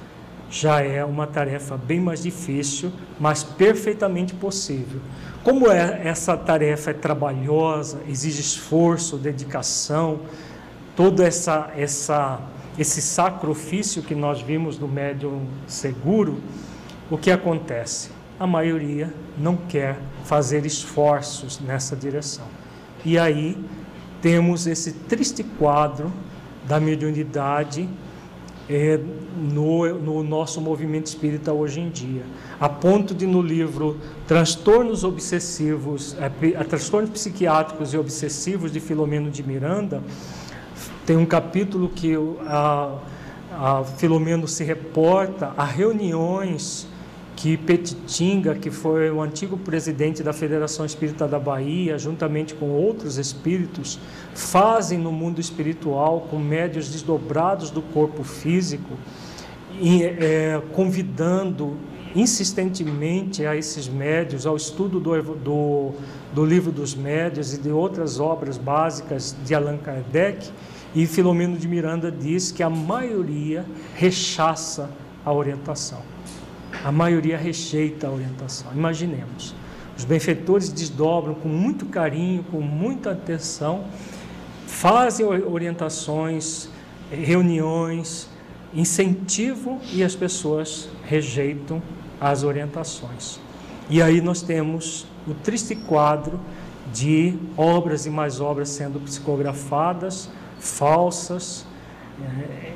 já 0.49 0.81
é 0.81 1.03
uma 1.03 1.27
tarefa 1.27 1.75
bem 1.75 1.99
mais 1.99 2.23
difícil, 2.23 2.91
mas 3.19 3.43
perfeitamente 3.43 4.33
possível. 4.33 5.01
Como 5.43 5.69
é, 5.69 6.01
essa 6.07 6.37
tarefa 6.37 6.91
é 6.91 6.93
trabalhosa, 6.93 7.99
exige 8.07 8.39
esforço, 8.39 9.17
dedicação, 9.17 10.21
todo 10.95 11.21
essa, 11.21 11.71
essa, 11.75 12.39
esse 12.77 13.01
sacrifício 13.01 14.01
que 14.01 14.15
nós 14.15 14.41
vimos 14.41 14.79
no 14.79 14.87
médium 14.87 15.45
seguro, 15.67 16.39
o 17.11 17.17
que 17.17 17.31
acontece? 17.31 18.18
A 18.39 18.47
maioria 18.47 19.13
não 19.37 19.57
quer 19.57 19.99
fazer 20.23 20.65
esforços 20.65 21.59
nessa 21.59 21.95
direção. 21.95 22.45
E 23.03 23.17
aí 23.17 23.57
temos 24.21 24.65
esse 24.67 24.93
triste 24.93 25.43
quadro 25.43 26.11
da 26.65 26.79
mediunidade 26.79 27.89
é, 28.69 28.99
no, 29.35 29.93
no, 29.95 30.23
nosso 30.23 30.61
movimento 30.61 31.07
espírita 31.07 31.51
hoje 31.51 31.79
em 31.79 31.89
dia. 31.89 32.21
A 32.59 32.69
ponto 32.69 33.15
de 33.15 33.25
no 33.25 33.41
livro 33.41 33.97
Transtornos 34.27 35.03
Obsessivos, 35.03 36.15
é, 36.19 36.63
Transtornos 36.63 37.09
Psiquiátricos 37.09 37.93
e 37.93 37.97
Obsessivos 37.97 38.71
de 38.71 38.79
Filomeno 38.79 39.31
de 39.31 39.41
Miranda, 39.41 40.03
tem 41.05 41.17
um 41.17 41.25
capítulo 41.25 41.89
que 41.89 42.15
a, 42.45 42.99
a 43.51 43.83
Filomeno 43.83 44.47
se 44.47 44.63
reporta 44.63 45.51
a 45.57 45.65
reuniões 45.65 46.87
que 47.39 47.55
Petitinga, 47.55 48.53
que 48.53 48.69
foi 48.69 49.09
o 49.09 49.21
antigo 49.21 49.57
presidente 49.57 50.21
da 50.21 50.33
Federação 50.33 50.85
Espírita 50.85 51.25
da 51.25 51.39
Bahia, 51.39 51.97
juntamente 51.97 52.53
com 52.53 52.71
outros 52.71 53.17
espíritos, 53.17 53.97
fazem 54.35 54.99
no 54.99 55.09
mundo 55.09 55.39
espiritual 55.39 56.27
com 56.29 56.37
médios 56.37 56.89
desdobrados 56.89 57.69
do 57.69 57.81
corpo 57.81 58.25
físico, 58.25 58.93
e, 59.79 60.03
é, 60.03 60.61
convidando 60.73 61.77
insistentemente 62.13 63.45
a 63.45 63.55
esses 63.55 63.87
médios 63.87 64.45
ao 64.45 64.57
estudo 64.57 64.99
do, 64.99 65.21
do, 65.35 65.91
do 66.33 66.45
livro 66.45 66.73
dos 66.73 66.93
médios 66.93 67.53
e 67.53 67.57
de 67.57 67.69
outras 67.69 68.19
obras 68.19 68.57
básicas 68.57 69.33
de 69.45 69.55
Allan 69.55 69.77
Kardec, 69.77 70.51
e 70.93 71.05
Filomeno 71.05 71.55
de 71.55 71.69
Miranda 71.69 72.11
diz 72.11 72.51
que 72.51 72.61
a 72.61 72.69
maioria 72.69 73.65
rechaça 73.95 74.89
a 75.23 75.31
orientação. 75.31 76.18
A 76.83 76.91
maioria 76.91 77.37
rejeita 77.37 78.07
a 78.07 78.11
orientação. 78.11 78.71
Imaginemos. 78.73 79.53
Os 79.97 80.05
benfeitores 80.05 80.69
desdobram 80.69 81.33
com 81.35 81.49
muito 81.49 81.85
carinho, 81.85 82.43
com 82.43 82.61
muita 82.61 83.11
atenção, 83.11 83.83
fazem 84.65 85.25
orientações, 85.25 86.69
reuniões, 87.11 88.29
incentivam 88.73 89.79
e 89.91 90.03
as 90.03 90.15
pessoas 90.15 90.87
rejeitam 91.03 91.81
as 92.21 92.43
orientações. 92.43 93.39
E 93.89 94.01
aí 94.01 94.21
nós 94.21 94.41
temos 94.41 95.05
o 95.27 95.33
triste 95.33 95.75
quadro 95.75 96.39
de 96.93 97.37
obras 97.57 98.05
e 98.05 98.09
mais 98.09 98.39
obras 98.39 98.69
sendo 98.69 98.99
psicografadas, 98.99 100.29
falsas, 100.59 101.65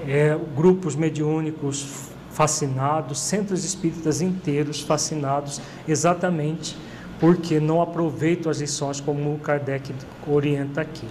é, 0.07 0.11
é, 0.11 0.39
grupos 0.55 0.95
mediúnicos 0.95 2.09
fascinados, 2.33 3.19
centros 3.19 3.63
espíritas 3.63 4.21
inteiros 4.21 4.81
fascinados, 4.81 5.61
exatamente 5.87 6.75
porque 7.19 7.59
não 7.59 7.81
aproveitam 7.81 8.51
as 8.51 8.59
lições 8.59 8.99
como 8.99 9.33
o 9.33 9.39
Kardec 9.39 9.93
orienta 10.27 10.81
aqui. 10.81 11.07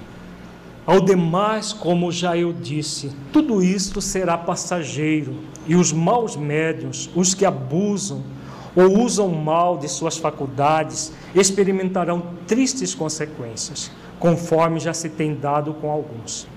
Ao 0.84 1.00
demais, 1.00 1.72
como 1.72 2.10
já 2.10 2.36
eu 2.36 2.52
disse, 2.52 3.12
tudo 3.32 3.62
isto 3.62 4.00
será 4.00 4.36
passageiro, 4.36 5.36
e 5.66 5.76
os 5.76 5.92
maus 5.92 6.36
médios, 6.36 7.08
os 7.14 7.34
que 7.34 7.46
abusam 7.46 8.24
ou 8.74 9.00
usam 9.00 9.28
mal 9.28 9.78
de 9.78 9.88
suas 9.88 10.16
faculdades, 10.16 11.12
experimentarão 11.34 12.22
tristes 12.46 12.94
consequências, 12.94 13.90
conforme 14.18 14.80
já 14.80 14.92
se 14.92 15.08
tem 15.08 15.34
dado 15.34 15.72
com 15.74 15.90
alguns. 15.90 16.48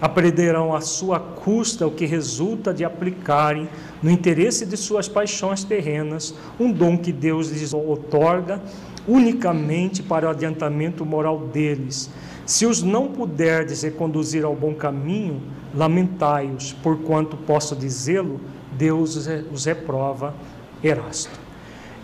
Aprenderão 0.00 0.74
à 0.74 0.80
sua 0.80 1.20
custa 1.20 1.86
o 1.86 1.90
que 1.90 2.06
resulta 2.06 2.72
de 2.72 2.84
aplicarem, 2.84 3.68
no 4.02 4.10
interesse 4.10 4.64
de 4.64 4.76
suas 4.76 5.08
paixões 5.08 5.62
terrenas, 5.62 6.34
um 6.58 6.72
dom 6.72 6.96
que 6.96 7.12
Deus 7.12 7.50
lhes 7.50 7.74
outorga 7.74 8.60
unicamente 9.06 10.02
para 10.02 10.26
o 10.26 10.30
adiantamento 10.30 11.04
moral 11.04 11.38
deles 11.38 12.10
se 12.50 12.66
os 12.66 12.82
não 12.82 13.06
puderdes 13.06 13.82
reconduzir 13.82 14.44
ao 14.44 14.56
bom 14.56 14.74
caminho, 14.74 15.40
lamentai-os, 15.72 16.72
porquanto 16.72 17.36
posso 17.36 17.76
dizê-lo, 17.76 18.40
Deus 18.72 19.14
os 19.52 19.64
reprova, 19.64 20.34
Erasto. 20.82 21.38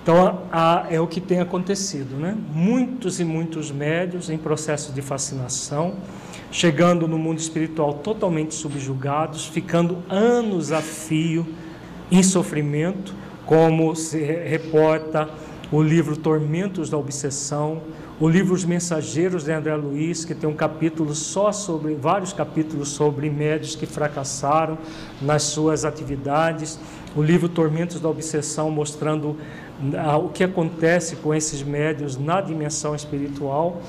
Então, 0.00 0.42
a, 0.52 0.86
é 0.88 1.00
o 1.00 1.06
que 1.08 1.20
tem 1.20 1.40
acontecido, 1.40 2.16
né? 2.16 2.38
Muitos 2.52 3.18
e 3.18 3.24
muitos 3.24 3.72
médios 3.72 4.30
em 4.30 4.38
processo 4.38 4.92
de 4.92 5.02
fascinação, 5.02 5.94
chegando 6.56 7.06
no 7.06 7.18
mundo 7.18 7.38
espiritual 7.38 7.92
totalmente 7.92 8.54
subjugados, 8.54 9.44
ficando 9.44 9.98
anos 10.08 10.72
a 10.72 10.80
fio 10.80 11.46
em 12.10 12.22
sofrimento, 12.22 13.12
como 13.44 13.94
se 13.94 14.24
reporta 14.24 15.28
o 15.70 15.82
livro 15.82 16.16
Tormentos 16.16 16.88
da 16.88 16.96
Obsessão, 16.96 17.82
o 18.18 18.26
livro 18.26 18.54
Os 18.54 18.64
Mensageiros 18.64 19.44
de 19.44 19.52
André 19.52 19.76
Luiz, 19.76 20.24
que 20.24 20.34
tem 20.34 20.48
um 20.48 20.54
capítulo 20.54 21.14
só 21.14 21.52
sobre, 21.52 21.94
vários 21.94 22.32
capítulos 22.32 22.88
sobre 22.88 23.28
médios 23.28 23.76
que 23.76 23.84
fracassaram 23.84 24.78
nas 25.20 25.42
suas 25.42 25.84
atividades, 25.84 26.78
o 27.14 27.22
livro 27.22 27.50
Tormentos 27.50 28.00
da 28.00 28.08
Obsessão, 28.08 28.70
mostrando 28.70 29.36
ah, 29.94 30.16
o 30.16 30.30
que 30.30 30.42
acontece 30.42 31.16
com 31.16 31.34
esses 31.34 31.62
médios 31.62 32.16
na 32.16 32.40
dimensão 32.40 32.94
espiritual. 32.94 33.82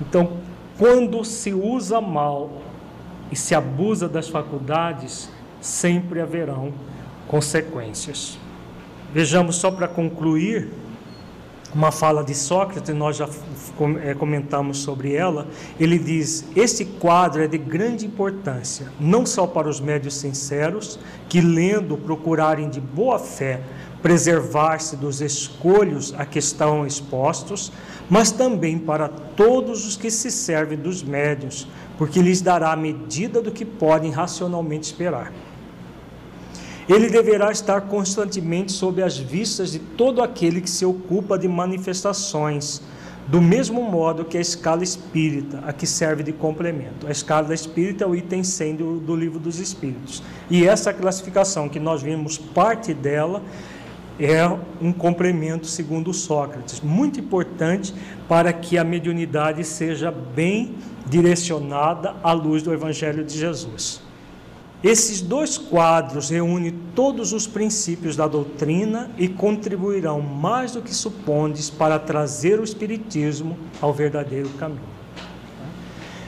Então, 0.00 0.38
quando 0.78 1.24
se 1.24 1.52
usa 1.52 2.00
mal 2.00 2.62
e 3.30 3.36
se 3.36 3.54
abusa 3.54 4.08
das 4.08 4.28
faculdades, 4.28 5.28
sempre 5.60 6.20
haverão 6.20 6.72
consequências. 7.28 8.38
Vejamos 9.12 9.56
só 9.56 9.70
para 9.70 9.88
concluir 9.88 10.70
uma 11.74 11.90
fala 11.90 12.22
de 12.22 12.34
Sócrates, 12.34 12.94
nós 12.94 13.16
já 13.16 13.28
é, 14.02 14.14
comentamos 14.14 14.78
sobre 14.78 15.14
ela. 15.14 15.46
Ele 15.80 15.98
diz: 15.98 16.44
Este 16.54 16.84
quadro 16.84 17.42
é 17.42 17.46
de 17.46 17.56
grande 17.56 18.04
importância, 18.06 18.92
não 19.00 19.24
só 19.24 19.46
para 19.46 19.68
os 19.68 19.80
médios 19.80 20.14
sinceros, 20.14 20.98
que 21.28 21.40
lendo 21.40 21.96
procurarem 21.96 22.68
de 22.68 22.80
boa 22.80 23.18
fé 23.18 23.60
preservar-se 24.02 24.96
dos 24.96 25.20
escolhos 25.20 26.12
a 26.18 26.26
que 26.26 26.38
estão 26.38 26.84
expostos, 26.84 27.72
mas 28.12 28.30
também 28.30 28.78
para 28.78 29.08
todos 29.08 29.86
os 29.86 29.96
que 29.96 30.10
se 30.10 30.30
servem 30.30 30.76
dos 30.76 31.02
médios, 31.02 31.66
porque 31.96 32.20
lhes 32.20 32.42
dará 32.42 32.70
a 32.70 32.76
medida 32.76 33.40
do 33.40 33.50
que 33.50 33.64
podem 33.64 34.10
racionalmente 34.10 34.84
esperar. 34.84 35.32
Ele 36.86 37.08
deverá 37.08 37.50
estar 37.50 37.80
constantemente 37.80 38.70
sob 38.70 39.02
as 39.02 39.16
vistas 39.16 39.72
de 39.72 39.78
todo 39.78 40.22
aquele 40.22 40.60
que 40.60 40.68
se 40.68 40.84
ocupa 40.84 41.38
de 41.38 41.48
manifestações, 41.48 42.82
do 43.26 43.40
mesmo 43.40 43.82
modo 43.82 44.26
que 44.26 44.36
a 44.36 44.42
escala 44.42 44.84
espírita, 44.84 45.62
a 45.64 45.72
que 45.72 45.86
serve 45.86 46.22
de 46.22 46.34
complemento. 46.34 47.06
A 47.06 47.10
escala 47.10 47.54
espírita 47.54 48.04
é 48.04 48.06
o 48.06 48.14
item 48.14 48.44
100 48.44 48.76
do, 48.76 49.00
do 49.00 49.16
livro 49.16 49.38
dos 49.38 49.58
Espíritos. 49.58 50.22
E 50.50 50.66
essa 50.66 50.92
classificação 50.92 51.66
que 51.66 51.80
nós 51.80 52.02
vimos 52.02 52.36
parte 52.36 52.92
dela 52.92 53.42
é 54.18 54.44
um 54.80 54.92
complemento 54.92 55.66
segundo 55.66 56.12
Sócrates, 56.12 56.80
muito 56.80 57.20
importante 57.20 57.94
para 58.28 58.52
que 58.52 58.78
a 58.78 58.84
mediunidade 58.84 59.64
seja 59.64 60.10
bem 60.10 60.74
direcionada 61.06 62.14
à 62.22 62.32
luz 62.32 62.62
do 62.62 62.72
Evangelho 62.72 63.24
de 63.24 63.38
Jesus. 63.38 64.00
Esses 64.82 65.20
dois 65.20 65.56
quadros 65.56 66.30
reúnem 66.30 66.74
todos 66.94 67.32
os 67.32 67.46
princípios 67.46 68.16
da 68.16 68.26
doutrina 68.26 69.10
e 69.16 69.28
contribuirão 69.28 70.20
mais 70.20 70.72
do 70.72 70.82
que 70.82 70.92
supondes 70.92 71.70
para 71.70 72.00
trazer 72.00 72.58
o 72.58 72.64
Espiritismo 72.64 73.56
ao 73.80 73.92
verdadeiro 73.92 74.48
caminho. 74.50 74.80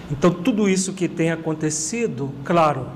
Então, 0.08 0.30
tudo 0.30 0.68
isso 0.68 0.92
que 0.92 1.08
tem 1.08 1.32
acontecido, 1.32 2.30
claro, 2.44 2.86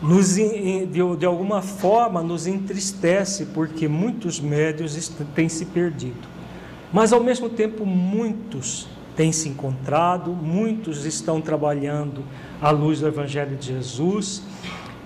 nos, 0.00 0.36
de, 0.36 0.86
de 0.86 1.26
alguma 1.26 1.60
forma 1.60 2.22
nos 2.22 2.46
entristece, 2.46 3.46
porque 3.46 3.88
muitos 3.88 4.40
médios 4.40 5.10
têm 5.34 5.48
se 5.48 5.64
perdido. 5.66 6.28
Mas, 6.92 7.12
ao 7.12 7.22
mesmo 7.22 7.48
tempo, 7.48 7.84
muitos 7.84 8.88
têm 9.16 9.32
se 9.32 9.48
encontrado, 9.48 10.30
muitos 10.30 11.04
estão 11.04 11.40
trabalhando 11.40 12.22
à 12.62 12.70
luz 12.70 13.00
do 13.00 13.08
Evangelho 13.08 13.56
de 13.56 13.66
Jesus 13.66 14.42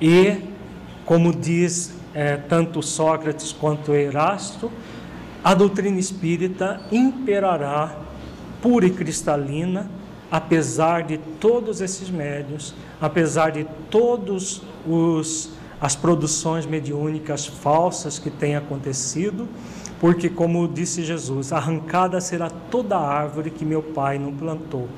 e, 0.01 0.37
como 1.07 1.35
diz 1.35 1.95
é, 2.15 2.37
tanto 2.37 2.83
Sócrates 2.83 3.53
quanto 3.53 3.95
Erasto, 3.95 4.71
a 5.43 5.55
doutrina 5.55 5.99
espírita 5.99 6.83
imperará 6.93 7.97
pura 8.61 8.87
e 8.87 8.91
cristalina, 8.91 9.91
apesar 10.31 11.03
de 11.03 11.19
todos 11.41 11.81
esses 11.81 12.09
médios, 12.09 12.75
apesar 13.01 13.51
de 13.51 13.67
todos 13.91 14.63
os 14.87 15.51
as 15.83 15.97
produções 15.97 16.65
mediúnicas 16.65 17.45
falsas 17.45 18.17
que 18.17 18.31
têm 18.31 18.55
acontecido, 18.55 19.49
porque 19.99 20.29
como 20.29 20.69
disse 20.69 21.03
Jesus, 21.03 21.53
arrancada 21.53 22.21
será 22.21 22.49
toda 22.49 22.97
árvore 22.97 23.51
que 23.51 23.65
meu 23.65 23.83
Pai 23.83 24.17
não 24.17 24.33
plantou. 24.33 24.89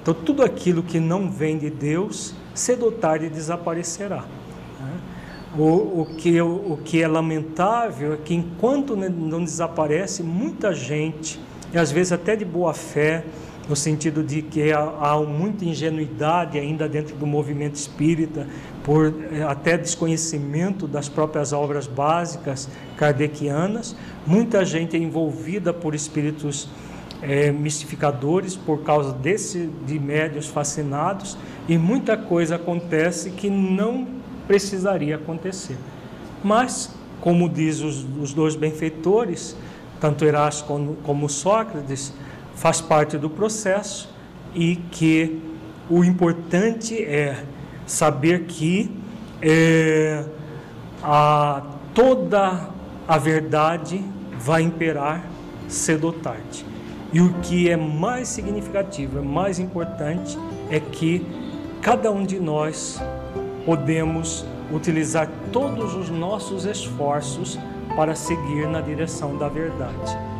Então 0.00 0.14
tudo 0.14 0.42
aquilo 0.42 0.82
que 0.82 0.98
não 0.98 1.30
vem 1.30 1.58
de 1.58 1.68
Deus 1.68 2.34
cedo 2.54 2.86
ou 2.86 2.92
tarde 2.92 3.28
desaparecerá. 3.28 4.24
Né? 4.80 5.00
O, 5.58 6.00
o, 6.00 6.08
que, 6.16 6.40
o, 6.40 6.72
o 6.72 6.78
que 6.82 7.02
é 7.02 7.08
lamentável 7.08 8.14
é 8.14 8.16
que 8.16 8.34
enquanto 8.34 8.96
não 8.96 9.44
desaparece, 9.44 10.22
muita 10.22 10.72
gente, 10.72 11.38
e 11.70 11.76
às 11.76 11.92
vezes 11.92 12.12
até 12.12 12.34
de 12.34 12.46
boa 12.46 12.72
fé, 12.72 13.24
no 13.68 13.74
sentido 13.74 14.22
de 14.22 14.42
que 14.42 14.72
há, 14.72 15.18
muita 15.26 15.64
ingenuidade 15.64 16.58
ainda 16.58 16.88
dentro 16.88 17.16
do 17.16 17.26
movimento 17.26 17.76
espírita, 17.76 18.46
por 18.82 19.14
eh, 19.32 19.42
até 19.42 19.78
desconhecimento 19.78 20.86
das 20.86 21.08
próprias 21.08 21.52
obras 21.52 21.86
básicas 21.86 22.68
kardecianas, 22.96 23.96
muita 24.26 24.64
gente 24.64 24.96
é 24.96 25.00
envolvida 25.00 25.72
por 25.72 25.94
espíritos 25.94 26.68
é, 27.22 27.50
mistificadores 27.50 28.54
por 28.54 28.82
causa 28.82 29.12
desse 29.12 29.70
de 29.86 29.98
médios 29.98 30.46
fascinados 30.46 31.38
e 31.66 31.78
muita 31.78 32.16
coisa 32.18 32.56
acontece 32.56 33.30
que 33.30 33.48
não 33.48 34.06
precisaria 34.46 35.16
acontecer. 35.16 35.76
Mas, 36.42 36.94
como 37.22 37.48
diz 37.48 37.80
os, 37.80 38.06
os 38.20 38.34
dois 38.34 38.54
benfeitores, 38.54 39.56
tanto 39.98 40.26
Erasto 40.26 40.64
como, 40.66 40.96
como 40.96 41.28
Sócrates, 41.30 42.12
faz 42.54 42.80
parte 42.80 43.18
do 43.18 43.28
processo 43.28 44.08
e 44.54 44.76
que 44.76 45.40
o 45.90 46.04
importante 46.04 47.02
é 47.02 47.44
saber 47.86 48.44
que 48.44 48.90
é, 49.42 50.24
a, 51.02 51.62
toda 51.92 52.68
a 53.06 53.18
verdade 53.18 54.02
vai 54.38 54.62
imperar 54.62 55.24
cedo 55.68 56.04
ou 56.04 56.12
tarde. 56.12 56.64
E 57.12 57.20
o 57.20 57.32
que 57.34 57.70
é 57.70 57.76
mais 57.76 58.28
significativo, 58.28 59.18
é 59.18 59.22
mais 59.22 59.58
importante, 59.58 60.38
é 60.70 60.80
que 60.80 61.24
cada 61.80 62.10
um 62.10 62.24
de 62.24 62.40
nós 62.40 63.00
podemos 63.64 64.44
utilizar 64.72 65.28
todos 65.52 65.94
os 65.94 66.10
nossos 66.10 66.64
esforços 66.64 67.58
para 67.94 68.14
seguir 68.14 68.66
na 68.68 68.80
direção 68.80 69.36
da 69.36 69.48
verdade. 69.48 70.33